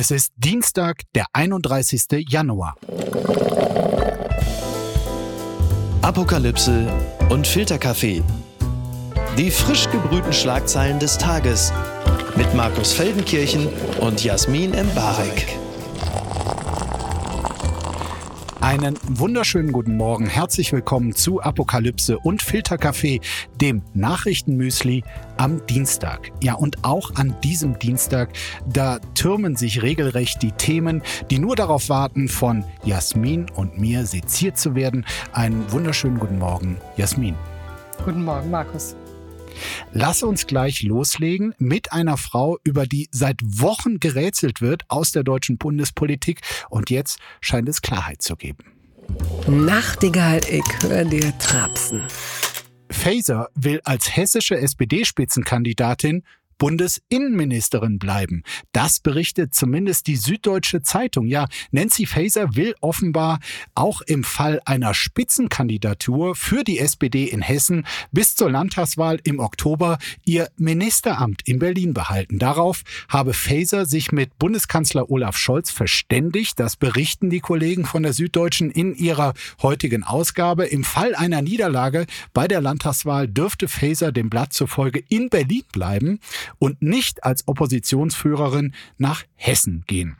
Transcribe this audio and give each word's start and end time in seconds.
Es 0.00 0.10
ist 0.10 0.32
Dienstag, 0.38 1.02
der 1.14 1.26
31. 1.34 2.24
Januar. 2.26 2.74
Apokalypse 6.00 6.88
und 7.28 7.46
Filterkaffee. 7.46 8.22
Die 9.36 9.50
frisch 9.50 9.90
gebrühten 9.90 10.32
Schlagzeilen 10.32 10.98
des 11.00 11.18
Tages 11.18 11.70
mit 12.34 12.54
Markus 12.54 12.94
Feldenkirchen 12.94 13.68
und 14.00 14.24
Jasmin 14.24 14.72
Embarek. 14.72 15.58
Einen 18.70 18.96
wunderschönen 19.02 19.72
guten 19.72 19.96
Morgen. 19.96 20.26
Herzlich 20.28 20.72
willkommen 20.72 21.12
zu 21.12 21.42
Apokalypse 21.42 22.20
und 22.20 22.40
Filterkaffee, 22.40 23.20
dem 23.60 23.82
Nachrichtenmüsli 23.94 25.02
am 25.38 25.66
Dienstag. 25.66 26.30
Ja, 26.40 26.54
und 26.54 26.84
auch 26.84 27.16
an 27.16 27.34
diesem 27.42 27.80
Dienstag, 27.80 28.30
da 28.72 29.00
türmen 29.16 29.56
sich 29.56 29.82
regelrecht 29.82 30.40
die 30.40 30.52
Themen, 30.52 31.02
die 31.32 31.40
nur 31.40 31.56
darauf 31.56 31.88
warten, 31.88 32.28
von 32.28 32.64
Jasmin 32.84 33.46
und 33.56 33.76
mir 33.76 34.06
seziert 34.06 34.56
zu 34.56 34.76
werden. 34.76 35.04
Einen 35.32 35.72
wunderschönen 35.72 36.20
guten 36.20 36.38
Morgen, 36.38 36.76
Jasmin. 36.96 37.34
Guten 38.04 38.22
Morgen, 38.22 38.52
Markus. 38.52 38.94
Lass 39.92 40.22
uns 40.22 40.46
gleich 40.46 40.82
loslegen 40.82 41.54
mit 41.58 41.92
einer 41.92 42.16
Frau, 42.16 42.58
über 42.64 42.86
die 42.86 43.08
seit 43.10 43.40
Wochen 43.42 44.00
gerätselt 44.00 44.60
wird 44.60 44.84
aus 44.88 45.12
der 45.12 45.24
deutschen 45.24 45.58
Bundespolitik. 45.58 46.40
Und 46.68 46.90
jetzt 46.90 47.18
scheint 47.40 47.68
es 47.68 47.82
Klarheit 47.82 48.22
zu 48.22 48.36
geben. 48.36 48.64
Nachtigall, 49.46 50.40
ich 50.48 50.64
höre 50.82 51.04
dir 51.04 51.36
trapsen. 51.38 52.02
Faeser 52.90 53.48
will 53.54 53.80
als 53.84 54.16
hessische 54.16 54.56
SPD-Spitzenkandidatin 54.56 56.24
Bundesinnenministerin 56.60 57.98
bleiben. 57.98 58.42
Das 58.72 59.00
berichtet 59.00 59.54
zumindest 59.54 60.06
die 60.06 60.16
Süddeutsche 60.16 60.82
Zeitung. 60.82 61.26
Ja, 61.26 61.46
Nancy 61.70 62.04
Faeser 62.04 62.54
will 62.54 62.74
offenbar 62.82 63.40
auch 63.74 64.02
im 64.02 64.22
Fall 64.22 64.60
einer 64.66 64.92
Spitzenkandidatur 64.92 66.36
für 66.36 66.62
die 66.62 66.78
SPD 66.78 67.24
in 67.24 67.40
Hessen 67.40 67.86
bis 68.12 68.36
zur 68.36 68.50
Landtagswahl 68.50 69.18
im 69.24 69.40
Oktober 69.40 69.98
ihr 70.26 70.50
Ministeramt 70.58 71.40
in 71.48 71.58
Berlin 71.58 71.94
behalten. 71.94 72.38
Darauf 72.38 72.82
habe 73.08 73.32
Faeser 73.32 73.86
sich 73.86 74.12
mit 74.12 74.38
Bundeskanzler 74.38 75.10
Olaf 75.10 75.38
Scholz 75.38 75.70
verständigt. 75.70 76.60
Das 76.60 76.76
berichten 76.76 77.30
die 77.30 77.40
Kollegen 77.40 77.86
von 77.86 78.02
der 78.02 78.12
Süddeutschen 78.12 78.70
in 78.70 78.94
ihrer 78.94 79.32
heutigen 79.62 80.04
Ausgabe. 80.04 80.66
Im 80.66 80.84
Fall 80.84 81.14
einer 81.14 81.40
Niederlage 81.40 82.04
bei 82.34 82.46
der 82.46 82.60
Landtagswahl 82.60 83.28
dürfte 83.28 83.66
Faeser 83.66 84.12
dem 84.12 84.28
Blatt 84.28 84.52
zufolge 84.52 85.02
in 85.08 85.30
Berlin 85.30 85.64
bleiben 85.72 86.20
und 86.58 86.82
nicht 86.82 87.24
als 87.24 87.46
Oppositionsführerin 87.46 88.74
nach 88.98 89.24
Hessen 89.34 89.84
gehen. 89.86 90.16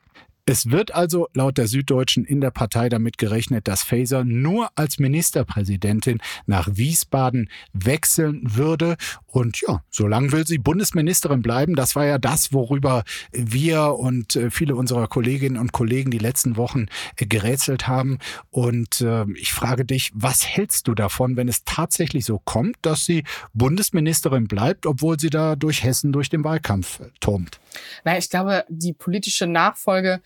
Es 0.47 0.69
wird 0.69 0.93
also 0.93 1.29
laut 1.33 1.59
der 1.59 1.69
Süddeutschen 1.69 2.25
in 2.25 2.41
der 2.41 2.51
Partei 2.51 2.89
damit 2.89 3.19
gerechnet, 3.19 3.69
dass 3.69 3.85
Faeser 3.85 4.25
nur 4.25 4.69
als 4.75 4.99
Ministerpräsidentin 4.99 6.19
nach 6.47 6.69
Wiesbaden 6.73 7.49
wechseln 7.73 8.43
würde. 8.43 8.97
Und 9.33 9.61
ja, 9.61 9.83
solange 9.91 10.33
will 10.33 10.47
sie 10.47 10.59
Bundesministerin 10.59 11.41
bleiben. 11.41 11.77
Das 11.77 11.95
war 11.95 12.05
ja 12.05 12.19
das, 12.19 12.53
worüber 12.53 13.05
wir 13.33 13.95
und 13.95 14.35
äh, 14.35 14.51
viele 14.51 14.75
unserer 14.75 15.07
Kolleginnen 15.07 15.57
und 15.57 15.73
Kollegen 15.73 16.11
die 16.11 16.19
letzten 16.19 16.57
Wochen 16.57 16.87
äh, 17.17 17.27
gerätselt 17.27 17.87
haben. 17.87 18.19
Und 18.51 19.01
äh, 19.01 19.25
ich 19.35 19.53
frage 19.53 19.85
dich, 19.85 20.11
was 20.15 20.45
hältst 20.45 20.89
du 20.89 20.95
davon, 20.95 21.37
wenn 21.37 21.49
es 21.49 21.65
tatsächlich 21.65 22.25
so 22.25 22.41
kommt, 22.41 22.77
dass 22.83 23.05
sie 23.05 23.25
Bundesministerin 23.53 24.49
bleibt, 24.49 24.85
obwohl 24.85 25.19
sie 25.21 25.31
da 25.31 25.55
durch 25.55 25.85
Hessen 25.85 26.13
durch 26.13 26.29
den 26.29 26.43
Wahlkampf 26.43 27.01
turmt? 27.21 27.61
Na, 28.05 28.19
ich 28.19 28.31
glaube, 28.31 28.65
die 28.69 28.93
politische 28.93 29.47
Nachfolge 29.47 30.21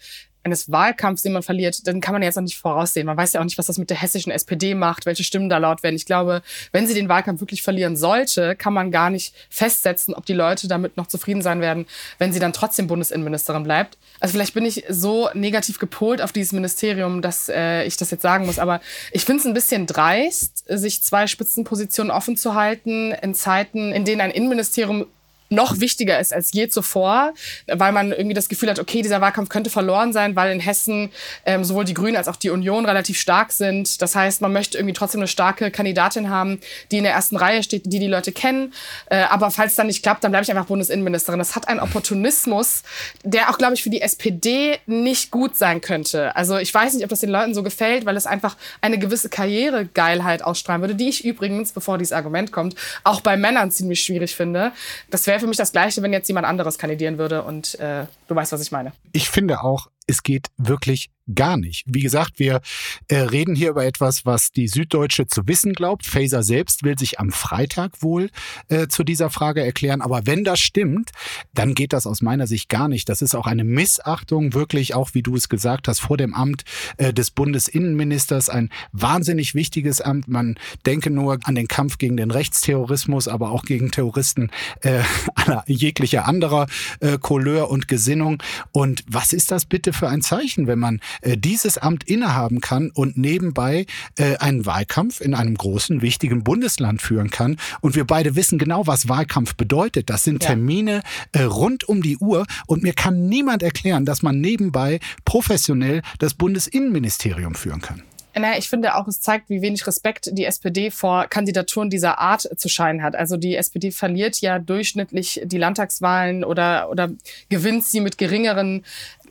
eines 0.45 0.70
Wahlkampfs, 0.70 1.23
den 1.23 1.33
man 1.33 1.42
verliert, 1.42 1.87
dann 1.87 2.00
kann 2.00 2.12
man 2.12 2.23
jetzt 2.23 2.37
noch 2.37 2.42
nicht 2.42 2.59
voraussehen. 2.59 3.06
Man 3.06 3.17
weiß 3.17 3.33
ja 3.33 3.41
auch 3.41 3.45
nicht, 3.45 3.59
was 3.59 3.67
das 3.67 3.78
mit 3.78 3.91
der 3.91 4.00
hessischen 4.00 4.31
SPD 4.31 4.75
macht, 4.75 5.06
welche 5.06 5.25
Stimmen 5.25 5.48
da 5.48 5.59
laut 5.59 5.83
werden. 5.83 5.97
Ich 5.97 6.06
glaube, 6.06 6.42
wenn 6.73 6.87
sie 6.87 6.94
den 6.94 7.09
Wahlkampf 7.09 7.41
wirklich 7.41 7.62
verlieren 7.62 7.97
sollte, 7.97 8.55
kann 8.55 8.72
man 8.72 8.91
gar 8.91 9.10
nicht 9.10 9.34
festsetzen, 9.49 10.15
ob 10.15 10.27
die 10.27 10.34
Leute 10.34 10.69
damit 10.69 10.97
noch 10.97 11.06
zufrieden 11.06 11.43
sein 11.43 11.60
werden, 11.60 11.87
wenn 12.19 12.32
sie 12.32 12.41
dann 12.41 12.53
trotzdem 12.53 12.87
Bundesinnenministerin 12.87 13.65
bleibt. 13.65 13.97
Also 14.21 14.32
vielleicht 14.32 14.55
bin 14.55 14.65
ich 14.65 14.84
so 14.88 15.31
negativ 15.34 15.78
gepolt 15.78 16.21
auf 16.21 16.32
dieses 16.32 16.53
Ministerium, 16.53 17.22
dass 17.22 17.49
äh, 17.49 17.84
ich 17.84 17.97
das 17.97 18.11
jetzt 18.11 18.22
sagen 18.22 18.47
muss. 18.47 18.59
Aber 18.59 18.81
ich 19.12 19.25
finde 19.25 19.41
es 19.41 19.47
ein 19.47 19.55
bisschen 19.55 19.87
dreist, 19.87 20.65
sich 20.69 21.03
zwei 21.03 21.26
Spitzenpositionen 21.26 22.11
offen 22.11 22.37
zu 22.37 22.55
halten 22.55 23.12
in 23.12 23.34
Zeiten, 23.34 23.93
in 23.93 24.05
denen 24.05 24.21
ein 24.21 24.31
Innenministerium 24.31 25.06
noch 25.54 25.81
wichtiger 25.81 26.19
ist 26.19 26.32
als 26.32 26.53
je 26.53 26.69
zuvor, 26.69 27.32
weil 27.66 27.92
man 27.92 28.12
irgendwie 28.12 28.34
das 28.34 28.48
Gefühl 28.48 28.70
hat, 28.70 28.78
okay, 28.78 29.03
dieser 29.03 29.20
Wahlkampf 29.20 29.48
könnte 29.48 29.70
verloren 29.70 30.12
sein, 30.12 30.37
weil 30.37 30.53
in 30.53 30.60
Hessen 30.60 31.10
ähm, 31.47 31.65
sowohl 31.65 31.84
die 31.84 31.94
Grünen 31.94 32.16
als 32.16 32.28
auch 32.28 32.37
die 32.37 32.50
Union 32.50 32.84
relativ 32.84 33.19
stark 33.19 33.53
sind. 33.53 34.03
Das 34.03 34.14
heißt, 34.14 34.41
man 34.41 34.53
möchte 34.53 34.78
irgendwie 34.78 34.94
trotzdem 34.94 35.20
eine 35.20 35.28
starke 35.28 35.70
Kandidatin 35.70 36.31
haben, 36.31 36.60
die 36.91 36.98
in 36.98 37.04
der 37.04 37.12
ersten 37.12 37.37
Reihe 37.37 37.62
steht, 37.62 37.87
die 37.87 37.98
die 37.98 38.09
Leute 38.09 38.32
kennen. 38.32 38.72
Äh, 39.06 39.25
aber 39.31 39.50
falls 39.50 39.75
dann 39.75 39.87
nicht 39.87 40.03
klappt, 40.03 40.25
dann 40.25 40.32
bleibe 40.32 40.44
ich 40.44 40.50
einfach 40.50 40.66
Bundesinnenministerin. 40.66 41.38
Das 41.38 41.56
hat 41.56 41.69
einen 41.69 41.81
Opportunismus, 41.81 42.82
der 43.22 43.50
auch, 43.50 43.59
glaube 43.59 43.75
ich, 43.75 43.82
für 43.82 43.91
die 43.91 44.00
SPD 44.00 44.78
nicht 44.87 45.31
gut 45.31 45.56
sein 45.56 45.81
könnte. 45.81 46.34
Also 46.37 46.59
ich 46.59 46.72
weiß 46.72 46.94
nicht, 46.94 47.04
ob 47.04 47.10
das 47.10 47.20
den 47.20 47.31
Leuten 47.31 47.54
so 47.54 47.62
gefällt, 47.62 48.06
weil 48.06 48.16
es 48.16 48.26
einfach 48.26 48.56
eine 48.81 48.98
gewisse 48.98 49.28
Karrieregeilheit 49.28 50.43
ausstrahlen 50.43 50.82
würde, 50.82 50.94
die 50.94 51.09
ich 51.09 51.25
übrigens, 51.25 51.72
bevor 51.72 51.98
dieses 51.98 52.12
Argument 52.12 52.53
kommt, 52.53 52.75
auch 53.03 53.20
bei 53.20 53.37
Männern 53.37 53.70
ziemlich 53.70 54.00
schwierig 54.00 54.34
finde. 54.34 54.72
Das 55.10 55.26
wäre 55.26 55.41
für 55.44 55.49
mich 55.49 55.59
das 55.59 55.72
Gleiche, 55.72 56.00
wenn 56.03 56.12
jetzt 56.12 56.28
jemand 56.28 56.47
anderes 56.47 56.78
kandidieren 56.78 57.19
würde 57.19 57.43
und 57.43 57.78
äh, 57.78 58.06
du 58.28 58.34
weißt, 58.34 58.53
was 58.53 58.62
ich 58.62 58.72
meine. 58.72 58.93
Ich 59.12 59.28
finde 59.28 59.62
auch, 59.62 59.88
es 60.06 60.22
geht 60.22 60.49
wirklich 60.56 61.10
gar 61.33 61.57
nicht. 61.57 61.85
Wie 61.87 62.01
gesagt, 62.01 62.39
wir 62.39 62.61
äh, 63.09 63.17
reden 63.17 63.55
hier 63.55 63.71
über 63.71 63.85
etwas, 63.85 64.27
was 64.27 64.53
die 64.53 64.69
Süddeutsche 64.69 65.27
zu 65.27 65.47
wissen 65.47 65.73
glaubt. 65.73 66.07
Faser 66.07 66.43
selbst 66.43 66.83
will 66.83 66.99
sich 66.99 67.19
am 67.19 67.31
Freitag 67.31 68.03
wohl 68.03 68.31
äh, 68.69 68.89
zu 68.89 69.05
dieser 69.05 69.31
Frage 69.31 69.65
erklären. 69.65 70.03
Aber 70.03 70.27
wenn 70.27 70.45
das 70.45 70.61
stimmt, 70.61 71.11
dann 71.55 71.75
geht 71.75 71.93
das 71.93 72.07
aus 72.07 72.21
meiner 72.21 72.47
Sicht 72.47 72.69
gar 72.69 72.89
nicht. 72.89 73.09
Das 73.09 73.23
ist 73.23 73.35
auch 73.35 73.47
eine 73.47 73.65
Missachtung, 73.65 74.55
wirklich 74.55 74.95
auch, 74.95 75.11
wie 75.15 75.23
du 75.23 75.37
es 75.37 75.49
gesagt 75.49 75.89
hast, 75.89 76.01
vor 76.01 76.17
dem 76.17 76.35
Amt 76.35 76.65
äh, 76.99 77.12
des 77.12 77.31
Bundesinnenministers. 77.31 78.49
Ein 78.49 78.71
wahnsinnig 78.93 79.55
wichtiges 79.55 80.01
Amt. 80.01 80.29
Man 80.29 80.59
denke 80.85 81.11
nur 81.11 81.39
an 81.45 81.55
den 81.55 81.69
Kampf 81.69 81.99
gegen 81.99 82.17
den 82.17 82.31
Rechtsterrorismus, 82.31 83.29
aber 83.29 83.51
auch 83.51 83.65
gegen 83.65 83.91
Terroristen 83.91 84.51
äh, 84.83 85.01
aller 85.35 85.65
jeglicher 85.67 86.27
anderer 86.29 86.67
äh, 87.01 87.19
Couleur 87.19 87.71
und 87.71 87.89
Gesinnung. 87.89 88.43
Und 88.73 89.05
was 89.09 89.33
ist 89.33 89.51
das 89.51 89.65
bitte 89.65 89.93
für 89.93 90.09
ein 90.09 90.21
Zeichen, 90.21 90.67
wenn 90.67 90.79
man 90.79 91.01
äh, 91.22 91.36
dieses 91.36 91.78
Amt 91.78 92.04
innehaben 92.04 92.60
kann 92.60 92.91
und 92.91 93.16
nebenbei 93.16 93.86
äh, 94.19 94.36
einen 94.36 94.66
Wahlkampf 94.66 95.20
in 95.20 95.34
einem 95.34 95.54
großen, 95.56 96.02
wichtigen 96.02 96.44
Bundesland 96.44 97.02
führen 97.02 97.30
kann. 97.30 97.56
Und 97.80 97.97
wir 97.97 98.04
beide 98.04 98.36
wissen 98.36 98.58
genau, 98.58 98.86
was 98.86 99.08
Wahlkampf 99.08 99.54
bedeutet. 99.54 100.10
Das 100.10 100.25
sind 100.25 100.41
Termine 100.41 101.02
äh, 101.32 101.42
rund 101.42 101.88
um 101.88 102.02
die 102.02 102.19
Uhr. 102.19 102.47
Und 102.66 102.82
mir 102.82 102.92
kann 102.92 103.28
niemand 103.28 103.62
erklären, 103.62 104.04
dass 104.04 104.22
man 104.22 104.41
nebenbei 104.41 105.00
professionell 105.25 106.02
das 106.19 106.34
Bundesinnenministerium 106.34 107.54
führen 107.54 107.81
kann. 107.81 108.02
Naja, 108.36 108.58
ich 108.58 108.69
finde 108.69 108.96
auch, 108.96 109.06
es 109.06 109.20
zeigt, 109.20 109.48
wie 109.48 109.62
wenig 109.62 109.86
Respekt 109.86 110.31
die 110.32 110.44
SPD 110.44 110.91
vor 110.91 111.26
Kandidaturen 111.26 111.88
dieser 111.88 112.19
Art 112.19 112.48
zu 112.56 112.69
scheinen 112.69 113.02
hat. 113.02 113.14
Also 113.14 113.36
die 113.36 113.54
SPD 113.54 113.92
verliert 113.92 114.41
ja 114.41 114.58
durchschnittlich 114.58 115.42
die 115.44 115.58
Landtagswahlen 115.58 116.42
oder, 116.42 116.91
oder 116.91 117.12
gewinnt 117.48 117.84
sie 117.84 118.00
mit 118.00 118.19
geringeren 118.19 118.84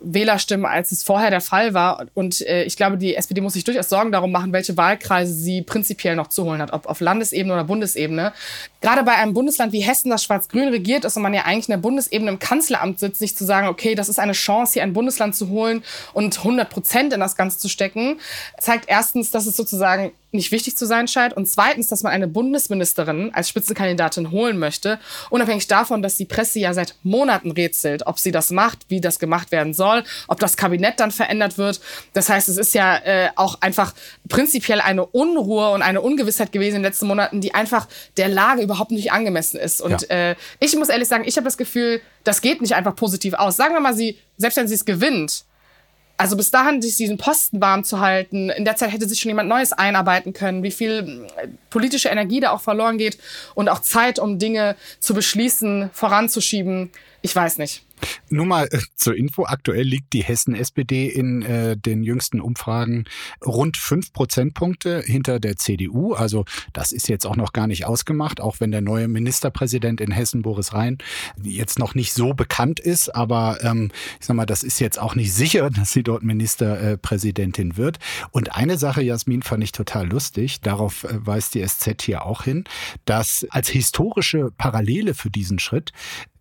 Wählerstimmen, 0.04 0.66
als 0.66 0.92
es 0.92 1.02
vorher 1.02 1.30
der 1.30 1.40
Fall 1.40 1.74
war. 1.74 2.06
Und 2.14 2.40
äh, 2.46 2.64
ich 2.64 2.76
glaube, 2.76 2.96
die 2.96 3.14
SPD 3.14 3.40
muss 3.40 3.54
sich 3.54 3.64
durchaus 3.64 3.88
Sorgen 3.88 4.12
darum 4.12 4.30
machen, 4.30 4.52
welche 4.52 4.76
Wahlkreise 4.76 5.32
sie 5.32 5.62
prinzipiell 5.62 6.16
noch 6.16 6.28
zu 6.28 6.44
holen 6.44 6.60
hat, 6.60 6.72
ob 6.72 6.86
auf 6.86 7.00
Landesebene 7.00 7.54
oder 7.54 7.64
Bundesebene. 7.64 8.32
Gerade 8.80 9.02
bei 9.02 9.14
einem 9.14 9.34
Bundesland 9.34 9.72
wie 9.72 9.80
Hessen, 9.80 10.10
das 10.10 10.24
schwarz-grün 10.24 10.68
regiert 10.68 11.04
ist 11.04 11.16
und 11.16 11.22
man 11.22 11.34
ja 11.34 11.42
eigentlich 11.42 11.68
in 11.68 11.72
der 11.72 11.78
Bundesebene 11.78 12.30
im 12.30 12.38
Kanzleramt 12.38 12.98
sitzt, 12.98 13.18
sich 13.18 13.36
zu 13.36 13.44
sagen, 13.44 13.68
okay, 13.68 13.94
das 13.94 14.08
ist 14.08 14.18
eine 14.18 14.32
Chance, 14.32 14.74
hier 14.74 14.82
ein 14.82 14.92
Bundesland 14.92 15.34
zu 15.34 15.48
holen 15.48 15.82
und 16.12 16.38
100 16.38 16.68
Prozent 16.68 17.12
in 17.12 17.20
das 17.20 17.36
Ganze 17.36 17.58
zu 17.58 17.68
stecken, 17.68 18.20
zeigt 18.60 18.88
erstens, 18.88 19.30
dass 19.30 19.46
es 19.46 19.56
sozusagen 19.56 20.12
nicht 20.34 20.52
wichtig 20.52 20.76
zu 20.76 20.86
sein 20.86 21.08
scheint 21.08 21.34
und 21.34 21.46
zweitens, 21.46 21.88
dass 21.88 22.02
man 22.02 22.12
eine 22.12 22.28
Bundesministerin 22.28 23.32
als 23.32 23.48
Spitzenkandidatin 23.48 24.30
holen 24.30 24.58
möchte, 24.58 24.98
unabhängig 25.30 25.68
davon, 25.68 26.02
dass 26.02 26.16
die 26.16 26.24
Presse 26.24 26.58
ja 26.58 26.74
seit 26.74 26.96
Monaten 27.02 27.50
rätselt, 27.50 28.06
ob 28.06 28.18
sie 28.18 28.32
das 28.32 28.50
macht, 28.50 28.80
wie 28.88 29.00
das 29.00 29.18
gemacht 29.18 29.52
werden 29.52 29.74
soll, 29.74 30.04
ob 30.28 30.40
das 30.40 30.56
Kabinett 30.56 31.00
dann 31.00 31.10
verändert 31.10 31.58
wird. 31.58 31.80
Das 32.12 32.28
heißt, 32.28 32.48
es 32.48 32.56
ist 32.56 32.74
ja 32.74 32.96
äh, 32.98 33.30
auch 33.36 33.60
einfach 33.60 33.94
prinzipiell 34.28 34.80
eine 34.80 35.06
Unruhe 35.06 35.70
und 35.70 35.82
eine 35.82 36.00
Ungewissheit 36.00 36.52
gewesen 36.52 36.76
in 36.76 36.82
den 36.82 36.90
letzten 36.90 37.06
Monaten, 37.06 37.40
die 37.40 37.54
einfach 37.54 37.88
der 38.16 38.28
Lage 38.28 38.62
überhaupt 38.62 38.90
nicht 38.90 39.12
angemessen 39.12 39.58
ist. 39.58 39.80
Und 39.80 40.02
ja. 40.02 40.30
äh, 40.30 40.36
ich 40.60 40.76
muss 40.76 40.88
ehrlich 40.88 41.08
sagen, 41.08 41.24
ich 41.26 41.36
habe 41.36 41.44
das 41.44 41.56
Gefühl, 41.56 42.00
das 42.24 42.40
geht 42.40 42.60
nicht 42.60 42.74
einfach 42.74 42.96
positiv 42.96 43.34
aus. 43.34 43.56
Sagen 43.56 43.74
wir 43.74 43.80
mal, 43.80 43.94
sie, 43.94 44.18
selbst 44.36 44.56
wenn 44.56 44.68
sie 44.68 44.74
es 44.74 44.84
gewinnt, 44.84 45.44
also 46.16 46.36
bis 46.36 46.50
dahin 46.50 46.80
sich 46.80 46.96
diesen 46.96 47.18
Posten 47.18 47.60
warm 47.60 47.84
zu 47.84 48.00
halten, 48.00 48.50
in 48.50 48.64
der 48.64 48.76
Zeit 48.76 48.92
hätte 48.92 49.08
sich 49.08 49.20
schon 49.20 49.30
jemand 49.30 49.48
Neues 49.48 49.72
einarbeiten 49.72 50.32
können, 50.32 50.62
wie 50.62 50.70
viel 50.70 51.26
äh, 51.36 51.48
politische 51.70 52.08
Energie 52.08 52.40
da 52.40 52.50
auch 52.50 52.60
verloren 52.60 52.98
geht 52.98 53.18
und 53.54 53.68
auch 53.68 53.80
Zeit, 53.80 54.18
um 54.18 54.38
Dinge 54.38 54.76
zu 55.00 55.14
beschließen, 55.14 55.90
voranzuschieben. 55.92 56.90
Ich 57.22 57.34
weiß 57.34 57.58
nicht. 57.58 57.82
Nur 58.28 58.46
mal 58.46 58.68
äh, 58.70 58.78
zur 58.94 59.16
Info, 59.16 59.44
aktuell 59.44 59.82
liegt 59.82 60.12
die 60.12 60.22
Hessen-SPD 60.22 61.08
in 61.08 61.42
äh, 61.42 61.76
den 61.76 62.02
jüngsten 62.02 62.40
Umfragen 62.40 63.04
rund 63.44 63.76
fünf 63.76 64.12
Prozentpunkte 64.12 65.02
hinter 65.04 65.40
der 65.40 65.56
CDU. 65.56 66.14
Also 66.14 66.44
das 66.72 66.92
ist 66.92 67.08
jetzt 67.08 67.26
auch 67.26 67.36
noch 67.36 67.52
gar 67.52 67.66
nicht 67.66 67.86
ausgemacht, 67.86 68.40
auch 68.40 68.60
wenn 68.60 68.70
der 68.70 68.80
neue 68.80 69.08
Ministerpräsident 69.08 70.00
in 70.00 70.10
Hessen, 70.10 70.42
Boris 70.42 70.72
Rhein, 70.72 70.98
jetzt 71.42 71.78
noch 71.78 71.94
nicht 71.94 72.12
so 72.12 72.34
bekannt 72.34 72.80
ist. 72.80 73.14
Aber 73.14 73.58
ähm, 73.62 73.90
ich 74.20 74.26
sag 74.26 74.36
mal, 74.36 74.46
das 74.46 74.62
ist 74.62 74.80
jetzt 74.80 75.00
auch 75.00 75.14
nicht 75.14 75.32
sicher, 75.32 75.70
dass 75.74 75.92
sie 75.92 76.02
dort 76.02 76.22
Ministerpräsidentin 76.22 77.76
wird. 77.76 77.98
Und 78.30 78.54
eine 78.54 78.78
Sache, 78.78 79.02
Jasmin, 79.02 79.42
fand 79.42 79.62
ich 79.64 79.72
total 79.72 80.08
lustig, 80.08 80.60
darauf 80.60 81.04
äh, 81.04 81.26
weist 81.26 81.54
die 81.54 81.66
SZ 81.66 82.02
hier 82.02 82.24
auch 82.24 82.42
hin, 82.42 82.64
dass 83.04 83.46
als 83.50 83.68
historische 83.68 84.50
Parallele 84.56 85.14
für 85.14 85.30
diesen 85.30 85.58
Schritt 85.58 85.92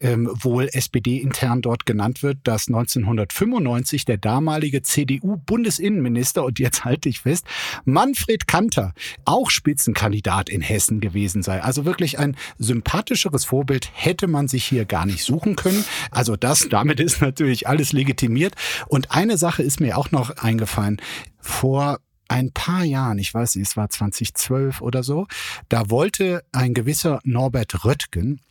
ähm, 0.04 0.30
wohl 0.34 0.70
SPD-intern 0.72 1.53
dort 1.62 1.86
genannt 1.86 2.24
wird, 2.24 2.40
dass 2.44 2.68
1995 2.68 4.06
der 4.06 4.18
damalige 4.18 4.82
CDU-Bundesinnenminister, 4.82 6.44
und 6.44 6.60
jetzt 6.60 6.86
halte 6.86 7.10
ich 7.10 7.22
fest, 7.22 7.46
Manfred 7.86 8.48
Kanter 8.48 8.94
auch 9.26 9.50
Spitzenkandidat 9.50 10.50
in 10.50 10.62
Hessen 10.62 11.00
gewesen 11.00 11.44
sei. 11.44 11.62
Also 11.62 11.86
wirklich 11.86 12.20
ein 12.20 12.36
sympathischeres 12.58 13.46
Vorbild 13.46 13.90
hätte 13.94 14.28
man 14.28 14.48
sich 14.48 14.66
hier 14.66 14.86
gar 14.86 15.06
nicht 15.06 15.24
suchen 15.24 15.56
können. 15.56 15.86
Also 16.12 16.36
das, 16.36 16.68
damit 16.70 17.00
ist 17.00 17.22
natürlich 17.22 17.68
alles 17.68 17.94
legitimiert. 17.94 18.56
Und 18.88 19.12
eine 19.12 19.38
Sache 19.38 19.64
ist 19.64 19.80
mir 19.80 19.98
auch 19.98 20.12
noch 20.12 20.38
eingefallen. 20.38 21.02
Vor 21.40 22.00
ein 22.28 22.52
paar 22.52 22.84
Jahren, 22.84 23.20
ich 23.20 23.34
weiß 23.34 23.56
nicht, 23.56 23.68
es 23.68 23.78
war 23.78 23.90
2012 23.90 24.82
oder 24.82 25.04
so, 25.04 25.28
da 25.70 25.90
wollte 25.90 26.44
ein 26.52 26.74
gewisser 26.74 27.20
Norbert 27.24 27.86
Röttgen 27.86 28.42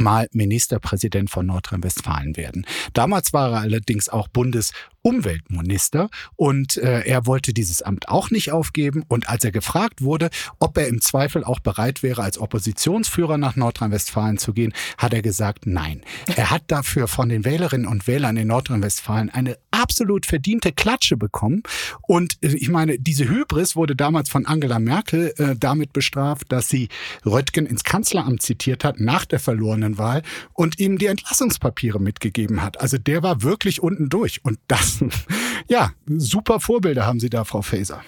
mal 0.00 0.28
Ministerpräsident 0.32 1.30
von 1.30 1.46
Nordrhein-Westfalen 1.46 2.36
werden. 2.36 2.66
Damals 2.92 3.32
war 3.32 3.52
er 3.52 3.60
allerdings 3.60 4.08
auch 4.08 4.28
Bundes- 4.28 4.72
Umweltminister 5.04 6.08
und 6.34 6.78
äh, 6.78 7.02
er 7.02 7.26
wollte 7.26 7.52
dieses 7.52 7.82
Amt 7.82 8.08
auch 8.08 8.30
nicht 8.30 8.52
aufgeben. 8.52 9.04
Und 9.06 9.28
als 9.28 9.44
er 9.44 9.52
gefragt 9.52 10.00
wurde, 10.00 10.30
ob 10.60 10.78
er 10.78 10.88
im 10.88 11.02
Zweifel 11.02 11.44
auch 11.44 11.60
bereit 11.60 12.02
wäre, 12.02 12.22
als 12.22 12.38
Oppositionsführer 12.38 13.36
nach 13.36 13.54
Nordrhein-Westfalen 13.54 14.38
zu 14.38 14.54
gehen, 14.54 14.72
hat 14.96 15.12
er 15.12 15.20
gesagt, 15.20 15.66
nein. 15.66 16.00
Er 16.36 16.50
hat 16.50 16.62
dafür 16.68 17.06
von 17.06 17.28
den 17.28 17.44
Wählerinnen 17.44 17.86
und 17.86 18.06
Wählern 18.06 18.38
in 18.38 18.48
Nordrhein-Westfalen 18.48 19.28
eine 19.28 19.58
absolut 19.70 20.24
verdiente 20.24 20.72
Klatsche 20.72 21.18
bekommen. 21.18 21.62
Und 22.00 22.38
äh, 22.40 22.54
ich 22.56 22.70
meine, 22.70 22.98
diese 22.98 23.28
Hybris 23.28 23.76
wurde 23.76 23.94
damals 23.94 24.30
von 24.30 24.46
Angela 24.46 24.78
Merkel 24.78 25.34
äh, 25.36 25.54
damit 25.54 25.92
bestraft, 25.92 26.50
dass 26.50 26.70
sie 26.70 26.88
Röttgen 27.26 27.66
ins 27.66 27.84
Kanzleramt 27.84 28.40
zitiert 28.40 28.84
hat 28.84 29.00
nach 29.00 29.26
der 29.26 29.38
verlorenen 29.38 29.98
Wahl 29.98 30.22
und 30.54 30.78
ihm 30.80 30.96
die 30.96 31.06
Entlassungspapiere 31.06 32.00
mitgegeben 32.00 32.62
hat. 32.62 32.80
Also 32.80 32.96
der 32.96 33.22
war 33.22 33.42
wirklich 33.42 33.82
unten 33.82 34.08
durch. 34.08 34.42
Und 34.42 34.58
das 34.66 34.93
ja, 35.68 35.92
super 36.06 36.60
Vorbilder 36.60 37.06
haben 37.06 37.20
Sie 37.20 37.30
da, 37.30 37.44
Frau 37.44 37.62
Faeser. 37.62 38.02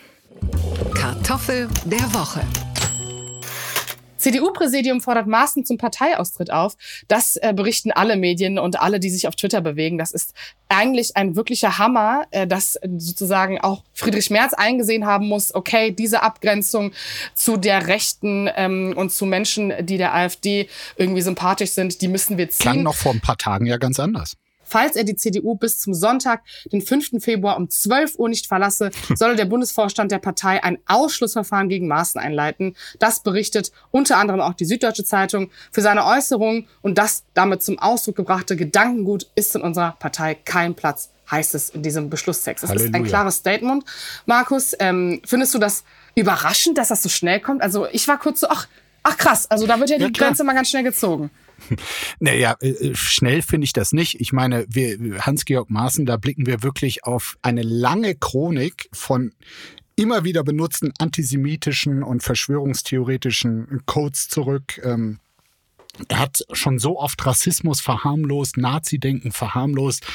Kartoffel 0.94 1.68
der 1.84 2.12
Woche. 2.12 2.42
CDU-Präsidium 4.26 5.00
fordert 5.00 5.28
Maaßen 5.28 5.64
zum 5.64 5.78
Parteiaustritt 5.78 6.50
auf. 6.50 6.76
Das 7.06 7.36
äh, 7.36 7.52
berichten 7.54 7.92
alle 7.92 8.16
Medien 8.16 8.58
und 8.58 8.80
alle, 8.80 8.98
die 8.98 9.10
sich 9.10 9.28
auf 9.28 9.36
Twitter 9.36 9.60
bewegen. 9.60 9.98
Das 9.98 10.10
ist 10.10 10.34
eigentlich 10.68 11.16
ein 11.16 11.36
wirklicher 11.36 11.78
Hammer, 11.78 12.26
äh, 12.32 12.46
dass 12.46 12.78
sozusagen 12.96 13.60
auch 13.60 13.84
Friedrich 13.94 14.30
Merz 14.30 14.52
eingesehen 14.52 15.06
haben 15.06 15.28
muss, 15.28 15.54
okay, 15.54 15.92
diese 15.92 16.22
Abgrenzung 16.22 16.92
zu 17.34 17.56
der 17.56 17.86
Rechten 17.86 18.50
ähm, 18.56 18.94
und 18.96 19.12
zu 19.12 19.26
Menschen, 19.26 19.72
die 19.86 19.96
der 19.96 20.12
AfD 20.12 20.68
irgendwie 20.96 21.22
sympathisch 21.22 21.70
sind, 21.70 22.00
die 22.02 22.08
müssen 22.08 22.36
wir 22.36 22.50
ziehen. 22.50 22.62
Klang 22.62 22.82
noch 22.82 22.96
vor 22.96 23.12
ein 23.12 23.20
paar 23.20 23.38
Tagen 23.38 23.66
ja 23.66 23.76
ganz 23.76 24.00
anders. 24.00 24.36
Falls 24.66 24.96
er 24.96 25.04
die 25.04 25.16
CDU 25.16 25.54
bis 25.54 25.78
zum 25.78 25.94
Sonntag, 25.94 26.42
den 26.72 26.82
5. 26.82 27.22
Februar 27.22 27.56
um 27.56 27.70
12 27.70 28.18
Uhr 28.18 28.28
nicht 28.28 28.46
verlasse, 28.46 28.90
solle 29.14 29.36
der 29.36 29.46
Bundesvorstand 29.46 30.12
der 30.12 30.18
Partei 30.18 30.62
ein 30.62 30.78
Ausschlussverfahren 30.86 31.68
gegen 31.68 31.88
Maaßen 31.88 32.20
einleiten. 32.20 32.76
Das 32.98 33.22
berichtet 33.22 33.72
unter 33.90 34.18
anderem 34.18 34.40
auch 34.40 34.54
die 34.54 34.64
Süddeutsche 34.64 35.04
Zeitung. 35.04 35.50
Für 35.70 35.80
seine 35.80 36.04
Äußerungen 36.04 36.66
und 36.82 36.98
das 36.98 37.24
damit 37.34 37.62
zum 37.62 37.78
Ausdruck 37.78 38.16
gebrachte 38.16 38.56
Gedankengut 38.56 39.30
ist 39.34 39.54
in 39.54 39.62
unserer 39.62 39.92
Partei 39.92 40.34
kein 40.34 40.74
Platz, 40.74 41.10
heißt 41.30 41.54
es 41.54 41.70
in 41.70 41.82
diesem 41.82 42.10
Beschlusstext. 42.10 42.64
Es 42.64 42.70
ist 42.70 42.94
ein 42.94 43.04
klares 43.04 43.36
Statement. 43.36 43.84
Markus, 44.26 44.74
ähm, 44.78 45.20
findest 45.24 45.54
du 45.54 45.58
das 45.58 45.84
überraschend, 46.14 46.78
dass 46.78 46.88
das 46.88 47.02
so 47.02 47.08
schnell 47.08 47.40
kommt? 47.40 47.62
Also 47.62 47.86
ich 47.92 48.08
war 48.08 48.18
kurz 48.18 48.40
so, 48.40 48.48
ach, 48.48 48.66
ach 49.02 49.16
krass, 49.16 49.50
also 49.50 49.66
da 49.66 49.78
wird 49.78 49.90
ja 49.90 49.98
die 49.98 50.04
ja, 50.04 50.10
Grenze 50.10 50.44
mal 50.44 50.54
ganz 50.54 50.70
schnell 50.70 50.82
gezogen. 50.82 51.30
Naja, 52.20 52.56
äh, 52.60 52.70
äh, 52.70 52.94
schnell 52.94 53.42
finde 53.42 53.64
ich 53.64 53.72
das 53.72 53.92
nicht. 53.92 54.20
Ich 54.20 54.32
meine, 54.32 54.66
wir, 54.68 55.24
Hans-Georg 55.24 55.70
Maaßen, 55.70 56.06
da 56.06 56.16
blicken 56.16 56.46
wir 56.46 56.62
wirklich 56.62 57.04
auf 57.04 57.36
eine 57.42 57.62
lange 57.62 58.14
Chronik 58.14 58.88
von 58.92 59.32
immer 59.96 60.24
wieder 60.24 60.44
benutzten 60.44 60.92
antisemitischen 60.98 62.02
und 62.02 62.22
verschwörungstheoretischen 62.22 63.82
Codes 63.86 64.28
zurück. 64.28 64.80
Ähm, 64.84 65.18
er 66.08 66.18
hat 66.18 66.44
schon 66.52 66.78
so 66.78 66.98
oft 66.98 67.24
Rassismus 67.24 67.80
verharmlost, 67.80 68.56
Nazi-Denken 68.56 69.32
verharmlost. 69.32 70.06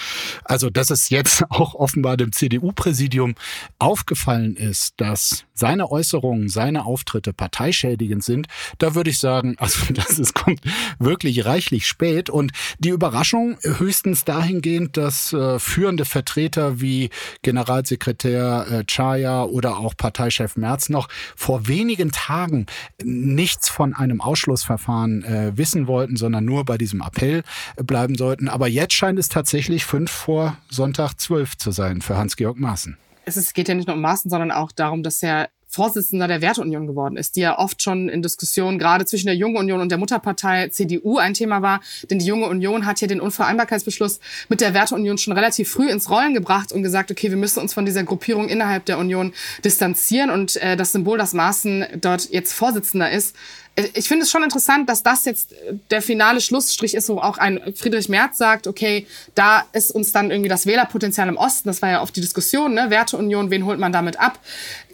Also, 0.43 0.69
dass 0.69 0.89
es 0.89 1.09
jetzt 1.09 1.43
auch 1.49 1.75
offenbar 1.75 2.17
dem 2.17 2.31
CDU-Präsidium 2.31 3.35
aufgefallen 3.79 4.55
ist, 4.55 4.93
dass 4.97 5.45
seine 5.53 5.91
Äußerungen, 5.91 6.49
seine 6.49 6.85
Auftritte 6.85 7.33
parteischädigend 7.33 8.23
sind, 8.23 8.47
da 8.77 8.95
würde 8.95 9.09
ich 9.09 9.19
sagen, 9.19 9.55
also 9.59 9.93
das 9.93 10.19
ist, 10.19 10.33
kommt 10.33 10.61
wirklich 10.99 11.45
reichlich 11.45 11.87
spät. 11.87 12.29
Und 12.29 12.51
die 12.79 12.89
Überraschung 12.89 13.57
höchstens 13.61 14.23
dahingehend, 14.25 14.97
dass 14.97 15.33
äh, 15.33 15.59
führende 15.59 16.05
Vertreter 16.05 16.81
wie 16.81 17.09
Generalsekretär 17.41 18.67
äh, 18.69 18.83
Chaya 18.85 19.43
oder 19.43 19.77
auch 19.77 19.95
Parteichef 19.95 20.57
Merz 20.57 20.89
noch 20.89 21.09
vor 21.35 21.67
wenigen 21.67 22.11
Tagen 22.11 22.65
nichts 23.03 23.69
von 23.69 23.93
einem 23.93 24.21
Ausschlussverfahren 24.21 25.23
äh, 25.23 25.57
wissen 25.57 25.70
wissen 25.71 25.87
wollten, 25.87 26.17
sondern 26.17 26.45
nur 26.45 26.65
bei 26.65 26.77
diesem 26.77 27.01
Appell 27.01 27.43
bleiben 27.77 28.15
sollten. 28.15 28.49
Aber 28.49 28.67
jetzt 28.67 28.93
scheint 28.93 29.17
es 29.17 29.29
tatsächlich 29.29 29.85
fünf 29.85 30.11
vor 30.11 30.57
Sonntag 30.69 31.13
zwölf 31.15 31.57
zu 31.57 31.71
sein 31.71 32.01
für 32.01 32.17
Hans-Georg 32.17 32.59
Maaßen. 32.59 32.97
Es 33.23 33.53
geht 33.53 33.69
ja 33.69 33.75
nicht 33.75 33.87
nur 33.87 33.95
um 33.95 34.01
Maaßen, 34.01 34.29
sondern 34.29 34.51
auch 34.51 34.71
darum, 34.71 35.03
dass 35.03 35.23
er 35.23 35.49
Vorsitzender 35.73 36.27
der 36.27 36.41
Werteunion 36.41 36.85
geworden 36.85 37.15
ist, 37.15 37.37
die 37.37 37.41
ja 37.41 37.57
oft 37.57 37.81
schon 37.81 38.09
in 38.09 38.21
Diskussionen 38.21 38.77
gerade 38.77 39.05
zwischen 39.05 39.27
der 39.27 39.37
Jungen 39.37 39.55
Union 39.55 39.79
und 39.79 39.87
der 39.87 39.97
Mutterpartei 39.97 40.67
CDU 40.67 41.17
ein 41.17 41.33
Thema 41.33 41.61
war. 41.61 41.79
Denn 42.09 42.19
die 42.19 42.25
Junge 42.25 42.47
Union 42.47 42.85
hat 42.85 42.99
ja 42.99 43.07
den 43.07 43.21
Unvereinbarkeitsbeschluss 43.21 44.19
mit 44.49 44.59
der 44.59 44.73
Werteunion 44.73 45.17
schon 45.17 45.31
relativ 45.31 45.69
früh 45.69 45.89
ins 45.89 46.09
Rollen 46.09 46.33
gebracht 46.33 46.73
und 46.73 46.83
gesagt, 46.83 47.09
okay, 47.09 47.29
wir 47.29 47.37
müssen 47.37 47.61
uns 47.61 47.73
von 47.73 47.85
dieser 47.85 48.03
Gruppierung 48.03 48.49
innerhalb 48.49 48.83
der 48.83 48.97
Union 48.97 49.31
distanzieren. 49.63 50.29
Und 50.29 50.57
äh, 50.57 50.75
das 50.75 50.91
Symbol, 50.91 51.17
dass 51.17 51.31
Maaßen 51.31 51.85
dort 52.01 52.29
jetzt 52.31 52.51
Vorsitzender 52.51 53.09
ist, 53.09 53.33
äh, 53.70 53.70
ich 53.75 54.07
finde 54.07 54.25
es 54.25 54.31
schon 54.31 54.43
interessant, 54.43 54.89
dass 54.89 55.01
das 55.01 55.23
jetzt 55.25 55.55
der 55.89 56.01
finale 56.01 56.41
Schlussstrich 56.41 56.93
ist, 56.93 57.07
wo 57.07 57.19
auch 57.19 57.37
ein 57.37 57.73
Friedrich 57.75 58.09
Merz 58.09 58.37
sagt, 58.37 58.67
okay, 58.67 59.07
da 59.33 59.63
ist 59.71 59.91
uns 59.91 60.11
dann 60.11 60.29
irgendwie 60.29 60.49
das 60.49 60.65
Wählerpotenzial 60.65 61.29
im 61.29 61.37
Osten, 61.37 61.69
das 61.69 61.81
war 61.81 61.89
ja 61.89 62.01
oft 62.01 62.15
die 62.15 62.21
Diskussion, 62.21 62.73
ne? 62.73 62.89
Werteunion, 62.89 63.49
wen 63.49 63.65
holt 63.65 63.79
man 63.79 63.93
damit 63.93 64.19
ab? 64.19 64.39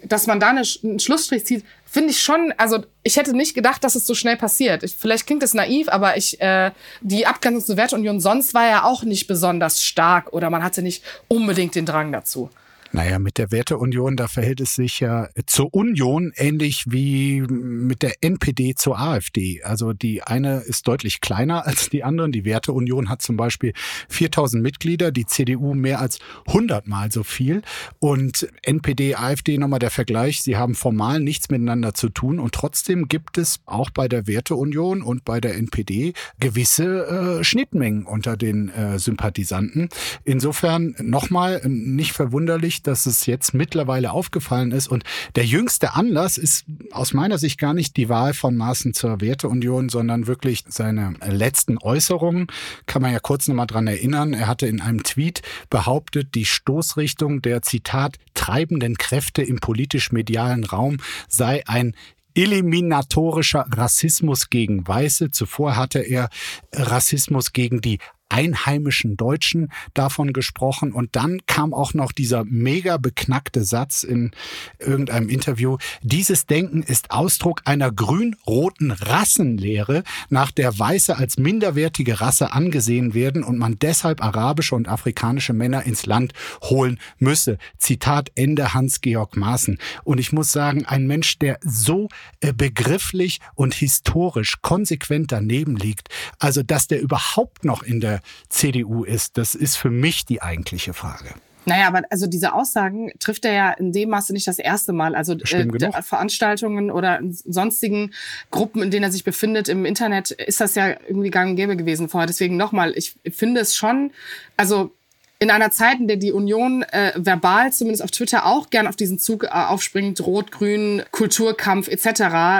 Dass 0.04 0.28
man 0.28 0.38
da 0.38 0.50
einen 0.50 1.00
Schlussstrich 1.00 1.44
zieht, 1.44 1.64
finde 1.84 2.10
ich 2.10 2.22
schon, 2.22 2.54
also 2.56 2.84
ich 3.02 3.16
hätte 3.16 3.36
nicht 3.36 3.54
gedacht, 3.54 3.82
dass 3.82 3.96
es 3.96 4.06
so 4.06 4.14
schnell 4.14 4.36
passiert. 4.36 4.84
Ich, 4.84 4.94
vielleicht 4.94 5.26
klingt 5.26 5.42
es 5.42 5.54
naiv, 5.54 5.88
aber 5.88 6.16
ich, 6.16 6.40
äh, 6.40 6.70
die 7.00 7.26
Abgrenzung 7.26 7.64
zur 7.64 7.76
Werteunion 7.76 8.20
sonst 8.20 8.54
war 8.54 8.68
ja 8.68 8.84
auch 8.84 9.02
nicht 9.02 9.26
besonders 9.26 9.82
stark 9.82 10.32
oder 10.32 10.50
man 10.50 10.62
hatte 10.62 10.82
nicht 10.82 11.02
unbedingt 11.26 11.74
den 11.74 11.86
Drang 11.86 12.12
dazu. 12.12 12.48
Naja, 12.90 13.18
mit 13.18 13.36
der 13.36 13.52
Werteunion, 13.52 14.16
da 14.16 14.28
verhält 14.28 14.60
es 14.60 14.74
sich 14.74 15.00
ja 15.00 15.28
zur 15.46 15.74
Union 15.74 16.32
ähnlich 16.36 16.84
wie 16.88 17.42
mit 17.42 18.02
der 18.02 18.22
NPD 18.22 18.74
zur 18.76 18.98
AfD. 18.98 19.62
Also 19.62 19.92
die 19.92 20.22
eine 20.22 20.60
ist 20.60 20.88
deutlich 20.88 21.20
kleiner 21.20 21.66
als 21.66 21.90
die 21.90 22.02
anderen. 22.02 22.32
Die 22.32 22.46
Werteunion 22.46 23.10
hat 23.10 23.20
zum 23.20 23.36
Beispiel 23.36 23.74
4000 24.08 24.62
Mitglieder, 24.62 25.10
die 25.12 25.26
CDU 25.26 25.74
mehr 25.74 26.00
als 26.00 26.18
100 26.46 26.86
mal 26.86 27.12
so 27.12 27.24
viel. 27.24 27.60
Und 27.98 28.48
NPD, 28.62 29.16
AfD 29.16 29.58
nochmal 29.58 29.80
der 29.80 29.90
Vergleich, 29.90 30.40
sie 30.40 30.56
haben 30.56 30.74
formal 30.74 31.20
nichts 31.20 31.50
miteinander 31.50 31.92
zu 31.92 32.08
tun. 32.08 32.38
Und 32.38 32.54
trotzdem 32.54 33.06
gibt 33.08 33.36
es 33.36 33.60
auch 33.66 33.90
bei 33.90 34.08
der 34.08 34.26
Werteunion 34.26 35.02
und 35.02 35.26
bei 35.26 35.40
der 35.40 35.56
NPD 35.56 36.14
gewisse 36.40 37.40
äh, 37.40 37.44
Schnittmengen 37.44 38.06
unter 38.06 38.38
den 38.38 38.70
äh, 38.70 38.98
Sympathisanten. 38.98 39.90
Insofern 40.24 40.94
nochmal 41.00 41.60
nicht 41.66 42.12
verwunderlich, 42.12 42.77
dass 42.82 43.06
es 43.06 43.26
jetzt 43.26 43.54
mittlerweile 43.54 44.12
aufgefallen 44.12 44.72
ist. 44.72 44.88
Und 44.88 45.04
der 45.36 45.44
jüngste 45.44 45.94
Anlass 45.94 46.38
ist 46.38 46.64
aus 46.92 47.12
meiner 47.12 47.38
Sicht 47.38 47.58
gar 47.58 47.74
nicht 47.74 47.96
die 47.96 48.08
Wahl 48.08 48.34
von 48.34 48.56
Maaßen 48.56 48.94
zur 48.94 49.20
Werteunion, 49.20 49.88
sondern 49.88 50.26
wirklich 50.26 50.64
seine 50.68 51.14
letzten 51.26 51.78
Äußerungen. 51.78 52.46
Kann 52.86 53.02
man 53.02 53.12
ja 53.12 53.20
kurz 53.20 53.48
nochmal 53.48 53.66
dran 53.66 53.86
erinnern. 53.86 54.32
Er 54.32 54.46
hatte 54.46 54.66
in 54.66 54.80
einem 54.80 55.02
Tweet 55.02 55.42
behauptet, 55.70 56.34
die 56.34 56.44
Stoßrichtung 56.44 57.42
der 57.42 57.62
Zitat 57.62 58.16
treibenden 58.34 58.96
Kräfte 58.96 59.42
im 59.42 59.58
politisch-medialen 59.58 60.64
Raum 60.64 60.98
sei 61.28 61.62
ein 61.66 61.94
eliminatorischer 62.34 63.66
Rassismus 63.70 64.48
gegen 64.48 64.86
Weiße. 64.86 65.30
Zuvor 65.32 65.76
hatte 65.76 65.98
er 65.98 66.28
Rassismus 66.72 67.52
gegen 67.52 67.80
die 67.80 67.98
einheimischen 68.28 69.16
Deutschen 69.16 69.72
davon 69.94 70.32
gesprochen. 70.32 70.92
Und 70.92 71.16
dann 71.16 71.40
kam 71.46 71.72
auch 71.72 71.94
noch 71.94 72.12
dieser 72.12 72.44
mega 72.44 72.96
beknackte 72.96 73.64
Satz 73.64 74.02
in 74.02 74.32
irgendeinem 74.78 75.28
Interview. 75.28 75.78
Dieses 76.02 76.46
Denken 76.46 76.82
ist 76.82 77.10
Ausdruck 77.10 77.62
einer 77.64 77.90
grün-roten 77.90 78.90
Rassenlehre, 78.90 80.04
nach 80.28 80.50
der 80.50 80.78
Weiße 80.78 81.16
als 81.16 81.38
minderwertige 81.38 82.20
Rasse 82.20 82.52
angesehen 82.52 83.14
werden 83.14 83.42
und 83.42 83.58
man 83.58 83.78
deshalb 83.78 84.22
arabische 84.22 84.74
und 84.74 84.88
afrikanische 84.88 85.52
Männer 85.52 85.84
ins 85.84 86.06
Land 86.06 86.32
holen 86.62 86.98
müsse. 87.18 87.58
Zitat 87.78 88.30
Ende 88.34 88.74
Hans-Georg 88.74 89.36
Maaßen. 89.36 89.78
Und 90.04 90.18
ich 90.18 90.32
muss 90.32 90.52
sagen, 90.52 90.84
ein 90.84 91.06
Mensch, 91.06 91.38
der 91.38 91.58
so 91.62 92.08
äh, 92.40 92.52
begrifflich 92.52 93.40
und 93.54 93.74
historisch 93.74 94.56
konsequent 94.62 95.32
daneben 95.32 95.76
liegt, 95.76 96.08
also 96.38 96.62
dass 96.62 96.88
der 96.88 97.00
überhaupt 97.00 97.64
noch 97.64 97.82
in 97.82 98.00
der 98.00 98.17
CDU 98.48 99.04
ist, 99.04 99.38
das 99.38 99.54
ist 99.54 99.76
für 99.76 99.90
mich 99.90 100.26
die 100.26 100.42
eigentliche 100.42 100.94
Frage. 100.94 101.34
Naja, 101.68 101.86
aber 101.86 102.02
also 102.08 102.26
diese 102.26 102.54
Aussagen 102.54 103.12
trifft 103.18 103.44
er 103.44 103.52
ja 103.52 103.70
in 103.72 103.92
dem 103.92 104.08
Maße 104.08 104.32
nicht 104.32 104.46
das 104.46 104.58
erste 104.58 104.94
Mal. 104.94 105.14
Also 105.14 105.34
äh, 105.34 106.02
Veranstaltungen 106.02 106.90
oder 106.90 107.20
sonstigen 107.22 108.12
Gruppen, 108.50 108.82
in 108.82 108.90
denen 108.90 109.04
er 109.04 109.12
sich 109.12 109.22
befindet 109.22 109.68
im 109.68 109.84
Internet, 109.84 110.30
ist 110.30 110.62
das 110.62 110.74
ja 110.74 110.96
irgendwie 111.06 111.30
gang 111.30 111.50
und 111.50 111.56
gäbe 111.56 111.76
gewesen 111.76 112.08
vorher. 112.08 112.26
Deswegen 112.26 112.56
nochmal, 112.56 112.94
ich 112.96 113.16
finde 113.30 113.60
es 113.60 113.76
schon, 113.76 114.12
also 114.56 114.92
in 115.40 115.50
einer 115.50 115.70
Zeit, 115.70 116.00
in 116.00 116.08
der 116.08 116.16
die 116.16 116.32
Union 116.32 116.82
äh, 116.82 117.12
verbal 117.14 117.72
zumindest 117.72 118.02
auf 118.02 118.10
Twitter 118.10 118.44
auch 118.44 118.70
gern 118.70 118.88
auf 118.88 118.96
diesen 118.96 119.18
Zug 119.20 119.44
äh, 119.44 119.48
aufspringt, 119.48 120.20
Rot-Grün, 120.20 121.02
Kulturkampf 121.12 121.88
etc., 121.88 122.06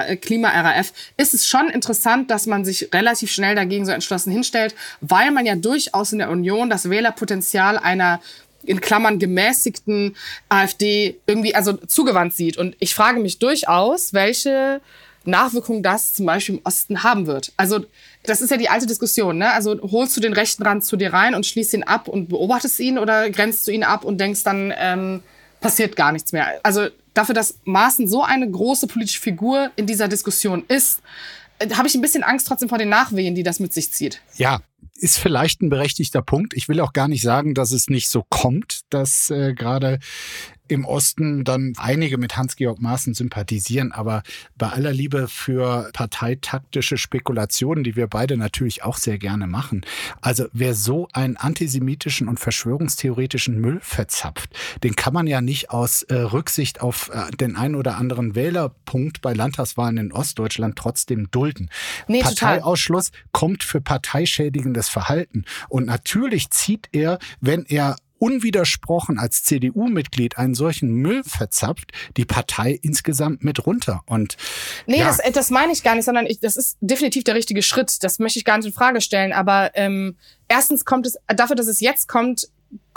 äh, 0.06 0.16
Klima-RAF, 0.16 0.92
ist 1.16 1.34
es 1.34 1.46
schon 1.46 1.68
interessant, 1.70 2.30
dass 2.30 2.46
man 2.46 2.64
sich 2.64 2.90
relativ 2.94 3.32
schnell 3.32 3.56
dagegen 3.56 3.84
so 3.84 3.90
entschlossen 3.90 4.30
hinstellt, 4.30 4.76
weil 5.00 5.32
man 5.32 5.44
ja 5.44 5.56
durchaus 5.56 6.12
in 6.12 6.18
der 6.18 6.30
Union 6.30 6.70
das 6.70 6.88
Wählerpotenzial 6.88 7.78
einer 7.78 8.20
in 8.62 8.80
Klammern 8.80 9.18
gemäßigten 9.18 10.16
AfD 10.48 11.18
irgendwie 11.26 11.54
also 11.54 11.72
zugewandt 11.72 12.34
sieht. 12.34 12.58
Und 12.58 12.76
ich 12.78 12.94
frage 12.94 13.18
mich 13.18 13.38
durchaus, 13.38 14.12
welche 14.12 14.80
Nachwirkungen 15.24 15.82
das 15.82 16.12
zum 16.12 16.26
Beispiel 16.26 16.56
im 16.56 16.60
Osten 16.64 17.02
haben 17.02 17.26
wird. 17.26 17.52
Also 17.56 17.84
das 18.28 18.40
ist 18.40 18.50
ja 18.50 18.56
die 18.56 18.68
alte 18.68 18.86
Diskussion. 18.86 19.38
Ne? 19.38 19.52
Also 19.52 19.80
holst 19.82 20.16
du 20.16 20.20
den 20.20 20.32
rechten 20.32 20.62
Rand 20.62 20.84
zu 20.84 20.96
dir 20.96 21.12
rein 21.12 21.34
und 21.34 21.46
schließt 21.46 21.74
ihn 21.74 21.82
ab 21.82 22.08
und 22.08 22.28
beobachtest 22.28 22.78
ihn 22.80 22.98
oder 22.98 23.30
grenzt 23.30 23.66
du 23.66 23.72
ihn 23.72 23.84
ab 23.84 24.04
und 24.04 24.18
denkst 24.20 24.42
dann, 24.44 24.72
ähm, 24.76 25.22
passiert 25.60 25.96
gar 25.96 26.12
nichts 26.12 26.32
mehr. 26.32 26.60
Also 26.62 26.88
dafür, 27.14 27.34
dass 27.34 27.58
Maaßen 27.64 28.06
so 28.06 28.22
eine 28.22 28.48
große 28.48 28.86
politische 28.86 29.20
Figur 29.20 29.70
in 29.76 29.86
dieser 29.86 30.08
Diskussion 30.08 30.64
ist, 30.68 31.00
äh, 31.58 31.70
habe 31.70 31.88
ich 31.88 31.94
ein 31.94 32.00
bisschen 32.00 32.22
Angst 32.22 32.46
trotzdem 32.46 32.68
vor 32.68 32.78
den 32.78 32.88
Nachwehen, 32.88 33.34
die 33.34 33.42
das 33.42 33.60
mit 33.60 33.72
sich 33.72 33.92
zieht. 33.92 34.20
Ja, 34.36 34.60
ist 34.94 35.18
vielleicht 35.18 35.62
ein 35.62 35.70
berechtigter 35.70 36.22
Punkt. 36.22 36.54
Ich 36.54 36.68
will 36.68 36.80
auch 36.80 36.92
gar 36.92 37.08
nicht 37.08 37.22
sagen, 37.22 37.54
dass 37.54 37.72
es 37.72 37.88
nicht 37.88 38.08
so 38.08 38.24
kommt, 38.28 38.80
dass 38.90 39.30
äh, 39.30 39.54
gerade 39.54 39.98
im 40.68 40.84
Osten 40.84 41.44
dann 41.44 41.72
einige 41.76 42.18
mit 42.18 42.36
Hans-Georg 42.36 42.80
Maaßen 42.80 43.14
sympathisieren, 43.14 43.92
aber 43.92 44.22
bei 44.56 44.68
aller 44.68 44.92
Liebe 44.92 45.28
für 45.28 45.90
parteitaktische 45.92 46.98
Spekulationen, 46.98 47.84
die 47.84 47.96
wir 47.96 48.06
beide 48.06 48.36
natürlich 48.36 48.84
auch 48.84 48.96
sehr 48.96 49.18
gerne 49.18 49.46
machen. 49.46 49.84
Also 50.20 50.46
wer 50.52 50.74
so 50.74 51.08
einen 51.12 51.36
antisemitischen 51.36 52.28
und 52.28 52.38
verschwörungstheoretischen 52.38 53.60
Müll 53.60 53.80
verzapft, 53.82 54.50
den 54.82 54.96
kann 54.96 55.14
man 55.14 55.26
ja 55.26 55.40
nicht 55.40 55.70
aus 55.70 56.02
äh, 56.04 56.14
Rücksicht 56.14 56.80
auf 56.80 57.10
äh, 57.12 57.30
den 57.32 57.56
einen 57.56 57.74
oder 57.74 57.96
anderen 57.96 58.34
Wählerpunkt 58.34 59.20
bei 59.20 59.32
Landtagswahlen 59.32 59.96
in 59.98 60.12
Ostdeutschland 60.12 60.76
trotzdem 60.76 61.30
dulden. 61.30 61.70
Nee, 62.06 62.22
Parteiausschluss 62.22 63.10
total. 63.10 63.24
kommt 63.32 63.64
für 63.64 63.80
parteischädigendes 63.80 64.88
Verhalten. 64.88 65.44
Und 65.68 65.86
natürlich 65.86 66.50
zieht 66.50 66.88
er, 66.92 67.18
wenn 67.40 67.64
er 67.64 67.96
unwidersprochen 68.18 69.18
als 69.18 69.44
CDU-Mitglied 69.44 70.38
einen 70.38 70.54
solchen 70.54 70.90
Müll 70.90 71.22
verzapft, 71.24 71.92
die 72.16 72.24
Partei 72.24 72.78
insgesamt 72.82 73.44
mit 73.44 73.66
runter. 73.66 74.02
Und 74.06 74.36
nee, 74.86 74.98
ja. 74.98 75.06
das, 75.06 75.18
äh, 75.20 75.32
das 75.32 75.50
meine 75.50 75.72
ich 75.72 75.82
gar 75.82 75.94
nicht, 75.94 76.04
sondern 76.04 76.26
ich, 76.26 76.40
das 76.40 76.56
ist 76.56 76.76
definitiv 76.80 77.24
der 77.24 77.34
richtige 77.34 77.62
Schritt. 77.62 78.02
Das 78.02 78.18
möchte 78.18 78.38
ich 78.38 78.44
gar 78.44 78.56
nicht 78.56 78.66
in 78.66 78.72
Frage 78.72 79.00
stellen. 79.00 79.32
Aber 79.32 79.70
ähm, 79.74 80.16
erstens 80.48 80.84
kommt 80.84 81.06
es 81.06 81.16
dafür, 81.28 81.56
dass 81.56 81.66
es 81.66 81.80
jetzt 81.80 82.08
kommt, 82.08 82.48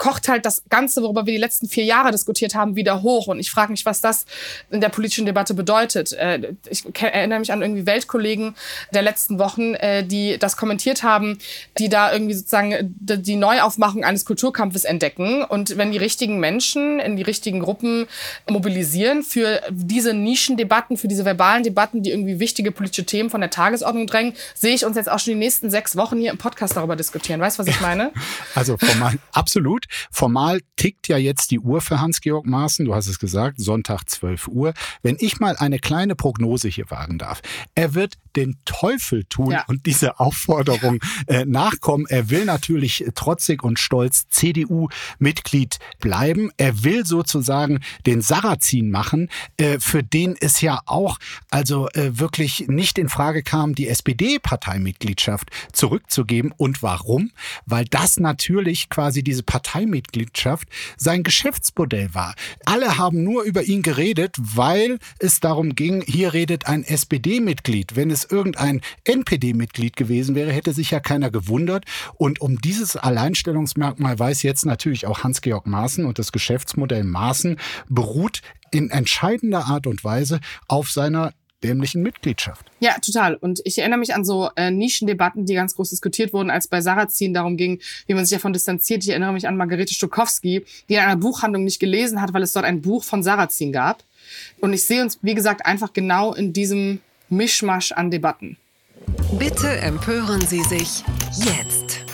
kocht 0.02 0.26
halt 0.26 0.44
das 0.44 0.64
Ganze, 0.68 1.00
worüber 1.04 1.26
wir 1.26 1.32
die 1.32 1.38
letzten 1.38 1.68
vier 1.68 1.84
Jahre 1.84 2.10
diskutiert 2.10 2.56
haben, 2.56 2.74
wieder 2.74 3.02
hoch. 3.02 3.28
Und 3.28 3.38
ich 3.38 3.52
frage 3.52 3.70
mich, 3.70 3.86
was 3.86 4.00
das 4.00 4.26
in 4.68 4.80
der 4.80 4.88
politischen 4.88 5.26
Debatte 5.26 5.54
bedeutet. 5.54 6.12
Äh, 6.14 6.54
ich 6.68 6.82
erinnere 7.00 7.38
mich 7.38 7.52
an 7.52 7.62
irgendwie 7.62 7.86
Weltkollegen 7.86 8.56
der 8.92 9.02
letzten 9.02 9.38
Wochen, 9.38 9.74
äh, 9.74 10.02
die 10.02 10.38
das 10.38 10.56
kommentiert 10.56 11.04
haben, 11.04 11.38
die 11.78 11.88
da 11.88 12.12
irgendwie 12.12 12.34
sozusagen 12.34 12.96
die 12.98 13.36
Neuaufmachung 13.36 14.02
eines 14.02 14.24
Kulturkampfes 14.24 14.82
entdecken. 14.82 15.44
Und 15.44 15.76
wenn 15.76 15.92
die 15.92 15.98
richtigen 15.98 16.40
Menschen 16.40 16.98
in 16.98 17.16
die 17.16 17.22
richtigen 17.22 17.60
Gruppen 17.60 18.08
mobilisieren 18.50 19.22
für 19.22 19.60
diese 19.70 20.14
Nischendebatten, 20.14 20.96
für 20.96 21.06
diese 21.06 21.24
verbalen 21.24 21.62
Debatten, 21.62 22.02
die 22.02 22.10
irgendwie 22.10 22.40
wichtige 22.40 22.72
politische 22.72 23.06
Themen 23.06 23.30
von 23.30 23.40
der 23.40 23.50
Tagesordnung 23.50 24.08
drängen, 24.08 24.34
sehe 24.54 24.74
ich 24.74 24.84
uns 24.84 24.96
jetzt 24.96 25.08
auch 25.08 25.20
schon 25.20 25.34
die 25.34 25.38
nächsten 25.38 25.70
sechs 25.70 25.94
Wochen 25.94 26.18
hier 26.18 26.32
im 26.32 26.38
Podcast 26.38 26.76
darüber 26.76 26.96
diskutieren. 26.96 27.40
Weißt 27.40 27.60
du, 27.60 27.62
was 27.62 27.68
ich 27.68 27.80
meine? 27.80 28.10
Also 28.54 28.76
absolut. 29.32 29.86
Formal 30.10 30.60
tickt 30.76 31.08
ja 31.08 31.16
jetzt 31.16 31.50
die 31.50 31.60
Uhr 31.60 31.80
für 31.80 32.00
Hans-Georg 32.00 32.46
Maaßen. 32.46 32.84
Du 32.84 32.94
hast 32.94 33.08
es 33.08 33.18
gesagt, 33.18 33.60
Sonntag 33.60 34.08
12 34.08 34.48
Uhr. 34.48 34.74
Wenn 35.02 35.16
ich 35.18 35.40
mal 35.40 35.56
eine 35.56 35.78
kleine 35.78 36.14
Prognose 36.14 36.68
hier 36.68 36.90
wagen 36.90 37.18
darf. 37.18 37.42
Er 37.74 37.94
wird 37.94 38.18
den 38.36 38.56
Teufel 38.64 39.24
tun 39.24 39.50
ja. 39.50 39.64
und 39.66 39.86
diese 39.86 40.18
Aufforderung 40.20 41.00
äh, 41.26 41.44
nachkommen. 41.44 42.06
Er 42.08 42.30
will 42.30 42.44
natürlich 42.44 43.04
trotzig 43.14 43.62
und 43.62 43.78
stolz 43.78 44.28
CDU-Mitglied 44.28 45.78
bleiben. 46.00 46.50
Er 46.56 46.84
will 46.84 47.04
sozusagen 47.06 47.80
den 48.06 48.22
Sarrazin 48.22 48.90
machen, 48.90 49.28
äh, 49.56 49.78
für 49.78 50.02
den 50.02 50.36
es 50.40 50.60
ja 50.60 50.80
auch 50.86 51.18
also 51.50 51.88
äh, 51.90 52.18
wirklich 52.18 52.68
nicht 52.68 52.98
in 52.98 53.08
Frage 53.08 53.42
kam, 53.42 53.74
die 53.74 53.88
SPD-Parteimitgliedschaft 53.88 55.50
zurückzugeben. 55.72 56.52
Und 56.56 56.82
warum? 56.82 57.32
Weil 57.66 57.84
das 57.84 58.18
natürlich 58.18 58.88
quasi 58.88 59.22
diese 59.22 59.42
Parteimitgliedschaft 59.82 60.68
sein 60.96 61.22
Geschäftsmodell 61.22 62.14
war. 62.14 62.34
Alle 62.64 62.98
haben 62.98 63.22
nur 63.22 63.42
über 63.42 63.62
ihn 63.62 63.82
geredet, 63.82 64.36
weil 64.38 64.98
es 65.18 65.40
darum 65.40 65.74
ging, 65.74 66.02
hier 66.02 66.32
redet 66.32 66.66
ein 66.66 66.84
SPD-Mitglied. 66.84 67.96
Wenn 67.96 68.10
es 68.10 68.24
irgendein 68.24 68.80
NPD-Mitglied 69.04 69.96
gewesen 69.96 70.34
wäre, 70.34 70.52
hätte 70.52 70.72
sich 70.72 70.90
ja 70.90 71.00
keiner 71.00 71.30
gewundert. 71.30 71.84
Und 72.14 72.40
um 72.40 72.60
dieses 72.60 72.96
Alleinstellungsmerkmal 72.96 74.18
weiß 74.18 74.42
jetzt 74.42 74.64
natürlich 74.64 75.06
auch 75.06 75.24
Hans-Georg 75.24 75.66
Maaßen 75.66 76.04
und 76.04 76.18
das 76.18 76.32
Geschäftsmodell 76.32 77.04
Maaßen 77.04 77.56
beruht 77.88 78.42
in 78.70 78.90
entscheidender 78.90 79.66
Art 79.66 79.86
und 79.86 80.02
Weise 80.02 80.40
auf 80.66 80.90
seiner 80.90 81.32
dämlichen 81.62 82.02
Mitgliedschaft. 82.02 82.66
Ja, 82.80 82.94
total. 82.98 83.36
Und 83.36 83.60
ich 83.64 83.78
erinnere 83.78 83.98
mich 83.98 84.14
an 84.14 84.24
so 84.24 84.50
äh, 84.56 84.70
Nischendebatten, 84.70 85.46
die 85.46 85.54
ganz 85.54 85.74
groß 85.74 85.90
diskutiert 85.90 86.32
wurden, 86.32 86.50
als 86.50 86.68
bei 86.68 86.80
Sarrazin 86.80 87.34
darum 87.34 87.56
ging, 87.56 87.80
wie 88.06 88.14
man 88.14 88.24
sich 88.24 88.36
davon 88.36 88.52
distanziert. 88.52 89.02
Ich 89.02 89.10
erinnere 89.10 89.32
mich 89.32 89.48
an 89.48 89.56
Margarete 89.56 89.94
Stokowski, 89.94 90.64
die 90.88 90.94
in 90.94 91.00
einer 91.00 91.16
Buchhandlung 91.16 91.64
nicht 91.64 91.80
gelesen 91.80 92.20
hat, 92.20 92.32
weil 92.32 92.42
es 92.42 92.52
dort 92.52 92.64
ein 92.64 92.82
Buch 92.82 93.04
von 93.04 93.22
Sarrazin 93.22 93.72
gab. 93.72 94.04
Und 94.60 94.72
ich 94.72 94.82
sehe 94.82 95.02
uns, 95.02 95.18
wie 95.22 95.34
gesagt, 95.34 95.66
einfach 95.66 95.92
genau 95.92 96.34
in 96.34 96.52
diesem 96.52 97.00
Mischmasch 97.28 97.92
an 97.92 98.10
Debatten. 98.10 98.56
Bitte 99.38 99.68
empören 99.78 100.40
Sie 100.42 100.62
sich 100.62 101.02
jetzt. 101.36 102.04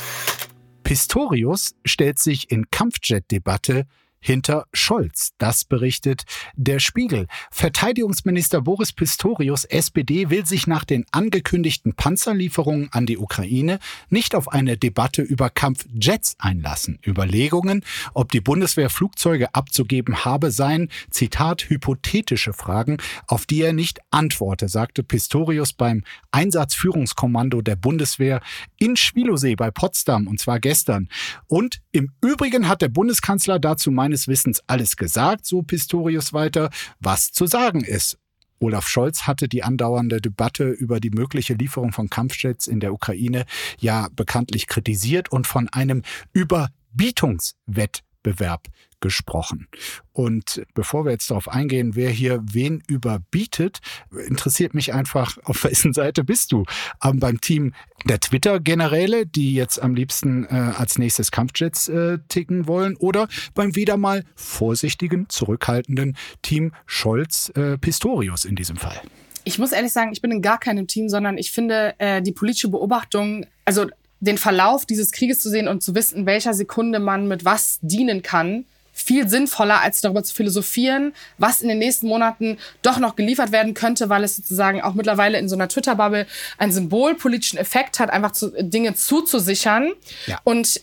Pistorius 0.84 1.74
stellt 1.84 2.18
sich 2.18 2.50
in 2.50 2.70
Kampfjet-Debatte 2.70 3.84
hinter 4.20 4.66
Scholz. 4.72 5.32
Das 5.38 5.64
berichtet 5.64 6.24
der 6.56 6.78
Spiegel. 6.80 7.26
Verteidigungsminister 7.50 8.60
Boris 8.60 8.92
Pistorius, 8.92 9.64
SPD, 9.64 10.30
will 10.30 10.46
sich 10.46 10.66
nach 10.66 10.84
den 10.84 11.04
angekündigten 11.12 11.94
Panzerlieferungen 11.94 12.88
an 12.92 13.06
die 13.06 13.18
Ukraine 13.18 13.78
nicht 14.08 14.34
auf 14.34 14.48
eine 14.48 14.76
Debatte 14.76 15.22
über 15.22 15.50
Kampfjets 15.50 16.36
einlassen. 16.38 16.98
Überlegungen, 17.06 17.84
ob 18.14 18.32
die 18.32 18.40
Bundeswehr 18.40 18.90
Flugzeuge 18.90 19.54
abzugeben 19.54 20.24
habe, 20.24 20.50
seien, 20.50 20.90
Zitat, 21.10 21.68
hypothetische 21.68 22.52
Fragen, 22.52 22.98
auf 23.26 23.46
die 23.46 23.62
er 23.62 23.72
nicht 23.72 24.00
antworte, 24.10 24.68
sagte 24.68 25.02
Pistorius 25.02 25.72
beim 25.72 26.02
Einsatzführungskommando 26.32 27.62
der 27.62 27.76
Bundeswehr 27.76 28.40
in 28.78 28.96
Schwilosee 28.96 29.54
bei 29.54 29.70
Potsdam, 29.70 30.26
und 30.26 30.40
zwar 30.40 30.60
gestern. 30.60 31.08
Und 31.46 31.80
im 31.92 32.12
Übrigen 32.20 32.68
hat 32.68 32.82
der 32.82 32.88
Bundeskanzler 32.88 33.58
dazu 33.58 33.90
mein 33.90 34.07
meines 34.08 34.26
Wissens 34.26 34.62
alles 34.66 34.96
gesagt, 34.96 35.44
so 35.44 35.60
Pistorius 35.60 36.32
weiter, 36.32 36.70
was 36.98 37.30
zu 37.30 37.46
sagen 37.46 37.84
ist. 37.84 38.16
Olaf 38.58 38.88
Scholz 38.88 39.26
hatte 39.26 39.48
die 39.48 39.62
andauernde 39.62 40.22
Debatte 40.22 40.70
über 40.70 40.98
die 40.98 41.10
mögliche 41.10 41.52
Lieferung 41.52 41.92
von 41.92 42.08
Kampfjets 42.08 42.66
in 42.66 42.80
der 42.80 42.94
Ukraine 42.94 43.44
ja 43.78 44.08
bekanntlich 44.16 44.66
kritisiert 44.66 45.30
und 45.30 45.46
von 45.46 45.68
einem 45.68 46.04
Überbietungswettbewerb 46.32 48.68
gesprochen. 49.00 49.68
Und 50.12 50.62
bevor 50.74 51.04
wir 51.04 51.12
jetzt 51.12 51.30
darauf 51.30 51.48
eingehen, 51.48 51.94
wer 51.94 52.10
hier 52.10 52.40
wen 52.42 52.82
überbietet, 52.88 53.78
interessiert 54.26 54.74
mich 54.74 54.92
einfach, 54.92 55.38
auf 55.44 55.64
wessen 55.64 55.92
Seite 55.92 56.24
bist 56.24 56.52
du? 56.52 56.64
Aber 57.00 57.18
beim 57.18 57.40
Team 57.40 57.74
der 58.06 58.20
Twitter-Generäle, 58.20 59.26
die 59.26 59.54
jetzt 59.54 59.80
am 59.80 59.94
liebsten 59.94 60.44
äh, 60.44 60.72
als 60.76 60.98
nächstes 60.98 61.30
Kampfjets 61.30 61.88
äh, 61.88 62.18
ticken 62.28 62.66
wollen, 62.66 62.96
oder 62.96 63.28
beim 63.54 63.74
wieder 63.76 63.96
mal 63.96 64.24
vorsichtigen, 64.34 65.28
zurückhaltenden 65.28 66.16
Team 66.42 66.72
Scholz-Pistorius 66.86 68.44
äh, 68.44 68.48
in 68.48 68.56
diesem 68.56 68.76
Fall? 68.76 69.00
Ich 69.44 69.58
muss 69.58 69.72
ehrlich 69.72 69.92
sagen, 69.92 70.12
ich 70.12 70.20
bin 70.20 70.30
in 70.30 70.42
gar 70.42 70.58
keinem 70.58 70.86
Team, 70.86 71.08
sondern 71.08 71.38
ich 71.38 71.52
finde 71.52 71.94
äh, 71.98 72.20
die 72.20 72.32
politische 72.32 72.68
Beobachtung, 72.68 73.46
also 73.64 73.86
den 74.20 74.38
Verlauf 74.38 74.84
dieses 74.84 75.12
Krieges 75.12 75.40
zu 75.40 75.48
sehen 75.48 75.68
und 75.68 75.82
zu 75.82 75.94
wissen, 75.94 76.18
in 76.18 76.26
welcher 76.26 76.54
Sekunde 76.54 76.98
man 76.98 77.28
mit 77.28 77.44
was 77.44 77.78
dienen 77.82 78.22
kann, 78.22 78.64
viel 79.00 79.28
sinnvoller, 79.28 79.80
als 79.80 80.00
darüber 80.00 80.22
zu 80.22 80.34
philosophieren, 80.34 81.14
was 81.38 81.62
in 81.62 81.68
den 81.68 81.78
nächsten 81.78 82.08
Monaten 82.08 82.58
doch 82.82 82.98
noch 82.98 83.16
geliefert 83.16 83.52
werden 83.52 83.74
könnte, 83.74 84.08
weil 84.08 84.24
es 84.24 84.36
sozusagen 84.36 84.80
auch 84.80 84.94
mittlerweile 84.94 85.38
in 85.38 85.48
so 85.48 85.54
einer 85.54 85.68
Twitter-Bubble 85.68 86.26
einen 86.58 86.72
symbolpolitischen 86.72 87.58
Effekt 87.58 88.00
hat, 88.00 88.10
einfach 88.10 88.32
zu, 88.32 88.50
Dinge 88.62 88.94
zuzusichern. 88.94 89.92
Ja. 90.26 90.40
Und 90.44 90.80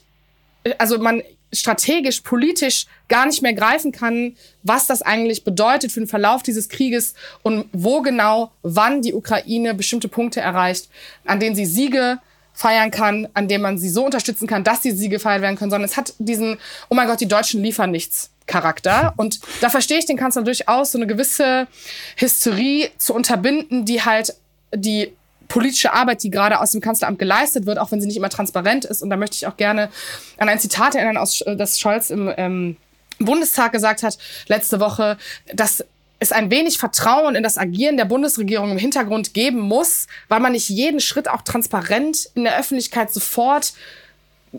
äh, 0.64 0.74
also 0.78 0.98
man 0.98 1.22
strategisch, 1.54 2.22
politisch 2.22 2.86
gar 3.08 3.26
nicht 3.26 3.42
mehr 3.42 3.54
greifen 3.54 3.92
kann, 3.92 4.36
was 4.64 4.88
das 4.88 5.02
eigentlich 5.02 5.44
bedeutet 5.44 5.92
für 5.92 6.00
den 6.00 6.08
Verlauf 6.08 6.44
dieses 6.44 6.70
Krieges 6.70 7.14
und 7.44 7.68
wo 7.72 8.02
genau, 8.02 8.52
wann 8.62 9.02
die 9.02 9.14
Ukraine 9.14 9.74
bestimmte 9.74 10.08
Punkte 10.08 10.42
erreicht, 10.42 10.90
an 11.26 11.40
denen 11.40 11.56
sie 11.56 11.66
Siege 11.66 12.20
feiern 12.56 12.90
kann, 12.90 13.28
an 13.34 13.48
dem 13.48 13.62
man 13.62 13.78
sie 13.78 13.90
so 13.90 14.06
unterstützen 14.06 14.48
kann, 14.48 14.64
dass 14.64 14.82
die 14.82 14.92
Siege 14.92 15.18
gefeiert 15.18 15.42
werden 15.42 15.58
können, 15.58 15.72
sondern 15.72 15.90
es 15.90 15.98
hat 15.98 16.14
diesen, 16.18 16.58
oh 16.90 16.96
mein 16.96 17.08
Gott, 17.08 17.20
die 17.20 17.28
Deutschen 17.28 17.62
liefern 17.62 17.92
nichts 17.92 18.32
Charakter. 18.48 19.14
Und 19.18 19.40
da 19.62 19.70
verstehe 19.70 20.00
ich 20.00 20.06
den 20.06 20.18
Kanzler 20.18 20.44
durchaus, 20.44 20.94
so 20.94 20.98
eine 20.98 21.06
gewisse 21.06 21.68
Hysterie 22.16 22.90
zu 22.98 23.14
unterbinden, 23.14 23.86
die 23.86 24.02
halt 24.02 24.34
die 24.74 25.14
politische 25.48 25.94
Arbeit, 25.94 26.24
die 26.24 26.32
gerade 26.32 26.60
aus 26.60 26.72
dem 26.72 26.82
Kanzleramt 26.82 27.20
geleistet 27.20 27.66
wird, 27.66 27.78
auch 27.78 27.92
wenn 27.92 28.02
sie 28.02 28.08
nicht 28.08 28.18
immer 28.18 28.30
transparent 28.30 28.86
ist. 28.86 29.04
Und 29.04 29.10
da 29.10 29.18
möchte 29.18 29.36
ich 29.36 29.48
auch 29.48 29.58
gerne 29.58 29.90
an 30.38 30.50
ein 30.50 30.60
Zitat 30.60 30.96
erinnern, 30.96 31.18
aus, 31.18 31.44
das 31.46 31.80
Scholz 31.80 32.10
im 32.10 32.32
ähm, 32.36 32.78
Bundestag 33.20 33.72
gesagt 33.72 34.04
hat 34.04 34.18
letzte 34.48 34.80
Woche, 34.80 35.18
dass 35.54 35.86
es 36.20 36.32
ein 36.32 36.50
wenig 36.52 36.78
Vertrauen 36.78 37.36
in 37.36 37.44
das 37.44 37.58
Agieren 37.58 37.98
der 37.98 38.06
Bundesregierung 38.06 38.72
im 38.72 38.78
Hintergrund 38.78 39.34
geben 39.34 39.60
muss, 39.60 40.08
weil 40.28 40.40
man 40.40 40.54
nicht 40.54 40.70
jeden 40.70 41.00
Schritt 41.00 41.30
auch 41.30 41.42
transparent 41.42 42.30
in 42.36 42.46
der 42.46 42.58
Öffentlichkeit 42.58 43.12
sofort 43.12 43.74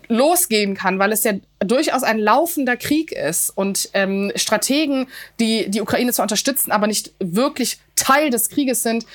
losgehen 0.09 0.75
kann, 0.75 0.99
weil 0.99 1.13
es 1.13 1.25
ja 1.25 1.33
durchaus 1.61 2.03
ein 2.03 2.19
laufender 2.19 2.77
Krieg 2.77 3.13
ist 3.13 3.51
und 3.51 3.89
ähm, 3.95 4.31
Strategen, 4.37 5.07
die 5.41 5.71
die 5.71 5.81
Ukraine 5.81 6.13
zu 6.13 6.23
unterstützen, 6.23 6.71
aber 6.71 6.87
nicht 6.87 7.13
wirklich 7.19 7.79
Teil 7.97 8.29
des 8.29 8.51
Krieges 8.51 8.83
sind, 8.83 9.07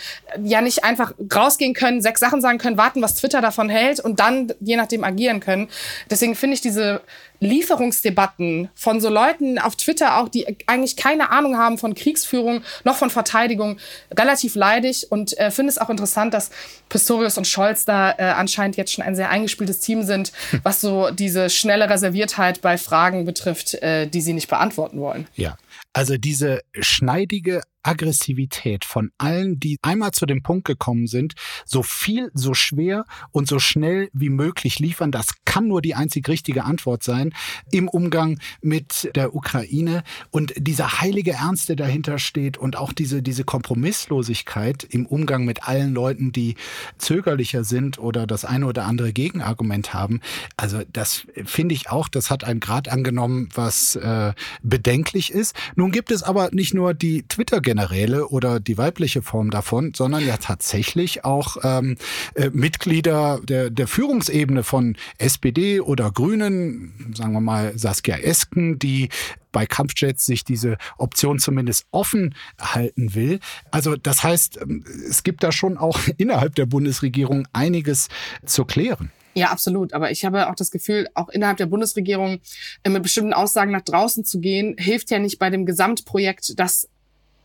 ja 0.44 0.62
nicht 0.62 0.84
einfach 0.84 1.14
rausgehen 1.34 1.76
können, 1.76 2.02
sechs 2.02 2.20
Sachen 2.20 2.42
sagen 2.42 2.58
können, 2.58 2.78
warten, 2.78 3.02
was 3.02 3.14
Twitter 3.16 3.40
davon 3.40 3.70
hält 3.70 4.00
und 4.00 4.20
dann 4.20 4.52
je 4.60 4.76
nachdem 4.76 5.04
agieren 5.04 5.40
können. 5.40 5.70
Deswegen 6.10 6.36
finde 6.36 6.56
ich 6.56 6.62
diese 6.62 7.02
Lieferungsdebatten 7.42 8.70
von 8.76 9.02
so 9.02 9.10
Leuten 9.10 9.58
auf 9.58 9.76
Twitter 9.76 10.18
auch, 10.18 10.30
die 10.30 10.58
eigentlich 10.68 10.96
keine 10.96 11.32
Ahnung 11.32 11.58
haben 11.58 11.78
von 11.78 11.96
Kriegsführung 11.96 12.62
noch 12.84 12.96
von 12.96 13.10
Verteidigung, 13.10 13.78
relativ 14.16 14.56
leidig 14.56 15.08
und 15.12 15.38
äh, 15.38 15.50
finde 15.50 15.72
es 15.72 15.80
auch 15.80 15.90
interessant, 15.90 16.34
dass 16.34 16.52
Pistorius 16.90 17.38
und 17.38 17.48
Scholz 17.48 17.86
da 17.86 18.12
äh, 18.12 18.24
anscheinend 18.24 18.78
jetzt 18.78 18.94
schon 18.94 19.04
ein 19.04 19.16
sehr 19.16 19.30
eingespieltes 19.30 19.80
Team 19.80 20.04
sind, 20.04 20.32
was 20.64 20.82
so 20.82 21.10
diese 21.10 21.50
schnelle 21.50 21.90
Reserviertheit 22.32 22.62
bei 22.62 22.78
Fragen 22.78 23.26
betrifft, 23.26 23.76
äh, 23.76 24.08
die 24.08 24.22
sie 24.22 24.34
nicht 24.34 24.50
beantworten 24.50 25.00
wollen. 25.00 25.28
Ja. 25.36 25.58
Also 25.94 26.18
diese 26.18 26.62
schneidige 26.80 27.62
Aggressivität 27.84 28.86
von 28.86 29.12
allen, 29.18 29.60
die 29.60 29.78
einmal 29.82 30.12
zu 30.12 30.26
dem 30.26 30.44
Punkt 30.44 30.66
gekommen 30.66 31.08
sind, 31.08 31.34
so 31.66 31.84
viel, 31.84 32.32
so 32.34 32.54
schwer 32.54 33.06
und 33.32 33.48
so 33.48 33.60
schnell 33.60 34.10
wie 34.14 34.30
möglich 34.30 34.80
liefern, 34.80 35.12
das 35.12 35.28
kann 35.46 35.68
nur 35.68 35.82
die 35.82 35.96
einzig 35.96 36.28
richtige 36.28 36.64
Antwort 36.64 37.04
sein 37.04 37.34
im 37.72 37.88
Umgang 37.88 38.40
mit 38.62 39.12
der 39.16 39.36
Ukraine 39.36 40.04
und 40.30 40.54
dieser 40.58 41.02
heilige 41.02 41.34
Ernst, 41.34 41.70
der 41.70 41.76
dahinter 41.76 42.20
steht 42.20 42.58
und 42.58 42.78
auch 42.78 42.94
diese, 42.94 43.22
diese 43.22 43.44
Kompromisslosigkeit 43.44 44.84
im 44.84 45.06
Umgang 45.06 45.46
mit 45.46 45.68
allen 45.68 45.94
Leuten, 45.94 46.32
die 46.32 46.56
zögerlicher 46.98 47.64
sind 47.64 48.00
oder 48.00 48.28
das 48.28 48.46
eine 48.46 48.66
oder 48.66 48.86
andere 48.86 49.14
Gegenargument 49.14 49.94
haben. 49.94 50.22
Also 50.58 50.82
das 50.92 51.26
finde 51.46 51.76
ich 51.76 51.90
auch, 51.90 52.08
das 52.08 52.30
hat 52.30 52.44
einen 52.44 52.60
Grad 52.60 52.90
angenommen, 52.90 53.50
was 53.54 53.96
äh, 53.96 54.34
bedenklich 54.62 55.32
ist. 55.32 55.56
Nun 55.76 55.92
gibt 55.92 56.12
es 56.12 56.24
aber 56.24 56.50
nicht 56.52 56.74
nur 56.74 56.94
die 56.94 57.28
Twitter-Generäle 57.72 58.28
oder 58.28 58.60
die 58.60 58.78
weibliche 58.78 59.22
Form 59.22 59.50
davon, 59.50 59.94
sondern 59.96 60.26
ja 60.26 60.38
tatsächlich 60.38 61.26
auch 61.26 61.58
ähm, 61.64 61.98
äh, 62.36 62.50
Mitglieder 62.52 63.40
der, 63.44 63.70
der 63.70 63.88
Führungsebene 63.88 64.64
von 64.64 64.98
SPD 65.18 65.80
oder 65.80 66.12
Grünen, 66.12 67.14
sagen 67.16 67.34
wir 67.34 67.42
mal 67.42 67.78
Saskia 67.78 68.18
Esken, 68.18 68.80
die 68.80 69.10
bei 69.52 69.66
Kampfjets 69.66 70.26
sich 70.26 70.44
diese 70.44 70.78
Option 70.98 71.40
zumindest 71.40 71.86
offen 71.92 72.36
halten 72.60 73.16
will. 73.16 73.40
Also 73.70 73.96
das 73.96 74.24
heißt, 74.24 74.60
ähm, 74.62 74.84
es 75.10 75.24
gibt 75.24 75.44
da 75.44 75.52
schon 75.52 75.78
auch 75.78 76.00
innerhalb 76.18 76.56
der 76.56 76.66
Bundesregierung 76.66 77.48
einiges 77.54 78.08
zu 78.46 78.66
klären. 78.66 79.12
Ja, 79.34 79.50
absolut. 79.50 79.94
Aber 79.94 80.12
ich 80.12 80.26
habe 80.26 80.50
auch 80.50 80.56
das 80.56 80.72
Gefühl, 80.72 81.08
auch 81.14 81.30
innerhalb 81.30 81.58
der 81.58 81.66
Bundesregierung 81.66 82.42
äh, 82.84 82.90
mit 82.90 83.04
bestimmten 83.04 83.34
Aussagen 83.34 83.72
nach 83.72 83.82
draußen 83.82 84.26
zu 84.26 84.40
gehen, 84.40 84.76
hilft 84.78 85.10
ja 85.10 85.20
nicht 85.20 85.40
bei 85.40 85.50
dem 85.50 85.66
Gesamtprojekt, 85.66 86.60
das 86.60 86.90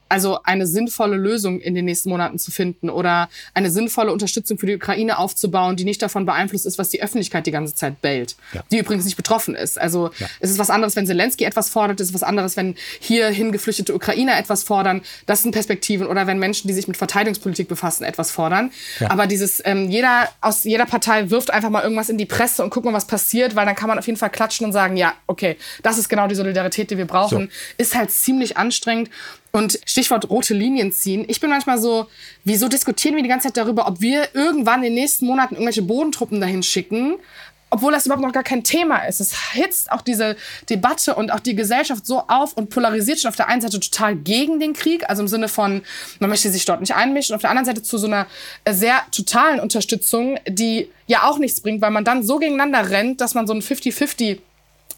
also 0.08 0.40
eine 0.42 0.66
sinnvolle 0.66 1.16
Lösung 1.16 1.60
in 1.60 1.74
den 1.74 1.84
nächsten 1.84 2.10
Monaten 2.10 2.38
zu 2.38 2.50
finden 2.50 2.90
oder 2.90 3.28
eine 3.54 3.70
sinnvolle 3.70 4.12
Unterstützung 4.12 4.58
für 4.58 4.66
die 4.66 4.76
Ukraine 4.76 5.18
aufzubauen, 5.18 5.76
die 5.76 5.84
nicht 5.84 6.00
davon 6.02 6.26
beeinflusst 6.26 6.66
ist, 6.66 6.78
was 6.78 6.90
die 6.90 7.02
Öffentlichkeit 7.02 7.46
die 7.46 7.50
ganze 7.50 7.74
Zeit 7.74 8.00
bellt, 8.02 8.36
ja. 8.52 8.62
die 8.70 8.78
übrigens 8.78 9.04
nicht 9.04 9.16
betroffen 9.16 9.54
ist. 9.54 9.80
Also 9.80 10.10
ja. 10.18 10.26
es 10.40 10.50
ist 10.50 10.58
was 10.58 10.70
anderes, 10.70 10.96
wenn 10.96 11.06
Zelensky 11.06 11.44
etwas 11.44 11.68
fordert, 11.68 12.00
es 12.00 12.08
ist 12.08 12.14
was 12.14 12.22
anderes, 12.22 12.56
wenn 12.56 12.76
hierhin 13.00 13.52
geflüchtete 13.52 13.94
Ukrainer 13.94 14.38
etwas 14.38 14.62
fordern. 14.62 15.02
Das 15.26 15.42
sind 15.42 15.52
Perspektiven 15.52 16.06
oder 16.06 16.26
wenn 16.26 16.38
Menschen, 16.38 16.68
die 16.68 16.74
sich 16.74 16.88
mit 16.88 16.96
Verteidigungspolitik 16.96 17.68
befassen, 17.68 18.04
etwas 18.04 18.30
fordern. 18.30 18.70
Ja. 19.00 19.10
Aber 19.10 19.26
dieses 19.26 19.62
ähm, 19.64 19.90
jeder 19.90 20.28
aus 20.40 20.64
jeder 20.64 20.86
Partei 20.86 21.30
wirft 21.30 21.50
einfach 21.50 21.70
mal 21.70 21.82
irgendwas 21.82 22.08
in 22.08 22.18
die 22.18 22.26
Presse 22.26 22.62
und 22.62 22.70
guckt 22.70 22.86
mal, 22.86 22.92
was 22.92 23.06
passiert, 23.06 23.56
weil 23.56 23.66
dann 23.66 23.74
kann 23.74 23.88
man 23.88 23.98
auf 23.98 24.06
jeden 24.06 24.18
Fall 24.18 24.30
klatschen 24.30 24.66
und 24.66 24.72
sagen, 24.72 24.96
ja, 24.96 25.14
okay, 25.26 25.56
das 25.82 25.98
ist 25.98 26.08
genau 26.08 26.28
die 26.28 26.34
Solidarität, 26.34 26.90
die 26.90 26.98
wir 26.98 27.06
brauchen. 27.06 27.48
So. 27.50 27.82
Ist 27.82 27.94
halt 27.94 28.10
ziemlich 28.10 28.56
anstrengend 28.56 29.10
und 29.56 29.80
Stichwort 29.86 30.28
rote 30.28 30.54
Linien 30.54 30.92
ziehen. 30.92 31.24
Ich 31.28 31.40
bin 31.40 31.50
manchmal 31.50 31.78
so, 31.78 32.06
wieso 32.44 32.68
diskutieren 32.68 33.16
wir 33.16 33.22
die 33.22 33.28
ganze 33.28 33.48
Zeit 33.48 33.56
darüber, 33.56 33.88
ob 33.88 34.00
wir 34.00 34.28
irgendwann 34.34 34.80
in 34.80 34.90
den 34.90 34.94
nächsten 34.94 35.26
Monaten 35.26 35.54
irgendwelche 35.54 35.82
Bodentruppen 35.82 36.40
dahin 36.40 36.62
schicken? 36.62 37.16
Obwohl 37.68 37.92
das 37.92 38.06
überhaupt 38.06 38.24
noch 38.24 38.32
gar 38.32 38.44
kein 38.44 38.62
Thema 38.62 38.98
ist. 39.08 39.18
Es 39.18 39.52
hitzt 39.52 39.90
auch 39.90 40.00
diese 40.00 40.36
Debatte 40.70 41.16
und 41.16 41.32
auch 41.32 41.40
die 41.40 41.56
Gesellschaft 41.56 42.06
so 42.06 42.22
auf 42.28 42.52
und 42.52 42.70
polarisiert 42.70 43.18
schon 43.18 43.28
auf 43.28 43.36
der 43.36 43.48
einen 43.48 43.60
Seite 43.60 43.80
total 43.80 44.14
gegen 44.14 44.60
den 44.60 44.72
Krieg, 44.72 45.08
also 45.10 45.22
im 45.22 45.28
Sinne 45.28 45.48
von, 45.48 45.82
man 46.20 46.30
möchte 46.30 46.48
sich 46.50 46.64
dort 46.64 46.80
nicht 46.80 46.94
einmischen, 46.94 47.34
auf 47.34 47.40
der 47.40 47.50
anderen 47.50 47.66
Seite 47.66 47.82
zu 47.82 47.98
so 47.98 48.06
einer 48.06 48.26
sehr 48.68 49.02
totalen 49.10 49.58
Unterstützung, 49.58 50.38
die 50.46 50.88
ja 51.06 51.24
auch 51.24 51.38
nichts 51.38 51.60
bringt, 51.60 51.82
weil 51.82 51.90
man 51.90 52.04
dann 52.04 52.22
so 52.22 52.38
gegeneinander 52.38 52.90
rennt, 52.90 53.20
dass 53.20 53.34
man 53.34 53.48
so 53.48 53.52
ein 53.52 53.62
50-50 53.62 54.38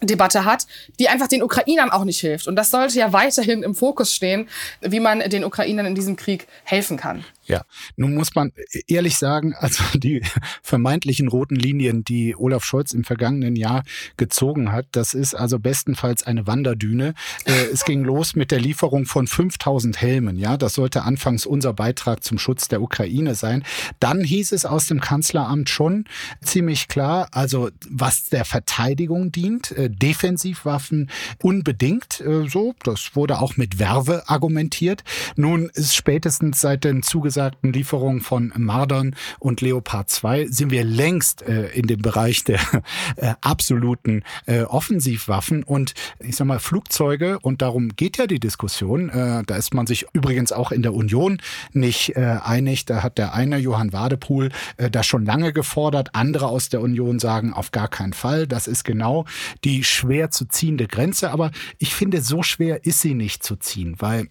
Debatte 0.01 0.45
hat, 0.45 0.65
die 0.99 1.09
einfach 1.09 1.27
den 1.27 1.43
Ukrainern 1.43 1.89
auch 1.89 2.03
nicht 2.03 2.19
hilft. 2.19 2.47
Und 2.47 2.55
das 2.55 2.71
sollte 2.71 2.97
ja 2.99 3.13
weiterhin 3.13 3.63
im 3.63 3.75
Fokus 3.75 4.13
stehen, 4.13 4.47
wie 4.81 4.99
man 4.99 5.19
den 5.19 5.43
Ukrainern 5.43 5.85
in 5.85 5.95
diesem 5.95 6.15
Krieg 6.15 6.47
helfen 6.63 6.97
kann. 6.97 7.25
Ja, 7.49 7.63
nun 7.95 8.13
muss 8.13 8.35
man 8.35 8.51
ehrlich 8.85 9.17
sagen, 9.17 9.55
also 9.55 9.83
die 9.95 10.21
vermeintlichen 10.61 11.27
roten 11.27 11.55
Linien, 11.55 12.03
die 12.03 12.35
Olaf 12.35 12.63
Scholz 12.63 12.93
im 12.93 13.03
vergangenen 13.03 13.55
Jahr 13.55 13.83
gezogen 14.17 14.71
hat, 14.71 14.85
das 14.91 15.15
ist 15.15 15.33
also 15.33 15.57
bestenfalls 15.57 16.21
eine 16.21 16.45
Wanderdüne. 16.45 17.15
Äh, 17.45 17.65
es 17.73 17.85
ging 17.85 18.03
los 18.03 18.35
mit 18.35 18.51
der 18.51 18.59
Lieferung 18.59 19.07
von 19.07 19.25
5000 19.25 19.99
Helmen. 19.99 20.37
Ja, 20.37 20.57
das 20.57 20.75
sollte 20.75 21.01
anfangs 21.01 21.47
unser 21.47 21.73
Beitrag 21.73 22.23
zum 22.23 22.37
Schutz 22.37 22.67
der 22.67 22.83
Ukraine 22.83 23.33
sein. 23.33 23.63
Dann 23.99 24.23
hieß 24.23 24.51
es 24.51 24.67
aus 24.67 24.85
dem 24.85 25.01
Kanzleramt 25.01 25.71
schon 25.71 26.05
ziemlich 26.43 26.87
klar, 26.87 27.29
also 27.31 27.71
was 27.89 28.25
der 28.25 28.45
Verteidigung 28.45 29.31
dient, 29.31 29.71
äh, 29.71 29.89
Defensivwaffen 29.89 31.09
unbedingt 31.41 32.21
äh, 32.21 32.47
so. 32.47 32.75
Das 32.83 33.15
wurde 33.15 33.39
auch 33.39 33.57
mit 33.57 33.79
Werbe 33.79 34.29
argumentiert. 34.29 35.03
Nun 35.35 35.71
ist 35.73 35.95
spätestens 35.95 36.61
seit 36.61 36.83
den 36.83 37.01
zugesagten 37.01 37.38
zugesagten 37.39 37.71
Lieferungen 37.71 38.19
von 38.19 38.51
Mardern 38.57 39.15
und 39.39 39.61
Leopard 39.61 40.09
2 40.09 40.47
sind 40.47 40.71
wir 40.71 40.83
längst 40.83 41.41
äh, 41.41 41.69
in 41.69 41.87
dem 41.87 42.01
Bereich 42.01 42.43
der 42.43 42.59
äh, 43.15 43.33
absoluten 43.39 44.23
äh, 44.45 44.63
Offensivwaffen 44.63 45.63
und 45.63 45.93
ich 46.19 46.35
sag 46.35 46.47
mal 46.47 46.59
Flugzeuge 46.59 47.39
und 47.39 47.61
darum 47.61 47.95
geht 47.95 48.17
ja 48.17 48.27
die 48.27 48.41
Diskussion. 48.41 49.09
Äh, 49.09 49.43
da 49.45 49.55
ist 49.55 49.73
man 49.73 49.87
sich 49.87 50.05
übrigens 50.11 50.51
auch 50.51 50.73
in 50.73 50.81
der 50.81 50.93
Union 50.93 51.41
nicht 51.71 52.17
äh, 52.17 52.39
einig. 52.43 52.83
Da 52.85 53.03
hat 53.03 53.17
der 53.17 53.33
eine 53.33 53.57
Johann 53.57 53.93
Wadepool 53.93 54.49
äh, 54.75 54.89
das 54.89 55.05
schon 55.05 55.25
lange 55.25 55.53
gefordert. 55.53 56.09
Andere 56.15 56.47
aus 56.47 56.67
der 56.67 56.81
Union 56.81 57.19
sagen 57.19 57.53
auf 57.53 57.71
gar 57.71 57.87
keinen 57.87 58.13
Fall. 58.13 58.47
Das 58.47 58.67
ist 58.67 58.83
genau 58.83 59.25
die 59.63 59.85
schwer 59.85 60.29
zu 60.29 60.45
ziehende 60.45 60.87
Grenze. 60.87 61.31
Aber 61.31 61.51
ich 61.77 61.95
finde, 61.95 62.21
so 62.21 62.43
schwer 62.43 62.85
ist 62.85 62.99
sie 62.99 63.13
nicht 63.13 63.43
zu 63.43 63.55
ziehen, 63.55 63.95
weil 63.99 64.27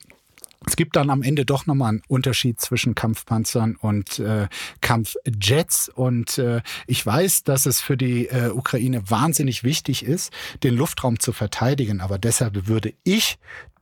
es 0.69 0.77
gibt 0.77 0.97
dann 0.97 1.09
am 1.09 1.23
Ende 1.23 1.47
doch 1.47 1.65
nochmal 1.67 1.89
einen 1.89 2.03
Unterschied 2.09 2.61
zwischen 2.61 2.95
Kampfpanzern 2.95 3.77
und 3.77 4.19
äh, 4.19 4.49
Kampfjets. 4.83 5.89
Und 5.89 6.37
äh, 6.37 6.61
ich 6.87 7.05
weiß, 7.05 7.45
dass 7.45 7.65
es 7.65 7.81
für 7.81 7.97
die 7.97 8.27
äh, 8.27 8.51
Ukraine 8.51 9.11
wahnsinnig 9.11 9.65
wichtig 9.65 10.05
ist, 10.05 10.31
den 10.63 10.75
Luftraum 10.75 11.19
zu 11.21 11.33
verteidigen. 11.33 12.03
Aber 12.03 12.19
deshalb 12.19 12.67
würde 12.67 12.93
ich 13.03 13.39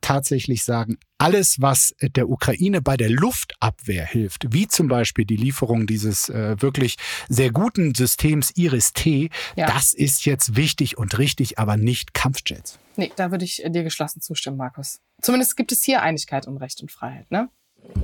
tatsächlich 0.06 0.62
sagen, 0.62 0.98
alles, 1.18 1.60
was 1.60 1.92
der 2.00 2.28
Ukraine 2.28 2.80
bei 2.80 2.96
der 2.96 3.10
Luftabwehr 3.10 4.06
hilft, 4.06 4.52
wie 4.52 4.68
zum 4.68 4.86
Beispiel 4.86 5.24
die 5.24 5.34
Lieferung 5.34 5.88
dieses 5.88 6.28
äh, 6.28 6.54
wirklich 6.62 6.94
sehr 7.28 7.50
guten 7.50 7.92
Systems 7.92 8.52
Iris-T, 8.54 9.30
ja. 9.56 9.66
das 9.66 9.94
ist 9.94 10.24
jetzt 10.24 10.54
wichtig 10.54 10.96
und 10.96 11.18
richtig, 11.18 11.58
aber 11.58 11.76
nicht 11.76 12.14
Kampfjets. 12.14 12.78
Nee, 12.94 13.10
da 13.16 13.32
würde 13.32 13.44
ich 13.44 13.64
dir 13.66 13.82
geschlossen 13.82 14.20
zustimmen, 14.20 14.56
Markus. 14.56 15.00
Zumindest 15.22 15.56
gibt 15.56 15.72
es 15.72 15.82
hier 15.82 16.02
Einigkeit 16.02 16.46
um 16.46 16.56
Recht 16.56 16.80
und 16.82 16.92
Freiheit, 16.92 17.28
ne? 17.32 17.48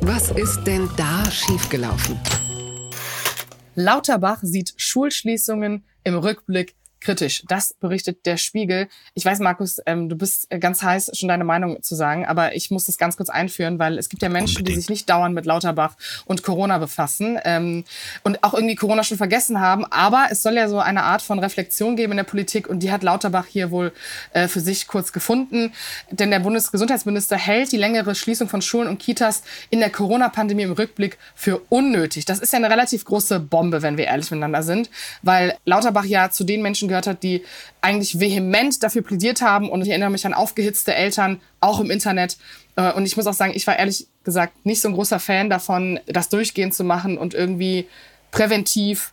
Was 0.01 0.33
ist 0.33 0.65
denn 0.65 0.91
da 0.97 1.31
schiefgelaufen? 1.31 2.19
Lauterbach 3.77 4.41
sieht 4.43 4.75
Schulschließungen 4.77 5.85
im 6.03 6.15
Rückblick 6.17 6.75
kritisch. 7.03 7.45
Das 7.49 7.75
berichtet 7.75 8.25
der 8.27 8.37
Spiegel. 8.37 8.89
Ich 9.15 9.25
weiß, 9.25 9.41
Markus, 9.41 9.81
ähm, 9.87 10.09
du 10.09 10.17
bist 10.17 10.49
ganz 10.61 10.83
heiß, 10.83 11.11
schon 11.15 11.29
deine 11.29 11.45
Meinung 11.45 11.83
zu 11.83 11.95
sagen, 11.95 12.25
aber 12.27 12.55
ich 12.55 12.71
muss 12.71 12.85
das 12.85 12.99
ganz 12.99 13.17
kurz 13.17 13.29
einführen, 13.29 13.79
weil 13.79 13.99
es 13.99 14.09
gibt 14.09 14.23
ja 14.23 14.29
Menschen, 14.29 14.59
Unbedingt. 14.59 14.77
die 14.77 14.81
sich 14.81 14.91
nicht 14.91 15.11
dauernd 15.11 15.35
mit 15.35 15.47
Lauterbach 15.47 15.97
und 16.25 16.43
Corona 16.43 16.79
befassen 16.79 17.39
ähm, 17.45 17.85
und 18.23 18.43
auch 18.45 18.55
irgendwie 18.55 18.77
Corona 18.77 19.03
schon 19.05 19.19
vergessen 19.19 19.61
haben. 19.61 19.85
Aber 19.87 20.29
es 20.31 20.43
soll 20.43 20.55
ja 20.55 20.69
so 20.69 20.79
eine 20.79 21.03
Art 21.03 21.23
von 21.23 21.39
Reflexion 21.39 21.97
geben 21.97 22.13
in 22.13 22.19
der 22.19 22.25
Politik 22.25 22.69
und 22.69 22.81
die 22.81 22.93
hat 22.93 23.03
Lauterbach 23.03 23.47
hier 23.47 23.71
wohl 23.71 23.93
äh, 24.33 24.49
für 24.49 24.61
sich 24.61 24.87
kurz 24.87 25.13
gefunden. 25.13 25.73
Denn 26.11 26.31
der 26.31 26.41
Bundesgesundheitsminister 26.41 27.37
hält 27.37 27.73
die 27.73 27.77
längere 27.77 28.15
Schließung 28.15 28.49
von 28.49 28.63
Schulen 28.63 28.89
und 28.89 28.99
Kitas 28.99 29.43
in 29.71 29.81
der 29.81 29.91
Corona-Pandemie 29.91 30.63
im 30.63 30.73
Rückblick 30.73 31.19
für 31.35 31.61
unnötig. 31.69 32.25
Das 32.25 32.39
ist 32.39 32.53
ja 32.53 32.59
eine 32.59 32.71
relativ 32.71 33.05
große 33.05 33.41
Bombe, 33.41 33.83
wenn 33.83 33.97
wir 33.97 34.07
ehrlich 34.07 34.31
miteinander 34.31 34.63
sind, 34.63 34.91
weil 35.23 35.57
Lauterbach 35.65 36.05
ja 36.05 36.31
zu 36.31 36.45
den 36.45 36.63
Menschen 36.63 36.89
gehört 36.93 37.07
hat, 37.07 37.23
die 37.23 37.43
eigentlich 37.81 38.21
vehement 38.21 38.83
dafür 38.83 39.03
plädiert 39.03 39.43
haben. 39.43 39.69
Und 39.69 39.83
ich 39.83 39.89
erinnere 39.89 40.11
mich 40.11 40.25
an 40.27 40.35
aufgehitzte 40.35 40.95
Eltern, 40.95 41.41
auch 41.61 41.81
im 41.81 41.91
Internet. 41.91 42.39
Äh, 42.77 42.93
und 42.93 43.05
ich 43.07 43.17
muss 43.17 43.27
auch 43.27 43.35
sagen, 43.35 43.53
ich 43.55 43.67
war 43.67 43.79
ehrlich 43.79 44.07
gesagt 44.25 44.65
nicht 44.65 44.81
so 44.81 44.89
ein 44.89 44.95
großer 44.95 45.19
Fan 45.19 45.51
davon, 45.51 45.99
das 46.07 46.29
durchgehend 46.29 46.75
zu 46.75 46.85
machen 46.85 47.19
und 47.19 47.35
irgendwie 47.35 47.87
präventiv 48.31 49.13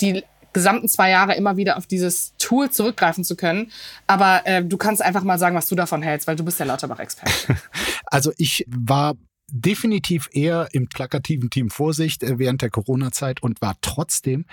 die 0.00 0.24
gesamten 0.52 0.88
zwei 0.88 1.10
Jahre 1.10 1.34
immer 1.34 1.56
wieder 1.56 1.76
auf 1.76 1.86
dieses 1.86 2.34
Tool 2.38 2.70
zurückgreifen 2.70 3.24
zu 3.24 3.36
können. 3.36 3.70
Aber 4.06 4.42
äh, 4.44 4.64
du 4.64 4.76
kannst 4.76 5.02
einfach 5.02 5.22
mal 5.22 5.38
sagen, 5.38 5.56
was 5.56 5.66
du 5.66 5.74
davon 5.74 6.02
hältst, 6.02 6.26
weil 6.26 6.36
du 6.36 6.44
bist 6.44 6.58
der 6.58 6.66
Lauterbach-Experte. 6.66 7.56
Also 8.06 8.30
ich 8.36 8.66
war 8.68 9.14
definitiv 9.52 10.28
eher 10.32 10.68
im 10.72 10.88
plakativen 10.88 11.48
Team 11.48 11.70
Vorsicht 11.70 12.22
äh, 12.22 12.38
während 12.38 12.60
der 12.60 12.68
Corona-Zeit 12.68 13.42
und 13.42 13.62
war 13.62 13.76
trotzdem 13.80 14.44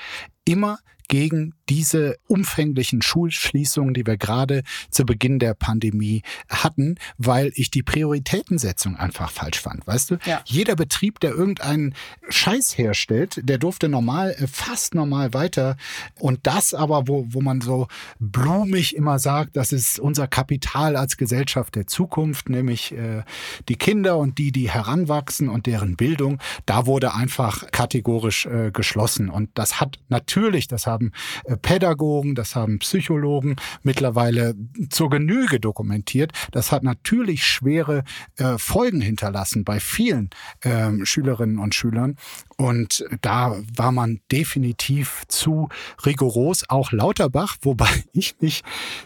immer 0.49 0.79
gegen 1.09 1.53
diese 1.69 2.17
umfänglichen 2.27 3.01
Schulschließungen, 3.01 3.93
die 3.93 4.05
wir 4.05 4.17
gerade 4.17 4.63
zu 4.89 5.05
Beginn 5.05 5.39
der 5.39 5.53
Pandemie 5.53 6.23
hatten, 6.49 6.95
weil 7.17 7.51
ich 7.55 7.69
die 7.71 7.83
Prioritätensetzung 7.83 8.95
einfach 8.95 9.31
falsch 9.31 9.59
fand. 9.59 9.85
Weißt 9.85 10.11
du, 10.11 10.17
ja. 10.25 10.41
jeder 10.45 10.75
Betrieb, 10.75 11.19
der 11.19 11.31
irgendeinen 11.31 11.95
Scheiß 12.29 12.77
herstellt, 12.77 13.39
der 13.43 13.57
durfte 13.57 13.89
normal, 13.89 14.35
äh, 14.39 14.47
fast 14.47 14.95
normal 14.95 15.33
weiter. 15.33 15.77
Und 16.19 16.39
das 16.43 16.73
aber, 16.73 17.07
wo, 17.07 17.25
wo 17.29 17.41
man 17.41 17.61
so 17.61 17.87
blumig 18.19 18.95
immer 18.95 19.19
sagt, 19.19 19.57
das 19.57 19.71
ist 19.71 19.99
unser 19.99 20.27
Kapital 20.27 20.95
als 20.95 21.17
Gesellschaft 21.17 21.75
der 21.75 21.87
Zukunft, 21.87 22.49
nämlich 22.49 22.91
äh, 22.93 23.23
die 23.67 23.75
Kinder 23.75 24.17
und 24.17 24.37
die, 24.37 24.51
die 24.51 24.69
heranwachsen 24.69 25.49
und 25.49 25.65
deren 25.65 25.95
Bildung, 25.95 26.39
da 26.65 26.85
wurde 26.85 27.13
einfach 27.15 27.69
kategorisch 27.71 28.45
äh, 28.45 28.71
geschlossen. 28.71 29.29
Und 29.29 29.49
das 29.55 29.79
hat 29.79 29.99
natürlich, 30.09 30.38
das 30.71 30.87
haben 30.87 31.11
äh, 31.45 31.57
Pädagogen, 31.57 32.35
das 32.35 32.55
haben 32.55 32.79
Psychologen 32.79 33.55
mittlerweile 33.83 34.55
zur 34.89 35.09
Genüge 35.09 35.59
dokumentiert. 35.59 36.31
Das 36.51 36.71
hat 36.71 36.83
natürlich 36.83 37.45
schwere 37.45 38.03
äh, 38.37 38.57
Folgen 38.57 39.01
hinterlassen 39.01 39.63
bei 39.63 39.79
vielen 39.79 40.29
äh, 40.61 40.91
Schülerinnen 41.03 41.59
und 41.59 41.75
Schülern. 41.75 42.15
Und 42.57 43.05
da 43.21 43.55
war 43.73 43.93
man 43.93 44.19
definitiv 44.31 45.23
zu 45.29 45.69
rigoros, 46.05 46.69
auch 46.69 46.91
Lauterbach, 46.91 47.55
wobei 47.61 47.87
ich 48.13 48.35
mich 48.41 48.63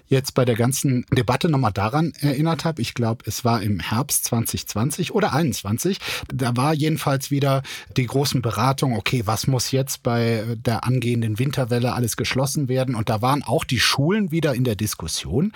jetzt 0.07 0.33
bei 0.33 0.43
der 0.43 0.55
ganzen 0.55 1.05
Debatte 1.11 1.49
nochmal 1.49 1.71
daran 1.71 2.13
erinnert 2.19 2.65
habe. 2.65 2.81
Ich 2.81 2.95
glaube, 2.95 3.23
es 3.27 3.45
war 3.45 3.61
im 3.61 3.79
Herbst 3.79 4.25
2020 4.25 5.13
oder 5.13 5.33
21. 5.33 5.99
Da 6.33 6.57
war 6.57 6.73
jedenfalls 6.73 7.29
wieder 7.29 7.61
die 7.95 8.07
großen 8.07 8.41
Beratungen, 8.41 8.97
okay, 8.97 9.21
was 9.25 9.45
muss 9.45 9.71
jetzt 9.71 10.01
bei 10.01 10.43
der 10.57 10.83
angehenden 10.83 11.12
Winterwelle 11.21 11.93
alles 11.93 12.17
geschlossen 12.17 12.67
werden? 12.67 12.95
Und 12.95 13.09
da 13.09 13.21
waren 13.21 13.43
auch 13.43 13.63
die 13.63 13.79
Schulen 13.79 14.31
wieder 14.31 14.55
in 14.55 14.63
der 14.63 14.75
Diskussion. 14.75 15.53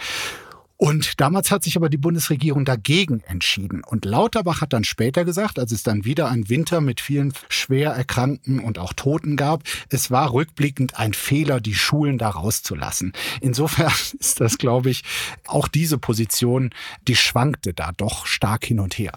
Und 0.79 1.19
damals 1.19 1.49
hat 1.49 1.63
sich 1.63 1.75
aber 1.75 1.89
die 1.89 1.97
Bundesregierung 1.97 2.63
dagegen 2.63 3.21
entschieden. 3.21 3.83
Und 3.83 4.05
Lauterbach 4.05 4.61
hat 4.61 4.73
dann 4.73 4.83
später 4.83 5.25
gesagt, 5.25 5.57
als 5.57 5.71
es 5.71 5.81
dann 5.81 6.05
wieder 6.05 6.29
ein 6.29 6.49
Winter 6.49 6.81
mit 6.81 7.01
vielen 7.01 7.33
schwer 7.49 7.91
Erkrankten 7.91 8.59
und 8.59 8.77
auch 8.77 8.93
Toten 8.93 9.37
gab, 9.37 9.63
es 9.89 10.11
war 10.11 10.31
rückblickend 10.31 10.99
ein 10.99 11.13
Fehler, 11.13 11.59
die 11.59 11.73
Schulen 11.73 12.19
da 12.19 12.29
rauszulassen. 12.29 13.13
Insofern 13.41 13.91
ist 14.19 14.39
das, 14.39 14.59
glaube 14.59 14.91
ich, 14.91 15.03
auch 15.47 15.67
diese 15.67 15.97
Position, 15.97 16.69
die 17.07 17.15
schwankte 17.15 17.73
da 17.73 17.91
doch 17.91 18.27
stark 18.27 18.63
hin 18.63 18.79
und 18.79 18.99
her. 18.99 19.13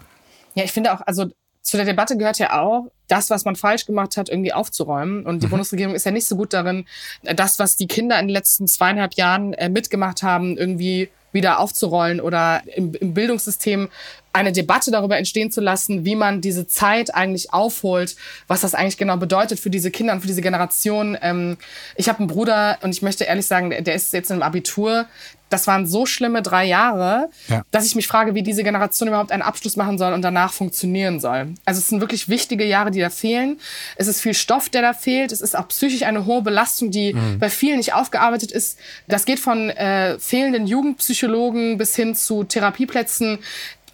Ja, 0.55 0.63
ich 0.63 0.71
finde 0.71 0.93
auch, 0.93 1.01
also 1.05 1.31
zu 1.61 1.77
der 1.77 1.85
Debatte 1.85 2.17
gehört 2.17 2.39
ja 2.39 2.59
auch, 2.61 2.87
das, 3.07 3.29
was 3.29 3.45
man 3.45 3.55
falsch 3.55 3.85
gemacht 3.85 4.17
hat, 4.17 4.29
irgendwie 4.29 4.53
aufzuräumen. 4.53 5.25
Und 5.25 5.43
die 5.43 5.47
mhm. 5.47 5.51
Bundesregierung 5.51 5.93
ist 5.93 6.05
ja 6.05 6.11
nicht 6.11 6.25
so 6.25 6.35
gut 6.35 6.53
darin, 6.53 6.85
das, 7.23 7.59
was 7.59 7.75
die 7.75 7.87
Kinder 7.87 8.19
in 8.19 8.27
den 8.27 8.33
letzten 8.33 8.67
zweieinhalb 8.67 9.15
Jahren 9.15 9.53
äh, 9.53 9.69
mitgemacht 9.69 10.23
haben, 10.23 10.57
irgendwie 10.57 11.09
wieder 11.33 11.59
aufzurollen 11.59 12.19
oder 12.19 12.61
im, 12.75 12.93
im 12.95 13.13
Bildungssystem 13.13 13.89
eine 14.33 14.51
Debatte 14.51 14.91
darüber 14.91 15.17
entstehen 15.17 15.51
zu 15.51 15.61
lassen, 15.61 16.05
wie 16.05 16.15
man 16.15 16.41
diese 16.41 16.67
Zeit 16.67 17.13
eigentlich 17.13 17.53
aufholt, 17.53 18.15
was 18.47 18.61
das 18.61 18.73
eigentlich 18.73 18.97
genau 18.97 19.17
bedeutet 19.17 19.59
für 19.59 19.69
diese 19.69 19.91
Kinder 19.91 20.13
und 20.13 20.21
für 20.21 20.27
diese 20.27 20.41
Generation. 20.41 21.17
Ähm, 21.21 21.57
ich 21.95 22.07
habe 22.07 22.19
einen 22.19 22.27
Bruder 22.27 22.77
und 22.81 22.91
ich 22.91 23.01
möchte 23.01 23.25
ehrlich 23.25 23.45
sagen, 23.45 23.71
der 23.71 23.95
ist 23.95 24.13
jetzt 24.13 24.31
im 24.31 24.41
Abitur. 24.41 25.05
Das 25.51 25.67
waren 25.67 25.85
so 25.85 26.05
schlimme 26.05 26.41
drei 26.41 26.65
Jahre, 26.65 27.29
ja. 27.47 27.63
dass 27.71 27.85
ich 27.85 27.95
mich 27.95 28.07
frage, 28.07 28.33
wie 28.33 28.41
diese 28.41 28.63
Generation 28.63 29.07
überhaupt 29.07 29.31
einen 29.31 29.41
Abschluss 29.41 29.75
machen 29.75 29.97
soll 29.97 30.13
und 30.13 30.23
danach 30.23 30.53
funktionieren 30.53 31.19
soll. 31.19 31.53
Also 31.65 31.79
es 31.79 31.89
sind 31.89 32.01
wirklich 32.01 32.29
wichtige 32.29 32.65
Jahre, 32.65 32.89
die 32.89 33.01
da 33.01 33.09
fehlen. 33.09 33.59
Es 33.97 34.07
ist 34.07 34.21
viel 34.21 34.33
Stoff, 34.33 34.69
der 34.69 34.81
da 34.81 34.93
fehlt. 34.93 35.31
Es 35.31 35.41
ist 35.41 35.57
auch 35.57 35.67
psychisch 35.67 36.03
eine 36.03 36.25
hohe 36.25 36.41
Belastung, 36.41 36.89
die 36.89 37.13
mhm. 37.13 37.37
bei 37.37 37.49
vielen 37.49 37.77
nicht 37.77 37.93
aufgearbeitet 37.93 38.51
ist. 38.51 38.79
Das 39.07 39.25
geht 39.25 39.39
von 39.39 39.69
äh, 39.69 40.17
fehlenden 40.19 40.65
Jugendpsychologen 40.65 41.77
bis 41.77 41.95
hin 41.95 42.15
zu 42.15 42.43
Therapieplätzen 42.43 43.39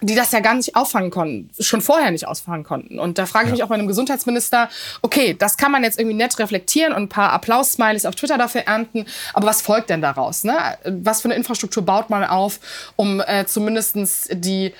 die 0.01 0.15
das 0.15 0.31
ja 0.31 0.39
gar 0.39 0.53
nicht 0.53 0.75
auffangen 0.75 1.09
konnten, 1.09 1.49
schon 1.59 1.81
vorher 1.81 2.11
nicht 2.11 2.27
ausfangen 2.27 2.63
konnten. 2.63 2.99
Und 2.99 3.17
da 3.17 3.25
frage 3.25 3.45
ich 3.45 3.49
ja. 3.49 3.53
mich 3.55 3.63
auch 3.63 3.69
bei 3.69 3.75
einem 3.75 3.87
Gesundheitsminister, 3.87 4.69
okay, 5.01 5.35
das 5.37 5.57
kann 5.57 5.71
man 5.71 5.83
jetzt 5.83 5.99
irgendwie 5.99 6.15
nett 6.15 6.37
reflektieren 6.39 6.93
und 6.93 7.03
ein 7.03 7.09
paar 7.09 7.31
Applaus-Smileys 7.33 8.05
auf 8.05 8.15
Twitter 8.15 8.37
dafür 8.37 8.61
ernten, 8.61 9.05
aber 9.33 9.47
was 9.47 9.61
folgt 9.61 9.89
denn 9.89 10.01
daraus? 10.01 10.43
Ne? 10.43 10.55
Was 10.85 11.21
für 11.21 11.27
eine 11.27 11.35
Infrastruktur 11.35 11.83
baut 11.83 12.09
man 12.09 12.23
auf, 12.23 12.59
um 12.95 13.21
äh, 13.21 13.45
zumindestens 13.45 14.27
die 14.31 14.73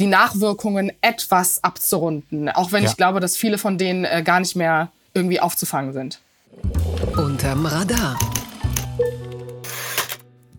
die 0.00 0.06
Nachwirkungen 0.06 0.92
etwas 1.02 1.62
abzurunden, 1.62 2.48
auch 2.48 2.72
wenn 2.72 2.82
ja. 2.82 2.90
ich 2.90 2.96
glaube, 2.96 3.20
dass 3.20 3.36
viele 3.36 3.58
von 3.58 3.78
denen 3.78 4.04
äh, 4.04 4.22
gar 4.24 4.40
nicht 4.40 4.56
mehr 4.56 4.90
irgendwie 5.12 5.38
aufzufangen 5.38 5.92
sind. 5.92 6.18
Unterm 7.16 7.66
Radar. 7.66 8.18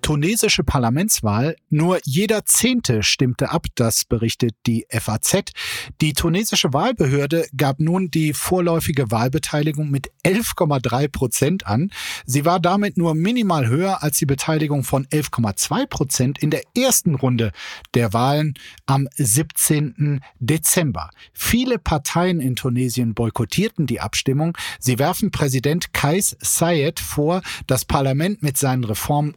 Tunesische 0.06 0.64
Parlamentswahl. 0.64 1.56
Nur 1.72 1.98
jeder 2.04 2.46
Zehnte 2.46 3.02
stimmte 3.02 3.50
ab, 3.50 3.66
das 3.74 4.06
berichtet 4.06 4.54
die 4.68 4.86
FAZ. 4.92 5.52
Die 6.00 6.14
tunesische 6.14 6.74
Wahlbehörde 6.74 7.48
gab 7.58 7.80
nun 7.80 8.12
die 8.12 8.34
vorläufige 8.34 9.10
Wahlbeteiligung 9.10 9.90
mit 9.90 10.12
11,3 10.24 11.08
Prozent 11.08 11.66
an. 11.66 11.90
Sie 12.24 12.46
war 12.46 12.60
damit 12.60 12.98
nur 12.98 13.16
minimal 13.16 13.68
höher 13.68 14.04
als 14.04 14.20
die 14.20 14.28
Beteiligung 14.28 14.84
von 14.84 15.08
11,2 15.08 15.88
Prozent 15.88 16.38
in 16.38 16.52
der 16.52 16.62
ersten 16.78 17.16
Runde 17.16 17.52
der 17.96 18.14
Wahlen 18.14 18.54
am 18.86 19.08
17. 19.16 20.22
Dezember. 20.38 21.10
Viele 21.34 21.80
Parteien 21.80 22.42
in 22.42 22.56
Tunesien 22.56 23.16
boykottierten 23.16 23.88
die 23.88 24.02
Abstimmung. 24.02 24.56
Sie 24.80 25.00
werfen 25.00 25.32
Präsident 25.32 25.94
Kais 25.94 26.38
Sayed 26.42 27.00
vor, 27.00 27.42
das 27.66 27.86
Parlament 27.86 28.44
mit 28.44 28.56
seinen 28.58 28.84
Reformen 28.84 29.34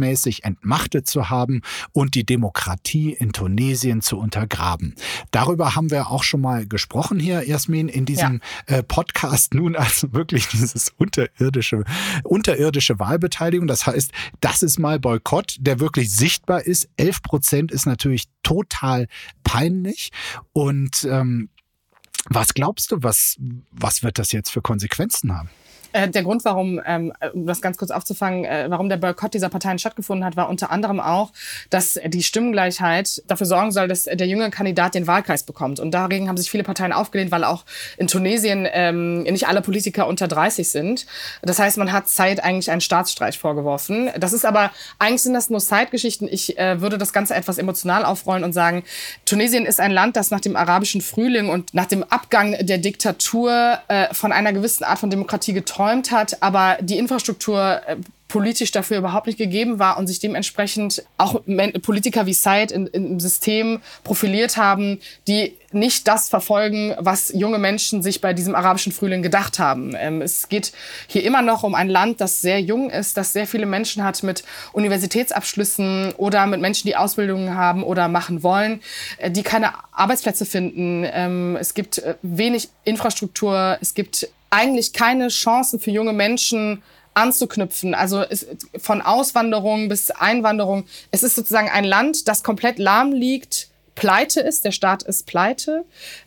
unrechtmäßig 0.00 0.44
entmachtet 0.44 1.06
zu 1.06 1.30
haben 1.30 1.62
und 1.92 2.14
die 2.14 2.24
Demokratie 2.24 3.12
in 3.12 3.32
Tunesien 3.32 4.02
zu 4.02 4.18
untergraben. 4.18 4.94
Darüber 5.30 5.74
haben 5.74 5.90
wir 5.90 6.10
auch 6.10 6.22
schon 6.22 6.40
mal 6.40 6.66
gesprochen 6.66 7.18
hier, 7.18 7.46
Jasmin, 7.46 7.88
in 7.88 8.04
diesem 8.04 8.40
ja. 8.68 8.78
äh, 8.78 8.82
Podcast. 8.82 9.54
Nun 9.54 9.76
also 9.76 10.12
wirklich 10.12 10.48
dieses 10.48 10.90
unterirdische, 10.96 11.84
unterirdische 12.24 12.98
Wahlbeteiligung. 12.98 13.66
Das 13.66 13.86
heißt, 13.86 14.12
das 14.40 14.62
ist 14.62 14.78
mal 14.78 14.98
Boykott, 14.98 15.56
der 15.60 15.80
wirklich 15.80 16.10
sichtbar 16.10 16.62
ist. 16.62 16.88
11 16.96 17.22
Prozent 17.22 17.72
ist 17.72 17.86
natürlich 17.86 18.24
total 18.42 19.06
peinlich 19.44 20.10
und 20.52 21.04
ähm, 21.04 21.48
was 22.28 22.52
glaubst 22.52 22.92
du, 22.92 23.02
was, 23.02 23.36
was 23.70 24.02
wird 24.02 24.18
das 24.18 24.32
jetzt 24.32 24.50
für 24.50 24.60
Konsequenzen 24.60 25.36
haben? 25.36 25.48
Äh, 25.92 26.08
der 26.08 26.22
Grund, 26.22 26.44
warum, 26.44 26.80
ähm, 26.86 27.12
um 27.32 27.46
das 27.46 27.60
ganz 27.60 27.76
kurz 27.76 27.90
aufzufangen, 27.90 28.44
äh, 28.44 28.66
warum 28.68 28.88
der 28.88 28.96
Boykott 28.96 29.34
dieser 29.34 29.48
Parteien 29.48 29.78
stattgefunden 29.78 30.24
hat, 30.24 30.36
war 30.36 30.48
unter 30.48 30.70
anderem 30.70 31.00
auch, 31.00 31.32
dass 31.68 31.98
die 32.06 32.22
Stimmengleichheit 32.22 33.22
dafür 33.26 33.46
sorgen 33.46 33.72
soll, 33.72 33.88
dass 33.88 34.04
der 34.04 34.26
junge 34.26 34.50
Kandidat 34.50 34.94
den 34.94 35.06
Wahlkreis 35.06 35.42
bekommt. 35.42 35.80
Und 35.80 35.90
dagegen 35.92 36.28
haben 36.28 36.36
sich 36.36 36.50
viele 36.50 36.62
Parteien 36.62 36.92
aufgelehnt, 36.92 37.30
weil 37.30 37.44
auch 37.44 37.64
in 37.96 38.06
Tunesien 38.06 38.68
ähm, 38.70 39.22
nicht 39.24 39.48
alle 39.48 39.62
Politiker 39.62 40.06
unter 40.06 40.28
30 40.28 40.70
sind. 40.70 41.06
Das 41.42 41.58
heißt, 41.58 41.76
man 41.76 41.92
hat 41.92 42.08
Zeit 42.08 42.42
eigentlich 42.42 42.70
einen 42.70 42.80
Staatsstreich 42.80 43.38
vorgeworfen. 43.38 44.10
Das 44.18 44.32
ist 44.32 44.44
aber, 44.44 44.70
eigentlich 44.98 45.22
sind 45.22 45.34
das 45.34 45.50
nur 45.50 45.60
Zeitgeschichten. 45.60 46.28
Ich 46.30 46.58
äh, 46.58 46.80
würde 46.80 46.98
das 46.98 47.12
Ganze 47.12 47.34
etwas 47.34 47.58
emotional 47.58 48.04
aufrollen 48.04 48.44
und 48.44 48.52
sagen, 48.52 48.84
Tunesien 49.24 49.66
ist 49.66 49.80
ein 49.80 49.90
Land, 49.90 50.16
das 50.16 50.30
nach 50.30 50.40
dem 50.40 50.56
arabischen 50.56 51.00
Frühling 51.00 51.48
und 51.48 51.74
nach 51.74 51.86
dem 51.86 52.04
Abgang 52.04 52.56
der 52.60 52.78
Diktatur 52.78 53.78
äh, 53.88 54.12
von 54.14 54.32
einer 54.32 54.52
gewissen 54.52 54.84
Art 54.84 54.98
von 54.98 55.10
Demokratie 55.10 55.52
geträumt 55.52 55.79
geträumt 55.80 56.10
hat, 56.10 56.42
aber 56.42 56.78
die 56.80 56.98
Infrastruktur 56.98 57.80
äh, 57.86 57.96
politisch 58.28 58.70
dafür 58.70 58.98
überhaupt 58.98 59.26
nicht 59.26 59.38
gegeben 59.38 59.80
war 59.80 59.98
und 59.98 60.06
sich 60.06 60.20
dementsprechend 60.20 61.02
auch 61.18 61.40
Politiker 61.82 62.26
wie 62.26 62.32
Said 62.32 62.70
in, 62.70 62.86
im 62.86 63.18
System 63.18 63.80
profiliert 64.04 64.56
haben, 64.56 65.00
die 65.26 65.56
nicht 65.72 66.06
das 66.06 66.28
verfolgen, 66.28 66.94
was 66.98 67.32
junge 67.34 67.58
Menschen 67.58 68.02
sich 68.02 68.20
bei 68.20 68.32
diesem 68.32 68.54
arabischen 68.54 68.92
Frühling 68.92 69.22
gedacht 69.22 69.58
haben. 69.58 69.94
Ähm, 69.98 70.22
es 70.22 70.48
geht 70.48 70.72
hier 71.08 71.24
immer 71.24 71.42
noch 71.42 71.64
um 71.64 71.74
ein 71.74 71.88
Land, 71.88 72.20
das 72.20 72.40
sehr 72.40 72.60
jung 72.60 72.90
ist, 72.90 73.16
das 73.16 73.32
sehr 73.32 73.48
viele 73.48 73.66
Menschen 73.66 74.04
hat 74.04 74.22
mit 74.22 74.44
Universitätsabschlüssen 74.72 76.12
oder 76.16 76.46
mit 76.46 76.60
Menschen, 76.60 76.86
die 76.86 76.96
Ausbildungen 76.96 77.56
haben 77.56 77.82
oder 77.82 78.06
machen 78.06 78.44
wollen, 78.44 78.80
äh, 79.18 79.30
die 79.30 79.42
keine 79.42 79.72
Arbeitsplätze 79.92 80.46
finden. 80.46 81.04
Ähm, 81.10 81.56
es 81.56 81.74
gibt 81.74 81.98
äh, 81.98 82.14
wenig 82.22 82.68
Infrastruktur, 82.84 83.76
es 83.80 83.94
gibt 83.94 84.28
eigentlich 84.50 84.92
keine 84.92 85.28
Chancen 85.28 85.80
für 85.80 85.90
junge 85.90 86.12
Menschen 86.12 86.82
anzuknüpfen. 87.14 87.94
Also 87.94 88.22
es, 88.22 88.46
von 88.78 89.02
Auswanderung 89.02 89.88
bis 89.88 90.10
Einwanderung. 90.10 90.84
Es 91.10 91.22
ist 91.22 91.36
sozusagen 91.36 91.68
ein 91.68 91.84
Land, 91.84 92.28
das 92.28 92.42
komplett 92.42 92.78
lahm 92.78 93.12
liegt, 93.12 93.68
pleite 93.94 94.40
ist. 94.40 94.64
Der 94.64 94.72
Staat 94.72 95.02
ist 95.02 95.26
pleite. 95.26 95.84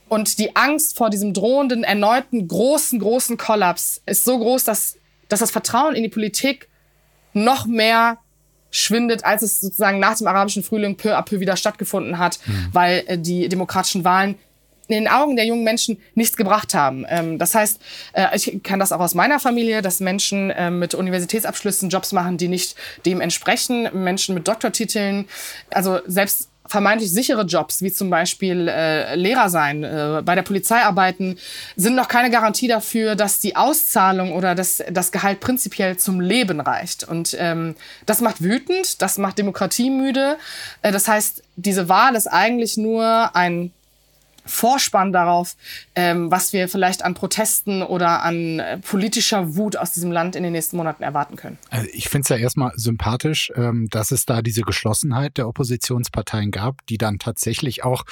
Und 0.09 0.39
die 0.39 0.55
Angst 0.55 0.97
vor 0.97 1.09
diesem 1.09 1.33
drohenden, 1.33 1.83
erneuten, 1.83 2.47
großen, 2.47 2.99
großen 2.99 3.37
Kollaps 3.37 4.01
ist 4.05 4.23
so 4.23 4.37
groß, 4.37 4.63
dass, 4.63 4.97
dass 5.29 5.39
das 5.39 5.51
Vertrauen 5.51 5.95
in 5.95 6.03
die 6.03 6.09
Politik 6.09 6.69
noch 7.33 7.65
mehr 7.65 8.19
schwindet, 8.69 9.23
als 9.23 9.43
es 9.43 9.61
sozusagen 9.61 9.99
nach 9.99 10.17
dem 10.17 10.27
arabischen 10.27 10.63
Frühling 10.63 10.97
peu 10.97 11.15
à 11.15 11.21
peu 11.21 11.39
wieder 11.39 11.55
stattgefunden 11.55 12.17
hat, 12.17 12.39
mhm. 12.45 12.69
weil 12.71 13.03
äh, 13.07 13.17
die 13.19 13.47
demokratischen 13.47 14.03
Wahlen 14.03 14.35
in 14.87 14.95
den 14.95 15.07
Augen 15.07 15.35
der 15.35 15.45
jungen 15.45 15.63
Menschen 15.63 15.97
nichts 16.15 16.35
gebracht 16.35 16.73
haben. 16.73 17.05
Ähm, 17.09 17.39
das 17.39 17.55
heißt, 17.55 17.79
äh, 18.13 18.35
ich 18.35 18.61
kann 18.63 18.79
das 18.79 18.91
auch 18.91 18.99
aus 18.99 19.15
meiner 19.15 19.39
Familie, 19.39 19.81
dass 19.81 19.99
Menschen 19.99 20.49
äh, 20.51 20.69
mit 20.69 20.93
Universitätsabschlüssen 20.93 21.89
Jobs 21.89 22.11
machen, 22.11 22.37
die 22.37 22.47
nicht 22.47 22.75
dem 23.05 23.21
entsprechen. 23.21 23.89
Menschen 23.93 24.35
mit 24.35 24.47
Doktortiteln, 24.47 25.25
also 25.71 25.99
selbst 26.05 26.49
vermeintlich 26.65 27.11
sichere 27.11 27.43
Jobs, 27.43 27.81
wie 27.81 27.91
zum 27.91 28.09
Beispiel 28.09 28.67
äh, 28.67 29.15
Lehrer 29.15 29.49
sein, 29.49 29.83
äh, 29.83 30.21
bei 30.23 30.35
der 30.35 30.43
Polizei 30.43 30.81
arbeiten, 30.81 31.37
sind 31.75 31.95
noch 31.95 32.07
keine 32.07 32.29
Garantie 32.29 32.67
dafür, 32.67 33.15
dass 33.15 33.39
die 33.39 33.55
Auszahlung 33.55 34.33
oder 34.33 34.55
das, 34.55 34.81
das 34.89 35.11
Gehalt 35.11 35.39
prinzipiell 35.39 35.97
zum 35.97 36.21
Leben 36.21 36.59
reicht. 36.59 37.03
Und 37.03 37.35
ähm, 37.39 37.75
das 38.05 38.21
macht 38.21 38.41
wütend, 38.41 39.01
das 39.01 39.17
macht 39.17 39.37
Demokratie 39.37 39.89
müde. 39.89 40.37
Äh, 40.81 40.91
das 40.91 41.07
heißt, 41.07 41.43
diese 41.57 41.89
Wahl 41.89 42.15
ist 42.15 42.27
eigentlich 42.27 42.77
nur 42.77 43.35
ein 43.35 43.71
Vorspann 44.45 45.13
darauf, 45.13 45.55
ähm, 45.95 46.31
was 46.31 46.53
wir 46.53 46.67
vielleicht 46.67 47.03
an 47.03 47.13
Protesten 47.13 47.81
oder 47.81 48.23
an 48.23 48.59
äh, 48.59 48.77
politischer 48.77 49.55
Wut 49.55 49.77
aus 49.77 49.93
diesem 49.93 50.11
Land 50.11 50.35
in 50.35 50.43
den 50.43 50.53
nächsten 50.53 50.77
Monaten 50.77 51.03
erwarten 51.03 51.35
können. 51.35 51.57
Also 51.69 51.87
ich 51.93 52.09
finde 52.09 52.23
es 52.23 52.29
ja 52.29 52.37
erstmal 52.37 52.71
sympathisch, 52.75 53.51
ähm, 53.55 53.87
dass 53.89 54.11
es 54.11 54.25
da 54.25 54.41
diese 54.41 54.61
Geschlossenheit 54.61 55.37
der 55.37 55.47
Oppositionsparteien 55.47 56.51
gab, 56.51 56.85
die 56.87 56.97
dann 56.97 57.19
tatsächlich 57.19 57.83
auch 57.83 58.03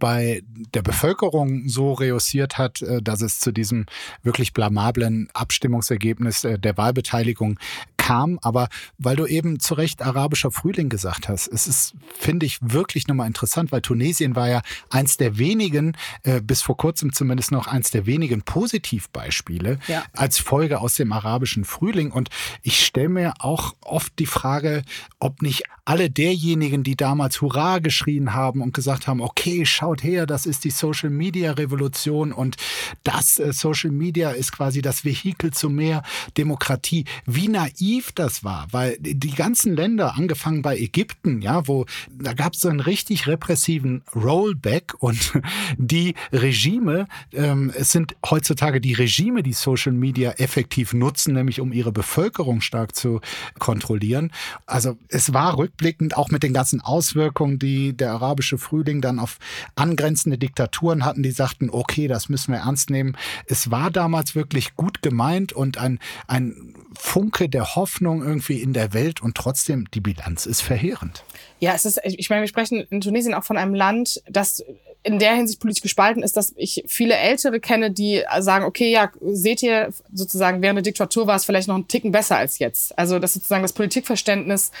bei 0.00 0.42
der 0.74 0.82
Bevölkerung 0.82 1.68
so 1.68 1.92
reussiert 1.92 2.58
hat, 2.58 2.82
äh, 2.82 3.02
dass 3.02 3.20
es 3.20 3.38
zu 3.38 3.52
diesem 3.52 3.86
wirklich 4.22 4.52
blamablen 4.52 5.28
Abstimmungsergebnis 5.34 6.44
äh, 6.44 6.58
der 6.58 6.76
Wahlbeteiligung 6.76 7.58
kam. 7.96 8.38
Aber 8.42 8.68
weil 8.98 9.16
du 9.16 9.26
eben 9.26 9.60
zu 9.60 9.74
Recht 9.74 10.02
arabischer 10.02 10.50
Frühling 10.50 10.88
gesagt 10.88 11.28
hast, 11.28 11.48
es 11.48 11.66
ist, 11.66 11.94
finde 12.18 12.46
ich, 12.46 12.58
wirklich 12.60 13.08
nochmal 13.08 13.26
interessant, 13.26 13.72
weil 13.72 13.80
Tunesien 13.80 14.36
war 14.36 14.48
ja 14.48 14.62
eins 14.90 15.16
der 15.16 15.38
wenigen 15.38 15.75
wenigen, 15.76 15.96
äh, 16.22 16.40
bis 16.40 16.62
vor 16.62 16.76
kurzem 16.76 17.12
zumindest 17.12 17.52
noch 17.52 17.66
eins 17.66 17.90
der 17.90 18.06
wenigen 18.06 18.42
Positivbeispiele 18.42 19.78
ja. 19.88 20.04
als 20.12 20.38
Folge 20.38 20.80
aus 20.80 20.94
dem 20.94 21.12
arabischen 21.12 21.64
Frühling. 21.64 22.10
Und 22.10 22.30
ich 22.62 22.84
stelle 22.84 23.08
mir 23.08 23.34
auch 23.38 23.74
oft 23.80 24.18
die 24.18 24.26
Frage, 24.26 24.82
ob 25.18 25.42
nicht 25.42 25.64
alle 25.84 26.10
derjenigen, 26.10 26.82
die 26.82 26.96
damals 26.96 27.40
Hurra 27.40 27.78
geschrien 27.78 28.34
haben 28.34 28.60
und 28.60 28.74
gesagt 28.74 29.06
haben, 29.06 29.20
okay, 29.20 29.64
schaut 29.64 30.02
her, 30.02 30.26
das 30.26 30.44
ist 30.44 30.64
die 30.64 30.70
Social 30.70 31.10
Media 31.10 31.52
Revolution 31.52 32.32
und 32.32 32.56
das 33.04 33.38
äh, 33.38 33.52
Social 33.52 33.92
Media 33.92 34.30
ist 34.30 34.50
quasi 34.50 34.82
das 34.82 35.04
Vehikel 35.04 35.52
zu 35.52 35.70
mehr 35.70 36.02
Demokratie. 36.36 37.04
Wie 37.24 37.46
naiv 37.46 38.10
das 38.12 38.42
war, 38.42 38.66
weil 38.72 38.96
die 39.00 39.30
ganzen 39.30 39.76
Länder, 39.76 40.16
angefangen 40.16 40.62
bei 40.62 40.76
Ägypten, 40.76 41.40
ja, 41.40 41.68
wo 41.68 41.86
da 42.10 42.32
gab 42.32 42.54
es 42.54 42.60
so 42.60 42.68
einen 42.68 42.80
richtig 42.80 43.28
repressiven 43.28 44.02
Rollback 44.14 44.94
und 44.98 45.40
die 45.76 46.14
Regime, 46.32 47.06
ähm, 47.32 47.72
es 47.76 47.92
sind 47.92 48.16
heutzutage 48.28 48.80
die 48.80 48.94
Regime, 48.94 49.42
die 49.42 49.52
Social 49.52 49.92
Media 49.92 50.32
effektiv 50.32 50.92
nutzen, 50.92 51.34
nämlich 51.34 51.60
um 51.60 51.72
ihre 51.72 51.92
Bevölkerung 51.92 52.60
stark 52.60 52.94
zu 52.94 53.20
kontrollieren. 53.58 54.32
Also 54.66 54.96
es 55.08 55.32
war 55.32 55.56
rückblickend 55.56 56.16
auch 56.16 56.30
mit 56.30 56.42
den 56.42 56.52
ganzen 56.52 56.80
Auswirkungen, 56.80 57.58
die 57.58 57.96
der 57.96 58.12
arabische 58.12 58.58
Frühling 58.58 59.00
dann 59.00 59.18
auf 59.18 59.38
angrenzende 59.74 60.38
Diktaturen 60.38 61.04
hatten, 61.04 61.22
die 61.22 61.30
sagten, 61.30 61.70
okay, 61.70 62.08
das 62.08 62.28
müssen 62.28 62.52
wir 62.52 62.60
ernst 62.60 62.90
nehmen. 62.90 63.16
Es 63.46 63.70
war 63.70 63.90
damals 63.90 64.34
wirklich 64.34 64.74
gut 64.74 65.02
gemeint 65.02 65.52
und 65.52 65.78
ein, 65.78 65.98
ein 66.26 66.74
Funke 66.98 67.48
der 67.48 67.76
Hoffnung 67.76 68.22
irgendwie 68.22 68.60
in 68.60 68.72
der 68.72 68.92
Welt 68.92 69.22
und 69.22 69.36
trotzdem 69.36 69.90
die 69.92 70.00
Bilanz 70.00 70.46
ist 70.46 70.62
verheerend. 70.62 71.24
Ja, 71.60 71.74
es 71.74 71.84
ist, 71.84 72.00
ich 72.04 72.28
meine, 72.30 72.42
wir 72.42 72.48
sprechen 72.48 72.86
in 72.90 73.00
Tunesien 73.00 73.34
auch 73.34 73.44
von 73.44 73.56
einem 73.56 73.74
Land, 73.74 74.22
das 74.28 74.62
in 75.06 75.20
der 75.20 75.34
Hinsicht 75.34 75.60
politisch 75.60 75.82
gespalten 75.82 76.24
ist, 76.24 76.36
dass 76.36 76.52
ich 76.56 76.82
viele 76.88 77.14
Ältere 77.14 77.60
kenne, 77.60 77.92
die 77.92 78.22
sagen, 78.40 78.64
okay, 78.64 78.90
ja, 78.90 79.12
seht 79.20 79.62
ihr, 79.62 79.92
sozusagen 80.12 80.62
während 80.62 80.78
der 80.78 80.82
Diktatur 80.82 81.28
war 81.28 81.36
es 81.36 81.44
vielleicht 81.44 81.68
noch 81.68 81.76
einen 81.76 81.86
Ticken 81.86 82.10
besser 82.10 82.36
als 82.36 82.58
jetzt. 82.58 82.98
Also 82.98 83.20
dass 83.20 83.34
sozusagen 83.34 83.62
das 83.62 83.72
Politikverständnis 83.72 84.72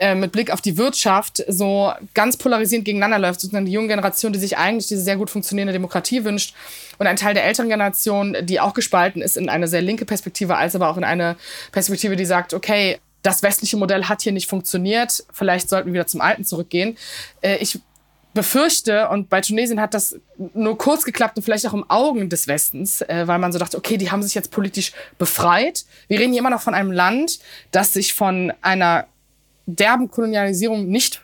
äh, 0.00 0.14
mit 0.14 0.32
Blick 0.32 0.50
auf 0.50 0.60
die 0.60 0.76
Wirtschaft 0.76 1.44
so 1.46 1.92
ganz 2.14 2.36
polarisierend 2.36 2.84
gegeneinander 2.84 3.18
läuft. 3.18 3.40
Sozusagen 3.40 3.66
die 3.66 3.72
junge 3.72 3.88
Generation, 3.88 4.32
die 4.32 4.38
sich 4.38 4.56
eigentlich 4.56 4.88
diese 4.88 5.02
sehr 5.02 5.16
gut 5.16 5.30
funktionierende 5.30 5.72
Demokratie 5.72 6.24
wünscht 6.24 6.54
und 6.98 7.06
ein 7.06 7.16
Teil 7.16 7.34
der 7.34 7.44
älteren 7.44 7.68
Generation, 7.68 8.36
die 8.42 8.60
auch 8.60 8.74
gespalten 8.74 9.22
ist 9.22 9.36
in 9.36 9.48
eine 9.48 9.68
sehr 9.68 9.82
linke 9.82 10.04
Perspektive, 10.04 10.56
als 10.56 10.74
aber 10.74 10.88
auch 10.88 10.96
in 10.96 11.04
eine 11.04 11.36
Perspektive, 11.70 12.16
die 12.16 12.24
sagt, 12.24 12.54
okay, 12.54 12.98
das 13.22 13.42
westliche 13.42 13.76
Modell 13.76 14.04
hat 14.04 14.22
hier 14.22 14.32
nicht 14.32 14.48
funktioniert, 14.48 15.24
vielleicht 15.32 15.68
sollten 15.68 15.88
wir 15.88 15.94
wieder 15.94 16.06
zum 16.06 16.22
Alten 16.22 16.44
zurückgehen. 16.44 16.96
Äh, 17.42 17.58
ich 17.58 17.78
befürchte, 18.32 19.08
und 19.08 19.28
bei 19.28 19.40
Tunesien 19.40 19.80
hat 19.80 19.92
das 19.92 20.16
nur 20.54 20.78
kurz 20.78 21.04
geklappt 21.04 21.36
und 21.36 21.42
vielleicht 21.42 21.66
auch 21.66 21.74
im 21.74 21.88
Augen 21.90 22.28
des 22.28 22.46
Westens, 22.46 23.02
äh, 23.02 23.26
weil 23.26 23.38
man 23.38 23.52
so 23.52 23.58
dachte, 23.58 23.76
okay, 23.76 23.96
die 23.96 24.10
haben 24.10 24.22
sich 24.22 24.34
jetzt 24.34 24.50
politisch 24.50 24.92
befreit. 25.18 25.84
Wir 26.08 26.20
reden 26.20 26.32
hier 26.32 26.40
immer 26.40 26.50
noch 26.50 26.62
von 26.62 26.74
einem 26.74 26.92
Land, 26.92 27.40
das 27.72 27.92
sich 27.92 28.14
von 28.14 28.52
einer 28.62 29.06
derben 29.76 30.10
Kolonialisierung 30.10 30.88
nicht 30.88 31.22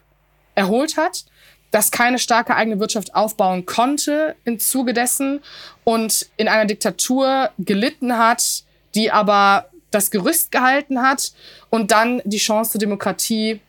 erholt 0.55 0.97
hat, 0.97 1.25
das 1.71 1.91
keine 1.91 2.19
starke 2.19 2.55
eigene 2.55 2.81
Wirtschaft 2.81 3.15
aufbauen 3.15 3.67
konnte 3.67 4.37
im 4.45 4.59
Zuge 4.59 4.95
dessen 4.95 5.41
und 5.85 6.29
in 6.37 6.49
einer 6.49 6.65
Diktatur 6.65 7.51
gelitten 7.59 8.17
hat, 8.17 8.65
die 8.95 9.11
aber 9.11 9.71
das 9.91 10.11
Gerüst 10.11 10.53
gehalten 10.53 11.03
hat 11.03 11.33
und 11.71 11.91
dann 11.91 12.23
die 12.25 12.39
Chance 12.39 12.73
zur 12.73 12.81
Demokratie 12.81 13.61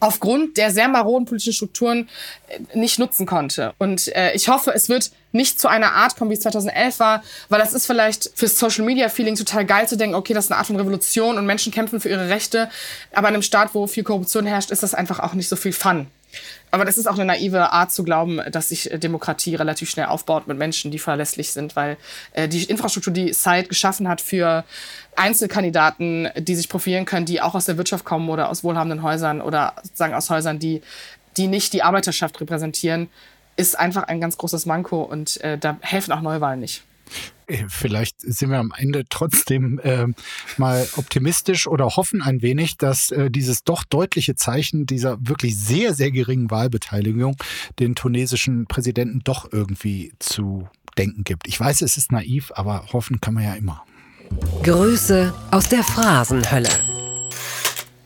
aufgrund 0.00 0.56
der 0.56 0.70
sehr 0.70 0.88
maroden 0.88 1.26
politischen 1.26 1.52
Strukturen 1.52 2.08
äh, 2.48 2.78
nicht 2.78 2.98
nutzen 2.98 3.26
konnte. 3.26 3.74
Und 3.78 4.14
äh, 4.14 4.32
ich 4.32 4.48
hoffe, 4.48 4.72
es 4.74 4.88
wird 4.88 5.10
nicht 5.32 5.60
zu 5.60 5.68
einer 5.68 5.92
Art 5.92 6.16
kommen, 6.16 6.30
wie 6.30 6.34
es 6.34 6.40
2011 6.40 7.00
war, 7.00 7.22
weil 7.48 7.58
das 7.58 7.74
ist 7.74 7.86
vielleicht 7.86 8.30
fürs 8.34 8.58
Social 8.58 8.84
Media 8.84 9.08
Feeling 9.08 9.34
total 9.34 9.64
geil 9.64 9.88
zu 9.88 9.96
denken, 9.96 10.14
okay, 10.14 10.34
das 10.34 10.46
ist 10.46 10.50
eine 10.50 10.58
Art 10.58 10.66
von 10.66 10.76
Revolution 10.76 11.36
und 11.36 11.46
Menschen 11.46 11.72
kämpfen 11.72 12.00
für 12.00 12.08
ihre 12.08 12.28
Rechte. 12.28 12.70
Aber 13.12 13.28
in 13.28 13.34
einem 13.34 13.42
Staat, 13.42 13.74
wo 13.74 13.86
viel 13.86 14.04
Korruption 14.04 14.46
herrscht, 14.46 14.70
ist 14.70 14.82
das 14.82 14.94
einfach 14.94 15.20
auch 15.20 15.34
nicht 15.34 15.48
so 15.48 15.56
viel 15.56 15.72
Fun. 15.72 16.06
Aber 16.70 16.84
das 16.84 16.98
ist 16.98 17.06
auch 17.06 17.14
eine 17.14 17.24
naive 17.24 17.72
Art 17.72 17.92
zu 17.92 18.04
glauben, 18.04 18.40
dass 18.50 18.68
sich 18.68 18.90
äh, 18.90 18.98
Demokratie 18.98 19.54
relativ 19.54 19.88
schnell 19.88 20.06
aufbaut 20.06 20.46
mit 20.46 20.58
Menschen, 20.58 20.90
die 20.90 20.98
verlässlich 20.98 21.50
sind, 21.50 21.76
weil 21.76 21.96
äh, 22.32 22.48
die 22.48 22.64
Infrastruktur, 22.64 23.12
die 23.12 23.32
Side 23.32 23.64
geschaffen 23.64 24.08
hat 24.08 24.20
für 24.20 24.64
Einzelkandidaten, 25.18 26.28
die 26.36 26.54
sich 26.54 26.68
profilieren 26.68 27.04
können, 27.04 27.26
die 27.26 27.40
auch 27.40 27.54
aus 27.54 27.66
der 27.66 27.76
Wirtschaft 27.76 28.04
kommen 28.04 28.28
oder 28.28 28.48
aus 28.48 28.64
wohlhabenden 28.64 29.02
Häusern 29.02 29.40
oder 29.40 29.74
sozusagen 29.82 30.14
aus 30.14 30.30
Häusern, 30.30 30.58
die, 30.58 30.82
die 31.36 31.46
nicht 31.46 31.72
die 31.72 31.82
Arbeiterschaft 31.82 32.40
repräsentieren, 32.40 33.08
ist 33.56 33.78
einfach 33.78 34.04
ein 34.04 34.20
ganz 34.20 34.38
großes 34.38 34.66
Manko 34.66 35.02
und 35.02 35.40
äh, 35.40 35.58
da 35.58 35.76
helfen 35.80 36.12
auch 36.12 36.20
Neuwahlen 36.20 36.60
nicht. 36.60 36.82
Äh, 37.48 37.64
vielleicht 37.68 38.20
sind 38.20 38.50
wir 38.50 38.58
am 38.58 38.72
Ende 38.76 39.04
trotzdem 39.08 39.80
äh, 39.80 40.06
mal 40.56 40.86
optimistisch 40.96 41.66
oder 41.66 41.86
hoffen 41.96 42.22
ein 42.22 42.42
wenig, 42.42 42.76
dass 42.76 43.10
äh, 43.10 43.30
dieses 43.30 43.64
doch 43.64 43.84
deutliche 43.84 44.36
Zeichen 44.36 44.86
dieser 44.86 45.18
wirklich 45.20 45.56
sehr, 45.56 45.94
sehr 45.94 46.10
geringen 46.10 46.50
Wahlbeteiligung 46.50 47.36
den 47.78 47.94
tunesischen 47.94 48.66
Präsidenten 48.66 49.20
doch 49.24 49.52
irgendwie 49.52 50.12
zu 50.18 50.68
denken 50.96 51.24
gibt. 51.24 51.48
Ich 51.48 51.58
weiß, 51.58 51.82
es 51.82 51.96
ist 51.96 52.12
naiv, 52.12 52.52
aber 52.54 52.86
hoffen 52.92 53.20
kann 53.20 53.34
man 53.34 53.44
ja 53.44 53.54
immer. 53.54 53.84
Grüße 54.62 55.32
aus 55.50 55.68
der 55.68 55.82
Phrasenhölle. 55.82 56.68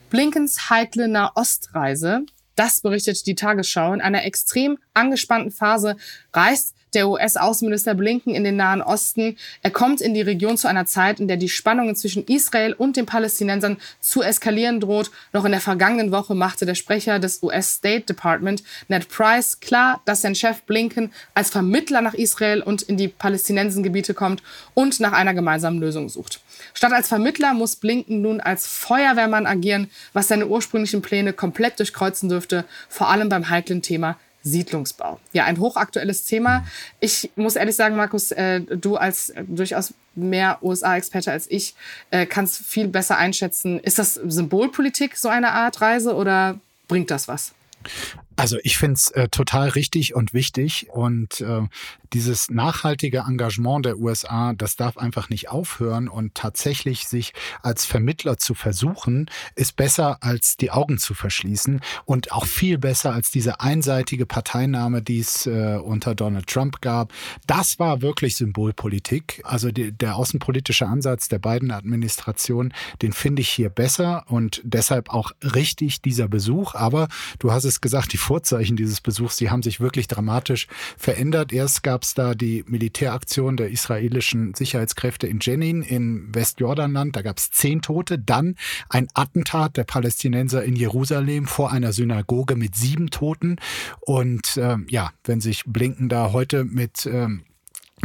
Blinkens 0.09 0.69
heikle 0.69 1.07
Nahostreise, 1.07 2.25
das 2.55 2.81
berichtet 2.81 3.25
die 3.25 3.35
Tagesschau. 3.35 3.93
In 3.93 4.01
einer 4.01 4.23
extrem 4.23 4.77
angespannten 4.93 5.51
Phase 5.51 5.97
reist 6.33 6.75
der 6.93 7.09
US-Außenminister 7.09 7.95
Blinken 7.95 8.35
in 8.35 8.43
den 8.43 8.55
Nahen 8.55 8.81
Osten. 8.81 9.37
Er 9.61 9.71
kommt 9.71 10.01
in 10.01 10.13
die 10.13 10.21
Region 10.21 10.57
zu 10.57 10.67
einer 10.67 10.85
Zeit, 10.85 11.19
in 11.19 11.27
der 11.27 11.37
die 11.37 11.49
Spannungen 11.49 11.95
zwischen 11.95 12.25
Israel 12.25 12.73
und 12.73 12.97
den 12.97 13.05
Palästinensern 13.05 13.77
zu 13.99 14.21
eskalieren 14.21 14.79
droht. 14.79 15.11
Noch 15.31 15.45
in 15.45 15.51
der 15.51 15.61
vergangenen 15.61 16.11
Woche 16.11 16.35
machte 16.35 16.65
der 16.65 16.75
Sprecher 16.75 17.19
des 17.19 17.41
US 17.43 17.75
State 17.75 18.05
Department, 18.05 18.63
Ned 18.87 19.07
Price, 19.09 19.59
klar, 19.59 20.01
dass 20.05 20.21
sein 20.21 20.35
Chef 20.35 20.61
Blinken 20.63 21.11
als 21.33 21.49
Vermittler 21.49 22.01
nach 22.01 22.13
Israel 22.13 22.61
und 22.61 22.81
in 22.81 22.97
die 22.97 23.07
Palästinensengebiete 23.07 24.13
kommt 24.13 24.43
und 24.73 24.99
nach 24.99 25.13
einer 25.13 25.33
gemeinsamen 25.33 25.79
Lösung 25.79 26.09
sucht. 26.09 26.41
Statt 26.73 26.93
als 26.93 27.07
Vermittler 27.07 27.53
muss 27.53 27.75
Blinken 27.75 28.21
nun 28.21 28.39
als 28.41 28.67
Feuerwehrmann 28.67 29.45
agieren, 29.45 29.89
was 30.13 30.27
seine 30.27 30.47
ursprünglichen 30.47 31.01
Pläne 31.01 31.33
komplett 31.33 31.79
durchkreuzen 31.79 32.29
dürfte, 32.29 32.65
vor 32.89 33.09
allem 33.09 33.29
beim 33.29 33.49
heiklen 33.49 33.81
Thema 33.81 34.17
Siedlungsbau. 34.43 35.19
Ja, 35.31 35.45
ein 35.45 35.59
hochaktuelles 35.59 36.25
Thema. 36.25 36.65
Ich 36.99 37.31
muss 37.35 37.55
ehrlich 37.55 37.75
sagen, 37.75 37.95
Markus, 37.95 38.31
äh, 38.31 38.61
du 38.61 38.97
als 38.97 39.29
äh, 39.29 39.43
durchaus 39.47 39.93
mehr 40.15 40.59
USA-Experte 40.61 41.31
als 41.31 41.49
ich, 41.49 41.75
äh, 42.11 42.25
kannst 42.25 42.57
viel 42.65 42.87
besser 42.87 43.17
einschätzen. 43.17 43.79
Ist 43.79 43.99
das 43.99 44.15
Symbolpolitik, 44.15 45.17
so 45.17 45.29
eine 45.29 45.51
Art 45.51 45.81
Reise, 45.81 46.15
oder 46.15 46.59
bringt 46.87 47.09
das 47.09 47.27
was? 47.27 47.53
Also 48.43 48.57
ich 48.61 48.77
finde 48.77 48.95
es 48.95 49.09
äh, 49.11 49.29
total 49.29 49.69
richtig 49.69 50.15
und 50.15 50.33
wichtig 50.33 50.87
und 50.91 51.39
äh, 51.39 51.61
dieses 52.11 52.49
nachhaltige 52.49 53.19
Engagement 53.19 53.85
der 53.85 53.97
USA, 53.97 54.51
das 54.51 54.75
darf 54.75 54.97
einfach 54.97 55.29
nicht 55.29 55.49
aufhören 55.49 56.09
und 56.09 56.35
tatsächlich 56.35 57.07
sich 57.07 57.33
als 57.61 57.85
Vermittler 57.85 58.37
zu 58.37 58.53
versuchen, 58.53 59.29
ist 59.55 59.77
besser 59.77 60.17
als 60.21 60.57
die 60.57 60.71
Augen 60.71 60.97
zu 60.97 61.13
verschließen 61.13 61.79
und 62.03 62.33
auch 62.33 62.45
viel 62.45 62.77
besser 62.77 63.13
als 63.13 63.31
diese 63.31 63.61
einseitige 63.61 64.25
Parteinahme, 64.25 65.01
die 65.01 65.19
es 65.19 65.47
äh, 65.47 65.77
unter 65.81 66.13
Donald 66.13 66.47
Trump 66.47 66.81
gab. 66.81 67.13
Das 67.47 67.79
war 67.79 68.01
wirklich 68.01 68.35
Symbolpolitik. 68.35 69.41
Also 69.45 69.71
die, 69.71 69.93
der 69.93 70.17
außenpolitische 70.17 70.85
Ansatz 70.85 71.29
der 71.29 71.39
beiden 71.39 71.71
Administrationen, 71.71 72.73
den 73.01 73.13
finde 73.13 73.41
ich 73.41 73.49
hier 73.49 73.69
besser 73.69 74.25
und 74.27 74.61
deshalb 74.65 75.11
auch 75.11 75.31
richtig 75.41 76.01
dieser 76.01 76.27
Besuch. 76.27 76.75
Aber 76.75 77.07
du 77.39 77.53
hast 77.53 77.63
es 77.63 77.79
gesagt, 77.79 78.11
die 78.11 78.17
Vorzeichen 78.33 78.75
dieses 78.75 78.99
Besuchs, 78.99 79.37
die 79.37 79.51
haben 79.51 79.61
sich 79.61 79.79
wirklich 79.79 80.07
dramatisch 80.07 80.65
verändert. 80.97 81.53
Erst 81.53 81.83
gab 81.83 82.01
es 82.01 82.15
da 82.15 82.33
die 82.33 82.63
Militäraktion 82.65 83.57
der 83.57 83.69
israelischen 83.69 84.55
Sicherheitskräfte 84.55 85.27
in 85.27 85.37
Jenin 85.39 85.83
in 85.83 86.33
Westjordanland. 86.33 87.15
Da 87.15 87.21
gab 87.21 87.37
es 87.37 87.51
zehn 87.51 87.83
Tote. 87.83 88.17
Dann 88.17 88.55
ein 88.89 89.07
Attentat 89.13 89.77
der 89.77 89.83
Palästinenser 89.83 90.63
in 90.63 90.75
Jerusalem 90.75 91.45
vor 91.45 91.71
einer 91.71 91.93
Synagoge 91.93 92.55
mit 92.55 92.73
sieben 92.73 93.11
Toten. 93.11 93.57
Und 94.01 94.57
ähm, 94.57 94.87
ja, 94.89 95.11
wenn 95.25 95.39
sich 95.39 95.65
Blinken 95.67 96.09
da 96.09 96.33
heute 96.33 96.63
mit 96.63 97.05
ähm, 97.05 97.43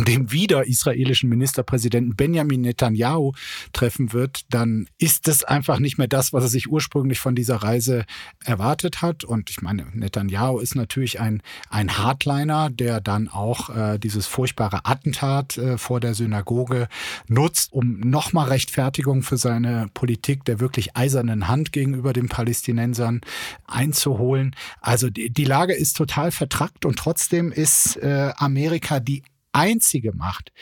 dem 0.04 0.30
wieder 0.30 0.66
israelischen 0.66 1.28
Ministerpräsidenten 1.28 2.14
Benjamin 2.14 2.60
Netanyahu 2.60 3.32
treffen 3.72 4.12
wird, 4.12 4.42
dann 4.50 4.88
ist 4.98 5.26
das 5.26 5.44
einfach 5.44 5.78
nicht 5.78 5.98
mehr 5.98 6.08
das, 6.08 6.32
was 6.32 6.44
er 6.44 6.48
sich 6.48 6.70
ursprünglich 6.70 7.18
von 7.18 7.34
dieser 7.34 7.56
Reise 7.56 8.04
erwartet 8.44 9.02
hat. 9.02 9.24
Und 9.24 9.50
ich 9.50 9.60
meine, 9.60 9.86
Netanyahu 9.92 10.60
ist 10.60 10.74
natürlich 10.74 11.20
ein, 11.20 11.42
ein 11.68 11.98
Hardliner, 11.98 12.70
der 12.70 13.00
dann 13.00 13.28
auch 13.28 13.70
äh, 13.70 13.98
dieses 13.98 14.26
furchtbare 14.26 14.84
Attentat 14.84 15.58
äh, 15.58 15.78
vor 15.78 16.00
der 16.00 16.14
Synagoge 16.14 16.88
nutzt, 17.26 17.72
um 17.72 18.00
nochmal 18.00 18.48
Rechtfertigung 18.48 19.22
für 19.22 19.36
seine 19.36 19.88
Politik 19.94 20.44
der 20.44 20.60
wirklich 20.60 20.96
eisernen 20.96 21.48
Hand 21.48 21.72
gegenüber 21.72 22.12
den 22.12 22.28
Palästinensern 22.28 23.20
einzuholen. 23.66 24.54
Also 24.80 25.10
die, 25.10 25.30
die 25.30 25.44
Lage 25.44 25.74
ist 25.74 25.96
total 25.96 26.30
vertrackt 26.30 26.84
und 26.84 26.96
trotzdem 26.96 27.52
ist 27.52 27.96
äh, 27.96 28.32
Amerika 28.36 29.00
die 29.00 29.22
einzige 29.58 30.12
Macht, 30.12 30.52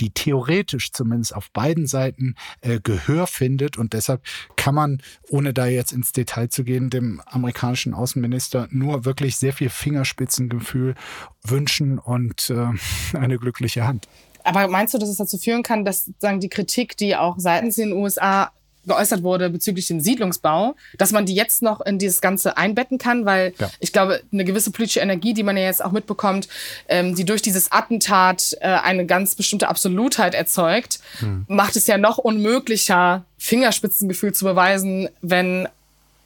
die 0.00 0.10
theoretisch 0.10 0.92
zumindest 0.92 1.34
auf 1.34 1.50
beiden 1.50 1.86
Seiten 1.86 2.36
äh, 2.60 2.78
Gehör 2.80 3.26
findet. 3.26 3.76
Und 3.76 3.92
deshalb 3.92 4.22
kann 4.56 4.74
man, 4.74 5.02
ohne 5.28 5.52
da 5.52 5.66
jetzt 5.66 5.92
ins 5.92 6.12
Detail 6.12 6.48
zu 6.48 6.62
gehen, 6.62 6.88
dem 6.88 7.20
amerikanischen 7.26 7.94
Außenminister 7.94 8.68
nur 8.70 9.04
wirklich 9.04 9.36
sehr 9.36 9.52
viel 9.52 9.70
Fingerspitzengefühl 9.70 10.94
wünschen 11.42 11.98
und 11.98 12.50
äh, 12.50 12.68
eine 13.16 13.38
glückliche 13.38 13.86
Hand. 13.86 14.08
Aber 14.44 14.68
meinst 14.68 14.94
du, 14.94 14.98
dass 14.98 15.08
es 15.08 15.16
dazu 15.16 15.38
führen 15.38 15.62
kann, 15.62 15.84
dass 15.84 16.10
sagen 16.18 16.38
die 16.38 16.50
Kritik, 16.50 16.96
die 16.96 17.16
auch 17.16 17.36
seitens 17.38 17.76
den 17.76 17.92
USA 17.92 18.52
geäußert 18.86 19.22
wurde 19.22 19.50
bezüglich 19.50 19.86
den 19.86 20.00
Siedlungsbau, 20.00 20.76
dass 20.98 21.12
man 21.12 21.26
die 21.26 21.34
jetzt 21.34 21.62
noch 21.62 21.80
in 21.80 21.98
dieses 21.98 22.20
Ganze 22.20 22.56
einbetten 22.56 22.98
kann, 22.98 23.24
weil 23.24 23.54
ja. 23.58 23.70
ich 23.80 23.92
glaube, 23.92 24.22
eine 24.32 24.44
gewisse 24.44 24.70
politische 24.70 25.00
Energie, 25.00 25.34
die 25.34 25.42
man 25.42 25.56
ja 25.56 25.64
jetzt 25.64 25.84
auch 25.84 25.92
mitbekommt, 25.92 26.48
ähm, 26.88 27.14
die 27.14 27.24
durch 27.24 27.42
dieses 27.42 27.72
Attentat 27.72 28.56
äh, 28.60 28.66
eine 28.66 29.06
ganz 29.06 29.34
bestimmte 29.34 29.68
Absolutheit 29.68 30.34
erzeugt, 30.34 31.00
hm. 31.18 31.44
macht 31.48 31.76
es 31.76 31.86
ja 31.86 31.98
noch 31.98 32.18
unmöglicher, 32.18 33.24
Fingerspitzengefühl 33.38 34.32
zu 34.32 34.44
beweisen, 34.44 35.08
wenn 35.20 35.68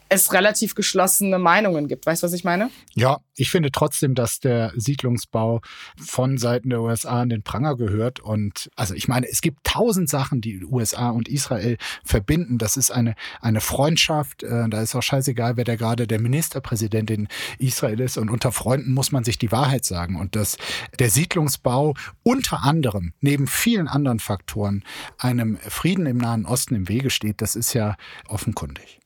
es 0.09 0.33
relativ 0.33 0.75
geschlossene 0.75 1.39
Meinungen 1.39 1.89
gibt. 1.89 2.07
Weißt 2.07 2.23
du, 2.23 2.27
was 2.27 2.33
ich 2.33 2.45
meine? 2.45 2.71
Ja, 2.95 3.19
ich 3.35 3.51
finde 3.51 3.71
trotzdem, 3.71 4.15
dass 4.15 4.41
der 4.41 4.73
Siedlungsbau 4.77 5.61
von 5.97 6.39
Seiten 6.39 6.71
der 6.71 6.81
USA 6.81 7.21
an 7.21 7.29
den 7.29 7.43
Pranger 7.43 7.77
gehört. 7.77 8.21
Und 8.21 8.71
also 8.75 8.95
ich 8.95 9.09
meine, 9.09 9.29
es 9.29 9.41
gibt 9.41 9.65
tausend 9.65 10.09
Sachen, 10.09 10.41
die 10.41 10.65
USA 10.65 11.11
und 11.11 11.29
Israel 11.29 11.77
verbinden. 12.05 12.59
Das 12.59 12.77
ist 12.77 12.91
eine, 12.91 13.15
eine 13.41 13.61
Freundschaft. 13.61 14.43
Äh, 14.43 14.69
da 14.69 14.83
ist 14.83 14.95
auch 14.95 15.03
scheißegal, 15.03 15.57
wer 15.57 15.65
der 15.65 15.77
gerade 15.77 16.07
der 16.07 16.21
Ministerpräsident 16.21 17.11
in 17.11 17.29
Israel 17.59 18.01
ist. 18.01 18.17
Und 18.17 18.31
unter 18.31 18.51
Freunden 18.51 18.93
muss 18.93 19.13
man 19.13 19.25
sich 19.25 19.39
die 19.39 19.53
Wahrheit 19.53 19.85
sagen. 19.85 20.17
Und 20.17 20.37
dass 20.37 20.57
der 20.99 21.11
Siedlungsbau 21.11 21.95
unter 22.23 22.65
anderem, 22.65 23.13
neben 23.21 23.47
vielen 23.47 23.89
anderen 23.89 24.21
Faktoren, 24.21 24.85
einem 25.19 25.59
Frieden 25.59 26.07
im 26.07 26.17
Nahen 26.17 26.47
Osten 26.47 26.75
im 26.75 26.89
Wege 26.89 27.11
steht, 27.11 27.43
das 27.43 27.57
ist 27.57 27.75
ja 27.75 27.97
offenkundig. 28.27 28.99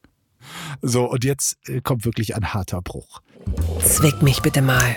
So, 0.80 1.04
und 1.04 1.24
jetzt 1.24 1.56
äh, 1.68 1.80
kommt 1.80 2.04
wirklich 2.04 2.34
ein 2.34 2.52
harter 2.54 2.82
Bruch. 2.82 3.22
Zwick 3.80 4.22
mich 4.22 4.40
bitte 4.40 4.62
mal. 4.62 4.96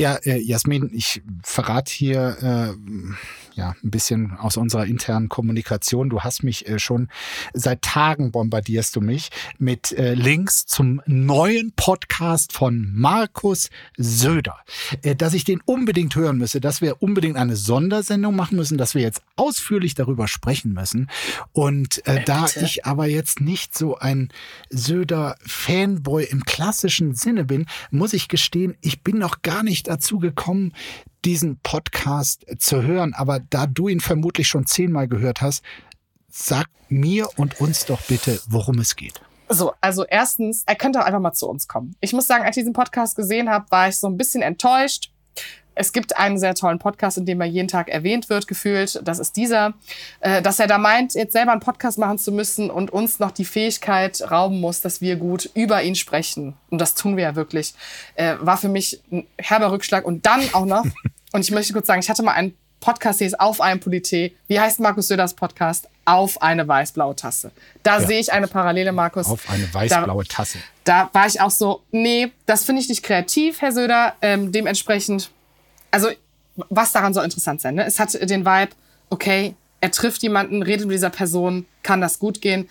Ja, 0.00 0.16
äh, 0.24 0.38
Jasmin, 0.38 0.90
ich 0.92 1.22
verrate 1.42 1.92
hier 1.92 2.36
äh, 2.42 3.14
ja, 3.54 3.74
ein 3.82 3.90
bisschen 3.90 4.32
aus 4.32 4.56
unserer 4.56 4.86
internen 4.86 5.28
Kommunikation. 5.28 6.10
Du 6.10 6.20
hast 6.20 6.42
mich 6.42 6.68
äh, 6.68 6.78
schon 6.78 7.08
seit 7.52 7.82
Tagen 7.82 8.32
bombardierst 8.32 8.94
du 8.96 9.00
mich 9.00 9.30
mit 9.58 9.92
äh, 9.92 10.14
Links 10.14 10.66
zum 10.66 11.00
neuen 11.06 11.72
Podcast 11.76 12.52
von 12.52 12.92
Markus 12.94 13.70
Söder. 13.96 14.58
Äh, 15.02 15.14
dass 15.14 15.34
ich 15.34 15.44
den 15.44 15.60
unbedingt 15.64 16.16
hören 16.16 16.38
müsse, 16.38 16.60
dass 16.60 16.80
wir 16.80 17.02
unbedingt 17.02 17.36
eine 17.36 17.56
Sondersendung 17.56 18.34
machen 18.34 18.56
müssen, 18.56 18.78
dass 18.78 18.94
wir 18.94 19.02
jetzt 19.02 19.22
ausführlich 19.36 19.94
darüber 19.94 20.26
sprechen 20.28 20.72
müssen. 20.72 21.08
Und 21.52 22.06
äh, 22.06 22.24
da 22.24 22.46
ich 22.60 22.84
aber 22.84 23.06
jetzt 23.06 23.40
nicht 23.40 23.76
so 23.76 23.96
ein 23.96 24.28
Söder-Fanboy 24.70 26.24
im 26.24 26.44
klassischen 26.44 27.14
Sinne 27.14 27.44
bin, 27.44 27.66
muss 27.90 28.12
ich 28.12 28.28
gestehen, 28.28 28.74
ich 28.80 29.02
bin 29.02 29.18
noch 29.18 29.42
gar 29.42 29.62
nicht 29.62 29.88
dazu 29.88 30.18
gekommen, 30.18 30.72
diesen 31.24 31.58
Podcast 31.58 32.44
zu 32.58 32.82
hören. 32.82 33.14
Aber 33.14 33.40
da 33.40 33.66
du 33.66 33.88
ihn 33.88 34.00
vermutlich 34.00 34.48
schon 34.48 34.66
zehnmal 34.66 35.08
gehört 35.08 35.40
hast, 35.40 35.62
sag 36.28 36.66
mir 36.88 37.28
und 37.36 37.60
uns 37.60 37.86
doch 37.86 38.00
bitte, 38.02 38.40
worum 38.48 38.78
es 38.78 38.96
geht. 38.96 39.20
So, 39.48 39.72
also 39.80 40.04
erstens, 40.04 40.64
er 40.66 40.74
könnte 40.74 41.00
auch 41.00 41.04
einfach 41.04 41.20
mal 41.20 41.32
zu 41.32 41.48
uns 41.48 41.68
kommen. 41.68 41.94
Ich 42.00 42.12
muss 42.12 42.26
sagen, 42.26 42.44
als 42.44 42.56
ich 42.56 42.62
diesen 42.62 42.72
Podcast 42.72 43.14
gesehen 43.16 43.50
habe, 43.50 43.66
war 43.70 43.88
ich 43.88 43.96
so 43.96 44.06
ein 44.08 44.16
bisschen 44.16 44.42
enttäuscht. 44.42 45.10
Es 45.76 45.92
gibt 45.92 46.16
einen 46.16 46.38
sehr 46.38 46.54
tollen 46.54 46.78
Podcast, 46.78 47.18
in 47.18 47.26
dem 47.26 47.40
er 47.40 47.46
jeden 47.46 47.68
Tag 47.68 47.88
erwähnt 47.88 48.28
wird, 48.28 48.46
gefühlt. 48.46 49.00
Das 49.04 49.18
ist 49.18 49.36
dieser. 49.36 49.74
Äh, 50.20 50.40
dass 50.40 50.60
er 50.60 50.66
da 50.66 50.78
meint, 50.78 51.14
jetzt 51.14 51.32
selber 51.32 51.52
einen 51.52 51.60
Podcast 51.60 51.98
machen 51.98 52.18
zu 52.18 52.30
müssen 52.32 52.70
und 52.70 52.92
uns 52.92 53.18
noch 53.18 53.32
die 53.32 53.44
Fähigkeit 53.44 54.22
rauben 54.30 54.60
muss, 54.60 54.80
dass 54.80 55.00
wir 55.00 55.16
gut 55.16 55.50
über 55.54 55.82
ihn 55.82 55.96
sprechen. 55.96 56.54
Und 56.70 56.80
das 56.80 56.94
tun 56.94 57.16
wir 57.16 57.24
ja 57.24 57.34
wirklich. 57.34 57.74
Äh, 58.14 58.36
war 58.40 58.56
für 58.56 58.68
mich 58.68 59.02
ein 59.10 59.26
herber 59.36 59.72
Rückschlag. 59.72 60.04
Und 60.04 60.26
dann 60.26 60.42
auch 60.52 60.64
noch, 60.64 60.84
und 61.34 61.42
ich 61.42 61.50
möchte 61.50 61.74
kurz 61.74 61.86
sagen, 61.86 62.00
ich 62.00 62.08
hatte 62.08 62.22
mal 62.22 62.32
einen 62.32 62.56
Podcast, 62.80 63.20
der 63.20 63.26
ist 63.26 63.38
auf 63.38 63.60
einem 63.60 63.80
Polité. 63.80 64.32
Wie 64.46 64.58
heißt 64.58 64.80
Markus 64.80 65.08
Söders 65.08 65.34
Podcast? 65.34 65.88
Auf 66.06 66.40
eine 66.40 66.66
weiß-blaue 66.66 67.16
Tasse. 67.16 67.50
Da 67.82 68.00
ja. 68.00 68.06
sehe 68.06 68.20
ich 68.20 68.32
eine 68.32 68.46
Parallele, 68.46 68.92
Markus. 68.92 69.26
Auf 69.26 69.48
eine 69.50 69.72
weiß-blaue 69.72 70.24
Tasse. 70.24 70.58
Da, 70.84 71.04
da 71.04 71.18
war 71.18 71.26
ich 71.26 71.40
auch 71.40 71.50
so, 71.50 71.82
nee, 71.90 72.30
das 72.46 72.64
finde 72.64 72.80
ich 72.80 72.88
nicht 72.88 73.02
kreativ, 73.02 73.60
Herr 73.60 73.72
Söder. 73.72 74.14
Ähm, 74.22 74.52
dementsprechend 74.52 75.30
also 75.94 76.08
was 76.70 76.92
daran 76.92 77.14
soll 77.14 77.24
interessant 77.24 77.60
sein? 77.60 77.76
Ne? 77.76 77.84
Es 77.84 78.00
hat 78.00 78.12
den 78.14 78.44
Vibe, 78.44 78.72
okay, 79.10 79.54
er 79.80 79.90
trifft 79.90 80.22
jemanden, 80.22 80.62
redet 80.62 80.86
mit 80.86 80.94
dieser 80.94 81.10
Person, 81.10 81.66
kann 81.82 82.00
das 82.00 82.18
gut 82.18 82.40
gehen. 82.40 82.68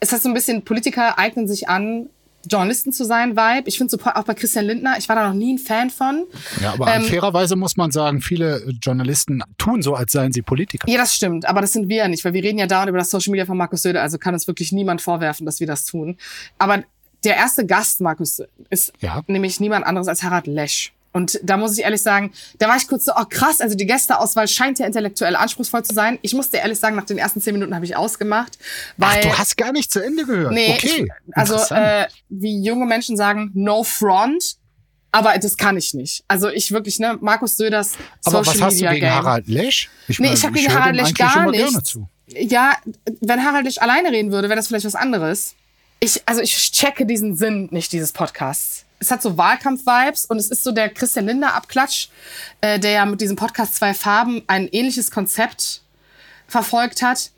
Es 0.00 0.12
hat 0.12 0.22
so 0.22 0.28
ein 0.28 0.34
bisschen, 0.34 0.62
Politiker 0.62 1.18
eignen 1.18 1.48
sich 1.48 1.68
an, 1.68 2.10
Journalisten 2.48 2.92
zu 2.92 3.04
sein, 3.04 3.36
Vibe. 3.36 3.68
Ich 3.68 3.78
finde 3.78 3.90
so 3.90 3.98
auch 4.02 4.24
bei 4.24 4.34
Christian 4.34 4.64
Lindner, 4.64 4.96
ich 4.98 5.08
war 5.08 5.16
da 5.16 5.28
noch 5.28 5.34
nie 5.34 5.54
ein 5.54 5.58
Fan 5.58 5.90
von. 5.90 6.26
Ja, 6.60 6.72
aber 6.72 6.94
ähm, 6.94 7.02
fairerweise 7.02 7.56
muss 7.56 7.76
man 7.76 7.90
sagen, 7.90 8.20
viele 8.20 8.64
Journalisten 8.82 9.42
tun 9.58 9.82
so, 9.82 9.94
als 9.94 10.12
seien 10.12 10.32
sie 10.32 10.42
Politiker. 10.42 10.88
Ja, 10.88 10.98
das 10.98 11.14
stimmt, 11.14 11.46
aber 11.46 11.60
das 11.60 11.72
sind 11.72 11.88
wir 11.88 11.96
ja 11.96 12.08
nicht, 12.08 12.24
weil 12.24 12.32
wir 12.32 12.42
reden 12.42 12.58
ja 12.58 12.66
dauernd 12.66 12.88
über 12.88 12.98
das 12.98 13.10
Social 13.10 13.30
Media 13.32 13.46
von 13.46 13.56
Markus 13.56 13.82
Söder, 13.82 14.02
also 14.02 14.18
kann 14.18 14.34
uns 14.34 14.46
wirklich 14.46 14.72
niemand 14.72 15.02
vorwerfen, 15.02 15.44
dass 15.46 15.60
wir 15.60 15.66
das 15.66 15.84
tun. 15.84 16.16
Aber 16.58 16.82
der 17.24 17.36
erste 17.36 17.66
Gast, 17.66 18.00
Markus, 18.00 18.42
ist 18.70 18.92
ja. 19.00 19.22
nämlich 19.26 19.60
niemand 19.60 19.86
anderes 19.86 20.08
als 20.08 20.22
Harald 20.22 20.46
Lesch. 20.46 20.92
Und 21.12 21.40
da 21.42 21.56
muss 21.56 21.76
ich 21.76 21.84
ehrlich 21.84 22.02
sagen, 22.02 22.32
da 22.58 22.68
war 22.68 22.76
ich 22.76 22.86
kurz 22.86 23.04
so, 23.04 23.12
oh 23.16 23.24
krass, 23.28 23.60
also 23.60 23.76
die 23.76 23.86
Gästeauswahl 23.86 24.46
scheint 24.46 24.78
ja 24.78 24.86
intellektuell 24.86 25.34
anspruchsvoll 25.34 25.82
zu 25.82 25.92
sein. 25.92 26.18
Ich 26.22 26.34
musste 26.34 26.58
ehrlich 26.58 26.78
sagen, 26.78 26.94
nach 26.94 27.04
den 27.04 27.18
ersten 27.18 27.40
zehn 27.40 27.52
Minuten 27.54 27.74
habe 27.74 27.84
ich 27.84 27.96
ausgemacht. 27.96 28.58
Weil, 28.96 29.18
Ach, 29.18 29.22
du 29.22 29.38
hast 29.38 29.56
gar 29.56 29.72
nicht 29.72 29.92
zu 29.92 30.00
Ende 30.00 30.24
gehört. 30.24 30.52
Nee, 30.52 30.74
okay. 30.74 31.12
Ich, 31.26 31.36
also 31.36 31.74
äh, 31.74 32.06
wie 32.28 32.62
junge 32.62 32.86
Menschen 32.86 33.16
sagen, 33.16 33.50
no 33.54 33.82
front. 33.82 34.56
Aber 35.12 35.36
das 35.38 35.56
kann 35.56 35.76
ich 35.76 35.94
nicht. 35.94 36.22
Also 36.28 36.48
ich 36.48 36.70
wirklich, 36.70 37.00
ne, 37.00 37.18
Markus 37.20 37.56
Söders 37.56 37.94
Social 38.20 38.38
Aber 38.40 38.46
was 38.46 38.60
hast 38.60 38.74
Media 38.74 38.90
du 38.90 38.94
gegen 38.94 39.06
Game. 39.06 39.14
Harald 39.14 39.48
Lesch? 39.48 39.90
Ich 40.06 40.20
nee, 40.20 40.32
ich 40.32 40.44
habe 40.44 40.54
gegen 40.54 40.72
Harald 40.72 40.94
Lesch 40.94 41.14
gar 41.14 41.50
nichts. 41.50 41.98
Ja, 42.28 42.76
wenn 43.20 43.44
Harald 43.44 43.64
Lesch 43.64 43.78
alleine 43.78 44.12
reden 44.12 44.30
würde, 44.30 44.48
wäre 44.48 44.56
das 44.56 44.68
vielleicht 44.68 44.84
was 44.84 44.94
anderes. 44.94 45.56
Ich, 45.98 46.22
also 46.26 46.40
ich 46.40 46.70
checke 46.70 47.04
diesen 47.04 47.34
Sinn 47.34 47.68
nicht 47.72 47.92
dieses 47.92 48.12
Podcasts 48.12 48.84
es 49.00 49.10
hat 49.10 49.22
so 49.22 49.36
Wahlkampf-Vibes 49.36 50.26
und 50.26 50.36
es 50.36 50.48
ist 50.48 50.62
so 50.62 50.72
der 50.72 50.90
Christian 50.90 51.26
Linder-Abklatsch, 51.26 52.08
äh, 52.60 52.78
der 52.78 52.90
ja 52.92 53.04
mit 53.06 53.20
diesem 53.20 53.34
Podcast 53.34 53.74
Zwei 53.74 53.94
Farben 53.94 54.42
ein 54.46 54.68
ähnliches 54.68 55.10
Konzept 55.10 55.82
verfolgt 56.46 57.02
hat. 57.02 57.30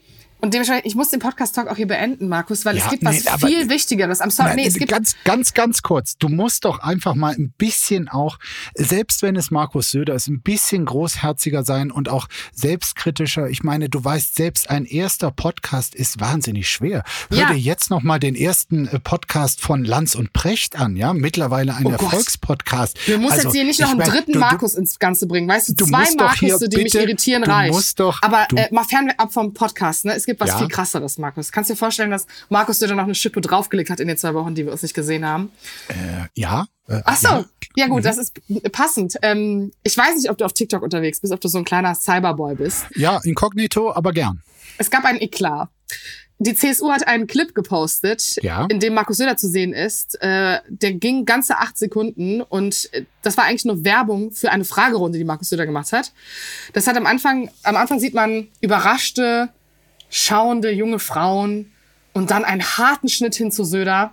Und 0.45 0.53
dementsprechend, 0.53 0.87
ich 0.87 0.97
muss 0.97 1.11
den 1.11 1.21
Podcast-Talk 1.21 1.69
auch 1.69 1.77
hier 1.77 1.87
beenden, 1.87 2.27
Markus, 2.27 2.65
weil 2.65 2.77
ja, 2.77 2.83
es 2.83 2.91
gibt 2.91 3.05
nee, 3.05 3.23
was 3.25 3.45
viel 3.45 3.71
Wichtigeres. 3.71 4.21
I'm 4.21 4.33
sorry, 4.33 4.57
nee, 4.57 4.67
es 4.67 4.75
gibt 4.75 4.91
ganz, 4.91 5.15
ganz, 5.23 5.55
ganz 5.55 5.83
kurz. 5.83 6.19
Du 6.19 6.29
musst 6.29 6.65
doch 6.65 6.81
einfach 6.81 7.15
mal 7.15 7.33
ein 7.33 7.55
bisschen 7.57 8.09
auch, 8.09 8.41
selbst 8.75 9.23
wenn 9.23 9.37
es 9.37 9.53
Markus 9.53 9.93
Söder 9.93 10.17
ist, 10.17 10.27
ein 10.27 10.43
bisschen 10.43 10.85
großherziger 10.85 11.63
sein 11.63 11.93
und 11.93 12.09
auch 12.09 12.27
selbstkritischer. 12.53 13.51
Ich 13.51 13.63
meine, 13.63 13.89
du 13.89 14.05
weißt 14.05 14.35
selbst, 14.35 14.69
ein 14.69 14.85
erster 14.85 15.31
Podcast 15.31 15.95
ist 15.95 16.19
wahnsinnig 16.19 16.69
schwer. 16.69 17.05
Hör 17.31 17.39
ja. 17.39 17.53
dir 17.53 17.59
jetzt 17.59 17.91
noch 17.91 18.03
mal 18.03 18.19
den 18.19 18.35
ersten 18.35 18.89
äh, 18.89 18.99
Podcast 18.99 19.61
von 19.61 19.85
Lanz 19.85 20.17
und 20.17 20.33
Precht 20.33 20.75
an, 20.75 20.97
ja? 20.97 21.15
Mittlerweile 21.15 21.77
ein 21.77 21.87
oh 21.87 21.91
Erfolgspodcast. 21.91 22.99
Du 23.07 23.17
musst 23.19 23.35
also, 23.35 23.47
jetzt 23.47 23.55
hier 23.55 23.65
nicht 23.65 23.81
noch 23.81 23.91
einen 23.91 23.99
mein, 23.99 24.11
dritten 24.11 24.33
du, 24.33 24.41
Markus 24.41 24.75
ins 24.75 24.99
Ganze 24.99 25.29
bringen. 25.29 25.49
Weißt 25.49 25.69
du, 25.69 25.75
du 25.75 25.85
zwei 25.85 26.13
Markus, 26.17 26.59
die 26.59 26.67
bitte, 26.67 26.83
mich 26.83 26.95
irritieren, 26.97 27.45
reicht. 27.45 28.01
Aber 28.01 28.49
äh, 28.57 28.67
mal 28.73 28.83
fernab 28.83 29.33
vom 29.33 29.55
Podcast, 29.55 30.05
ne? 30.05 30.15
Es 30.15 30.27
gibt 30.27 30.32
was 30.41 30.51
ja. 30.51 30.59
viel 30.59 30.69
krasseres, 30.69 31.19
Markus. 31.19 31.53
Kannst 31.53 31.71
du 31.71 31.75
dir 31.75 31.79
vorstellen, 31.79 32.11
dass 32.11 32.27
Markus 32.49 32.79
dir 32.79 32.89
dann 32.89 32.97
noch 32.97 33.05
eine 33.05 33.15
Schippe 33.15 33.41
draufgelegt 33.41 33.91
hat 33.91 34.01
in 34.01 34.09
den 34.09 34.17
zwei 34.17 34.35
Wochen, 34.35 34.55
die 34.55 34.65
wir 34.65 34.73
uns 34.73 34.83
nicht 34.83 34.95
gesehen 34.95 35.27
haben? 35.27 35.51
Äh, 35.89 36.29
ja. 36.35 36.67
Äh, 36.89 37.01
Ach 37.05 37.17
so, 37.17 37.29
ja, 37.29 37.45
ja 37.77 37.87
gut, 37.87 38.01
mhm. 38.01 38.05
das 38.05 38.19
ist 38.19 38.41
passend. 38.73 39.17
Ähm, 39.23 39.73
ich 39.83 39.97
weiß 39.97 40.17
nicht, 40.17 40.31
ob 40.31 40.39
du 40.39 40.45
auf 40.45 40.53
TikTok 40.53 40.83
unterwegs 40.83 41.21
bist, 41.21 41.33
ob 41.33 41.41
du 41.41 41.49
so 41.49 41.59
ein 41.59 41.65
kleiner 41.65 41.95
Cyberboy 41.95 42.55
bist. 42.55 42.87
Ja, 42.95 43.21
inkognito, 43.25 43.93
aber 43.93 44.13
gern. 44.13 44.43
Es 44.79 44.91
gab 44.91 45.05
einen 45.05 45.21
Eklat. 45.21 45.69
Die 46.45 46.57
CSU 46.57 46.91
hat 46.91 47.07
einen 47.07 47.29
Clip 47.29 47.55
gepostet, 47.55 48.37
ja. 48.43 48.67
in 48.69 48.81
dem 48.81 48.95
Markus 48.95 49.19
Söder 49.19 49.37
zu 49.37 49.49
sehen 49.49 49.73
ist. 49.73 50.21
Äh, 50.21 50.59
der 50.69 50.95
ging 50.95 51.25
ganze 51.25 51.59
acht 51.59 51.79
Sekunden 51.79 52.43
und 52.43 52.89
äh, 52.93 53.05
das 53.23 53.37
war 53.37 53.45
eigentlich 53.45 53.65
nur 53.65 53.85
Werbung 53.85 54.33
für 54.33 54.51
eine 54.51 54.65
Fragerunde, 54.65 55.19
die 55.19 55.25
Markus 55.25 55.51
Söder 55.51 55.67
gemacht 55.67 55.93
hat. 55.93 56.13
Das 56.73 56.89
hat 56.89 56.97
am 56.97 57.07
Anfang, 57.07 57.49
am 57.63 57.77
Anfang 57.77 58.01
sieht 58.01 58.15
man 58.15 58.49
überraschte 58.61 59.51
schauende 60.13 60.71
junge 60.71 60.99
Frauen 60.99 61.73
und 62.13 62.31
dann 62.31 62.45
einen 62.45 62.63
harten 62.63 63.09
Schnitt 63.09 63.35
hin 63.35 63.51
zu 63.51 63.65
Söder, 63.65 64.13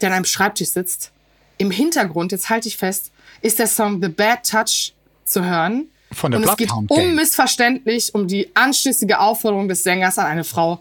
der 0.00 0.08
an 0.08 0.14
einem 0.14 0.24
Schreibtisch 0.24 0.68
sitzt. 0.68 1.10
Im 1.58 1.70
Hintergrund, 1.70 2.32
jetzt 2.32 2.48
halte 2.48 2.68
ich 2.68 2.76
fest, 2.76 3.10
ist 3.42 3.58
der 3.58 3.66
Song 3.66 4.00
The 4.00 4.08
Bad 4.08 4.48
Touch 4.48 4.94
zu 5.24 5.44
hören. 5.44 5.88
Von 6.12 6.30
der 6.30 6.40
und 6.40 6.48
es 6.48 6.56
geht 6.56 6.70
unmissverständlich 6.88 8.14
um 8.14 8.28
die 8.28 8.54
anschließende 8.54 9.18
Aufforderung 9.18 9.68
des 9.68 9.82
Sängers 9.82 10.18
an 10.18 10.26
eine 10.26 10.44
Frau 10.44 10.80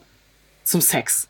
zum 0.63 0.81
Sex. 0.81 1.27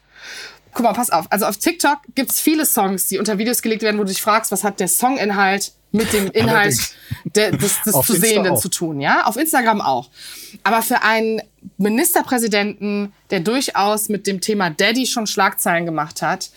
Guck 0.73 0.83
mal, 0.83 0.93
pass 0.93 1.09
auf. 1.09 1.31
Also 1.31 1.45
auf 1.45 1.55
TikTok 1.55 1.99
gibt's 2.15 2.41
viele 2.41 2.65
Songs, 2.65 3.07
die 3.07 3.19
unter 3.19 3.37
Videos 3.37 3.61
gelegt 3.61 3.83
werden, 3.83 3.97
wo 3.97 4.03
du 4.03 4.09
dich 4.09 4.21
fragst, 4.21 4.51
was 4.51 4.65
hat 4.65 4.81
der 4.81 4.89
Songinhalt 4.89 5.71
mit 5.93 6.11
dem 6.11 6.29
Inhalt 6.31 6.75
de, 7.23 7.55
des, 7.55 7.81
des 7.83 8.01
zu 8.01 8.13
Sehenden 8.13 8.57
zu 8.57 8.67
tun, 8.67 8.99
ja? 8.99 9.25
Auf 9.25 9.37
Instagram 9.37 9.79
auch. 9.79 10.09
Aber 10.63 10.81
für 10.81 11.03
einen 11.03 11.41
Ministerpräsidenten, 11.77 13.13
der 13.29 13.39
durchaus 13.39 14.09
mit 14.09 14.27
dem 14.27 14.41
Thema 14.41 14.71
Daddy 14.71 15.05
schon 15.05 15.27
Schlagzeilen 15.27 15.85
gemacht 15.85 16.21
hat, 16.21 16.49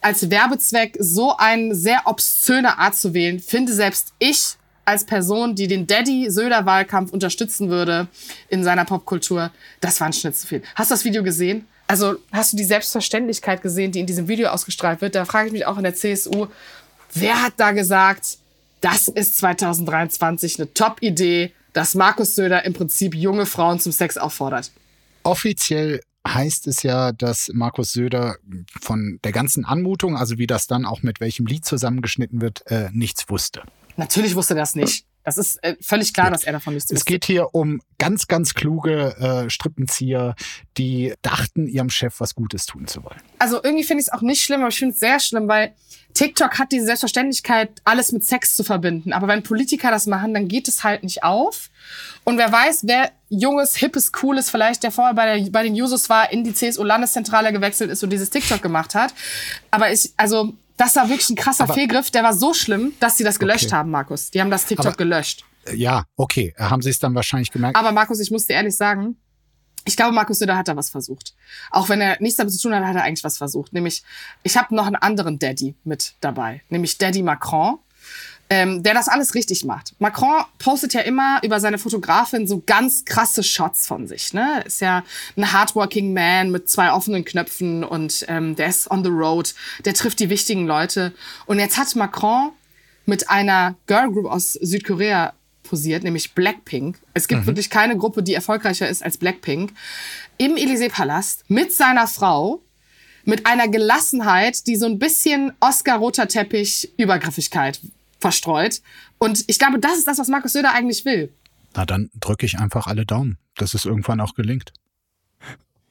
als 0.00 0.28
Werbezweck 0.28 0.96
so 0.98 1.36
eine 1.36 1.74
sehr 1.74 2.02
obszöne 2.04 2.78
Art 2.78 2.96
zu 2.96 3.14
wählen, 3.14 3.38
finde 3.38 3.72
selbst 3.72 4.12
ich 4.18 4.56
als 4.84 5.04
Person, 5.04 5.54
die 5.54 5.68
den 5.68 5.86
Daddy-Söder-Wahlkampf 5.86 7.12
unterstützen 7.12 7.70
würde 7.70 8.08
in 8.48 8.64
seiner 8.64 8.84
Popkultur, 8.84 9.52
das 9.80 10.00
war 10.00 10.08
ein 10.08 10.12
Schnitt 10.12 10.36
zu 10.36 10.48
viel. 10.48 10.62
Hast 10.74 10.90
du 10.90 10.94
das 10.94 11.04
Video 11.04 11.22
gesehen? 11.22 11.66
Also 11.86 12.16
hast 12.32 12.52
du 12.52 12.56
die 12.56 12.64
Selbstverständlichkeit 12.64 13.62
gesehen, 13.62 13.92
die 13.92 14.00
in 14.00 14.06
diesem 14.06 14.26
Video 14.26 14.48
ausgestrahlt 14.48 15.00
wird? 15.00 15.14
Da 15.14 15.24
frage 15.24 15.48
ich 15.48 15.52
mich 15.52 15.66
auch 15.66 15.76
in 15.76 15.84
der 15.84 15.94
CSU, 15.94 16.48
wer 17.14 17.42
hat 17.42 17.54
da 17.56 17.70
gesagt, 17.70 18.38
das 18.80 19.08
ist 19.08 19.36
2023 19.38 20.58
eine 20.58 20.72
Top-Idee, 20.72 21.52
dass 21.72 21.94
Markus 21.94 22.34
Söder 22.34 22.64
im 22.64 22.72
Prinzip 22.72 23.14
junge 23.14 23.46
Frauen 23.46 23.78
zum 23.78 23.92
Sex 23.92 24.16
auffordert. 24.18 24.72
Offiziell 25.22 26.00
heißt 26.26 26.66
es 26.66 26.82
ja, 26.82 27.12
dass 27.12 27.50
Markus 27.52 27.92
Söder 27.92 28.36
von 28.80 29.18
der 29.24 29.32
ganzen 29.32 29.64
Anmutung, 29.64 30.16
also 30.16 30.38
wie 30.38 30.46
das 30.46 30.66
dann 30.66 30.84
auch 30.84 31.02
mit 31.02 31.20
welchem 31.20 31.46
Lied 31.46 31.64
zusammengeschnitten 31.64 32.40
wird, 32.40 32.62
äh, 32.66 32.88
nichts 32.92 33.28
wusste. 33.28 33.62
Natürlich 33.96 34.34
wusste 34.34 34.54
er 34.54 34.58
das 34.58 34.74
nicht. 34.74 35.06
Das 35.22 35.36
ist 35.36 35.62
äh, 35.62 35.76
völlig 35.82 36.14
klar, 36.14 36.30
dass 36.30 36.44
er 36.44 36.52
davon 36.52 36.74
nichts 36.74 36.90
Es 36.90 37.04
geht 37.04 37.26
hier 37.26 37.54
um 37.54 37.82
ganz, 37.98 38.26
ganz 38.26 38.54
kluge 38.54 39.16
äh, 39.18 39.50
Strippenzieher, 39.50 40.34
die 40.78 41.12
dachten, 41.20 41.66
ihrem 41.66 41.90
Chef 41.90 42.20
was 42.20 42.34
Gutes 42.34 42.64
tun 42.64 42.86
zu 42.86 43.04
wollen. 43.04 43.20
Also 43.38 43.62
irgendwie 43.62 43.84
finde 43.84 44.00
ich 44.00 44.08
es 44.08 44.12
auch 44.12 44.22
nicht 44.22 44.42
schlimm, 44.42 44.60
aber 44.60 44.70
ich 44.70 44.78
finde 44.78 44.94
es 44.94 45.00
sehr 45.00 45.20
schlimm, 45.20 45.46
weil 45.46 45.74
TikTok 46.14 46.58
hat 46.58 46.72
diese 46.72 46.86
Selbstverständlichkeit, 46.86 47.70
alles 47.84 48.12
mit 48.12 48.24
Sex 48.24 48.56
zu 48.56 48.64
verbinden. 48.64 49.12
Aber 49.12 49.28
wenn 49.28 49.42
Politiker 49.42 49.90
das 49.90 50.06
machen, 50.06 50.34
dann 50.34 50.48
geht 50.48 50.68
es 50.68 50.84
halt 50.84 51.02
nicht 51.02 51.22
auf. 51.24 51.70
Und 52.24 52.38
wer 52.38 52.50
weiß, 52.50 52.82
wer 52.86 53.10
junges, 53.28 53.76
hippes, 53.76 54.12
cooles, 54.12 54.50
vielleicht 54.50 54.82
der 54.82 54.90
vorher 54.90 55.14
bei, 55.14 55.38
der, 55.38 55.50
bei 55.50 55.62
den 55.62 55.74
Jusos 55.74 56.08
war, 56.08 56.32
in 56.32 56.44
die 56.44 56.52
CSU-Landeszentrale 56.52 57.52
gewechselt 57.52 57.90
ist 57.90 58.02
und 58.02 58.10
dieses 58.10 58.30
TikTok 58.30 58.62
gemacht 58.62 58.94
hat. 58.94 59.14
Aber 59.70 59.92
ich, 59.92 60.12
also, 60.16 60.52
das 60.76 60.96
war 60.96 61.08
wirklich 61.08 61.30
ein 61.30 61.36
krasser 61.36 61.64
aber, 61.64 61.74
Fehlgriff. 61.74 62.10
Der 62.10 62.22
war 62.22 62.34
so 62.34 62.54
schlimm, 62.54 62.92
dass 63.00 63.16
sie 63.16 63.24
das 63.24 63.38
gelöscht 63.38 63.66
okay. 63.66 63.76
haben, 63.76 63.90
Markus. 63.90 64.30
Die 64.30 64.40
haben 64.40 64.50
das 64.50 64.66
TikTok 64.66 64.86
aber, 64.86 64.96
gelöscht. 64.96 65.44
ja, 65.72 66.04
okay, 66.16 66.54
haben 66.58 66.82
sie 66.82 66.90
es 66.90 66.98
dann 66.98 67.14
wahrscheinlich 67.14 67.50
gemerkt. 67.50 67.76
Aber 67.76 67.92
Markus, 67.92 68.20
ich 68.20 68.30
muss 68.30 68.46
dir 68.46 68.54
ehrlich 68.54 68.76
sagen, 68.76 69.16
ich 69.84 69.96
glaube, 69.96 70.12
Markus 70.12 70.38
Söder 70.38 70.56
hat 70.56 70.68
da 70.68 70.76
was 70.76 70.90
versucht. 70.90 71.34
Auch 71.70 71.88
wenn 71.88 72.00
er 72.00 72.16
nichts 72.20 72.36
damit 72.36 72.52
zu 72.52 72.60
tun 72.60 72.74
hat, 72.74 72.84
hat 72.84 72.96
er 72.96 73.04
eigentlich 73.04 73.24
was 73.24 73.38
versucht. 73.38 73.72
Nämlich, 73.72 74.02
ich 74.42 74.56
habe 74.56 74.74
noch 74.74 74.86
einen 74.86 74.96
anderen 74.96 75.38
Daddy 75.38 75.74
mit 75.84 76.14
dabei, 76.20 76.62
nämlich 76.68 76.98
Daddy 76.98 77.22
Macron 77.22 77.78
ähm, 78.50 78.82
der 78.82 78.94
das 78.94 79.06
alles 79.06 79.34
richtig 79.34 79.64
macht. 79.64 79.94
Macron 80.00 80.44
postet 80.58 80.92
ja 80.92 81.02
immer 81.02 81.38
über 81.42 81.60
seine 81.60 81.78
Fotografin 81.78 82.48
so 82.48 82.60
ganz 82.66 83.04
krasse 83.04 83.44
Shots 83.44 83.86
von 83.86 84.08
sich. 84.08 84.34
Ne? 84.34 84.62
Ist 84.66 84.80
ja 84.80 85.04
ein 85.36 85.52
hardworking 85.52 86.12
Man 86.12 86.50
mit 86.50 86.68
zwei 86.68 86.92
offenen 86.92 87.24
Knöpfen 87.24 87.84
und 87.84 88.26
ähm, 88.28 88.56
der 88.56 88.66
ist 88.66 88.90
on 88.90 89.04
the 89.04 89.10
road, 89.10 89.54
der 89.84 89.94
trifft 89.94 90.18
die 90.18 90.30
wichtigen 90.30 90.66
Leute. 90.66 91.14
Und 91.46 91.60
jetzt 91.60 91.78
hat 91.78 91.94
Macron 91.94 92.50
mit 93.06 93.30
einer 93.30 93.76
Girl 93.86 94.10
Group 94.10 94.26
aus 94.26 94.54
Südkorea 94.54 95.32
posiert, 95.70 96.02
nämlich 96.02 96.34
Blackpink. 96.34 96.98
Es 97.14 97.28
gibt 97.28 97.42
mhm. 97.42 97.46
wirklich 97.46 97.70
keine 97.70 97.96
Gruppe, 97.96 98.22
die 98.22 98.34
erfolgreicher 98.34 98.88
ist 98.88 99.02
als 99.02 99.16
Blackpink. 99.16 99.72
Im 100.36 100.56
Élysée-Palast 100.56 101.44
mit 101.48 101.72
seiner 101.72 102.06
Frau 102.06 102.60
mit 103.24 103.46
einer 103.46 103.68
Gelassenheit, 103.68 104.66
die 104.66 104.76
so 104.76 104.86
ein 104.86 104.98
bisschen 104.98 105.52
Oscar-roter 105.60 106.26
Teppich 106.26 106.90
Übergriffigkeit 106.96 107.80
verstreut. 108.18 108.82
Und 109.18 109.44
ich 109.46 109.58
glaube, 109.58 109.78
das 109.78 109.98
ist 109.98 110.08
das, 110.08 110.18
was 110.18 110.28
Markus 110.28 110.52
Söder 110.52 110.72
eigentlich 110.72 111.04
will. 111.04 111.32
Na, 111.74 111.86
dann 111.86 112.10
drücke 112.18 112.46
ich 112.46 112.58
einfach 112.58 112.86
alle 112.86 113.06
Daumen, 113.06 113.38
dass 113.56 113.74
es 113.74 113.84
irgendwann 113.84 114.20
auch 114.20 114.34
gelingt. 114.34 114.72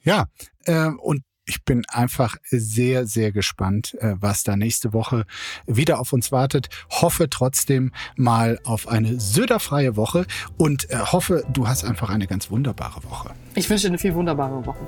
Ja, 0.02 0.26
äh, 0.64 0.88
und 0.88 1.22
ich 1.50 1.64
bin 1.64 1.82
einfach 1.88 2.36
sehr, 2.48 3.06
sehr 3.06 3.32
gespannt, 3.32 3.96
äh, 4.00 4.14
was 4.20 4.44
da 4.44 4.54
nächste 4.54 4.92
Woche 4.92 5.24
wieder 5.66 5.98
auf 5.98 6.12
uns 6.12 6.30
wartet. 6.30 6.68
Hoffe 6.88 7.28
trotzdem 7.28 7.90
mal 8.14 8.60
auf 8.62 8.86
eine 8.86 9.18
Söderfreie 9.18 9.96
Woche 9.96 10.26
und 10.58 10.88
äh, 10.90 10.98
hoffe, 10.98 11.44
du 11.52 11.66
hast 11.66 11.82
einfach 11.82 12.08
eine 12.08 12.28
ganz 12.28 12.52
wunderbare 12.52 13.02
Woche. 13.02 13.30
Ich 13.56 13.68
wünsche 13.68 13.82
dir 13.82 13.88
eine 13.88 13.98
viel 13.98 14.14
wunderbare 14.14 14.64
Woche. 14.64 14.86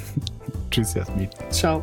Tschüss, 0.70 0.94
Jasmin. 0.94 1.28
Ciao. 1.50 1.82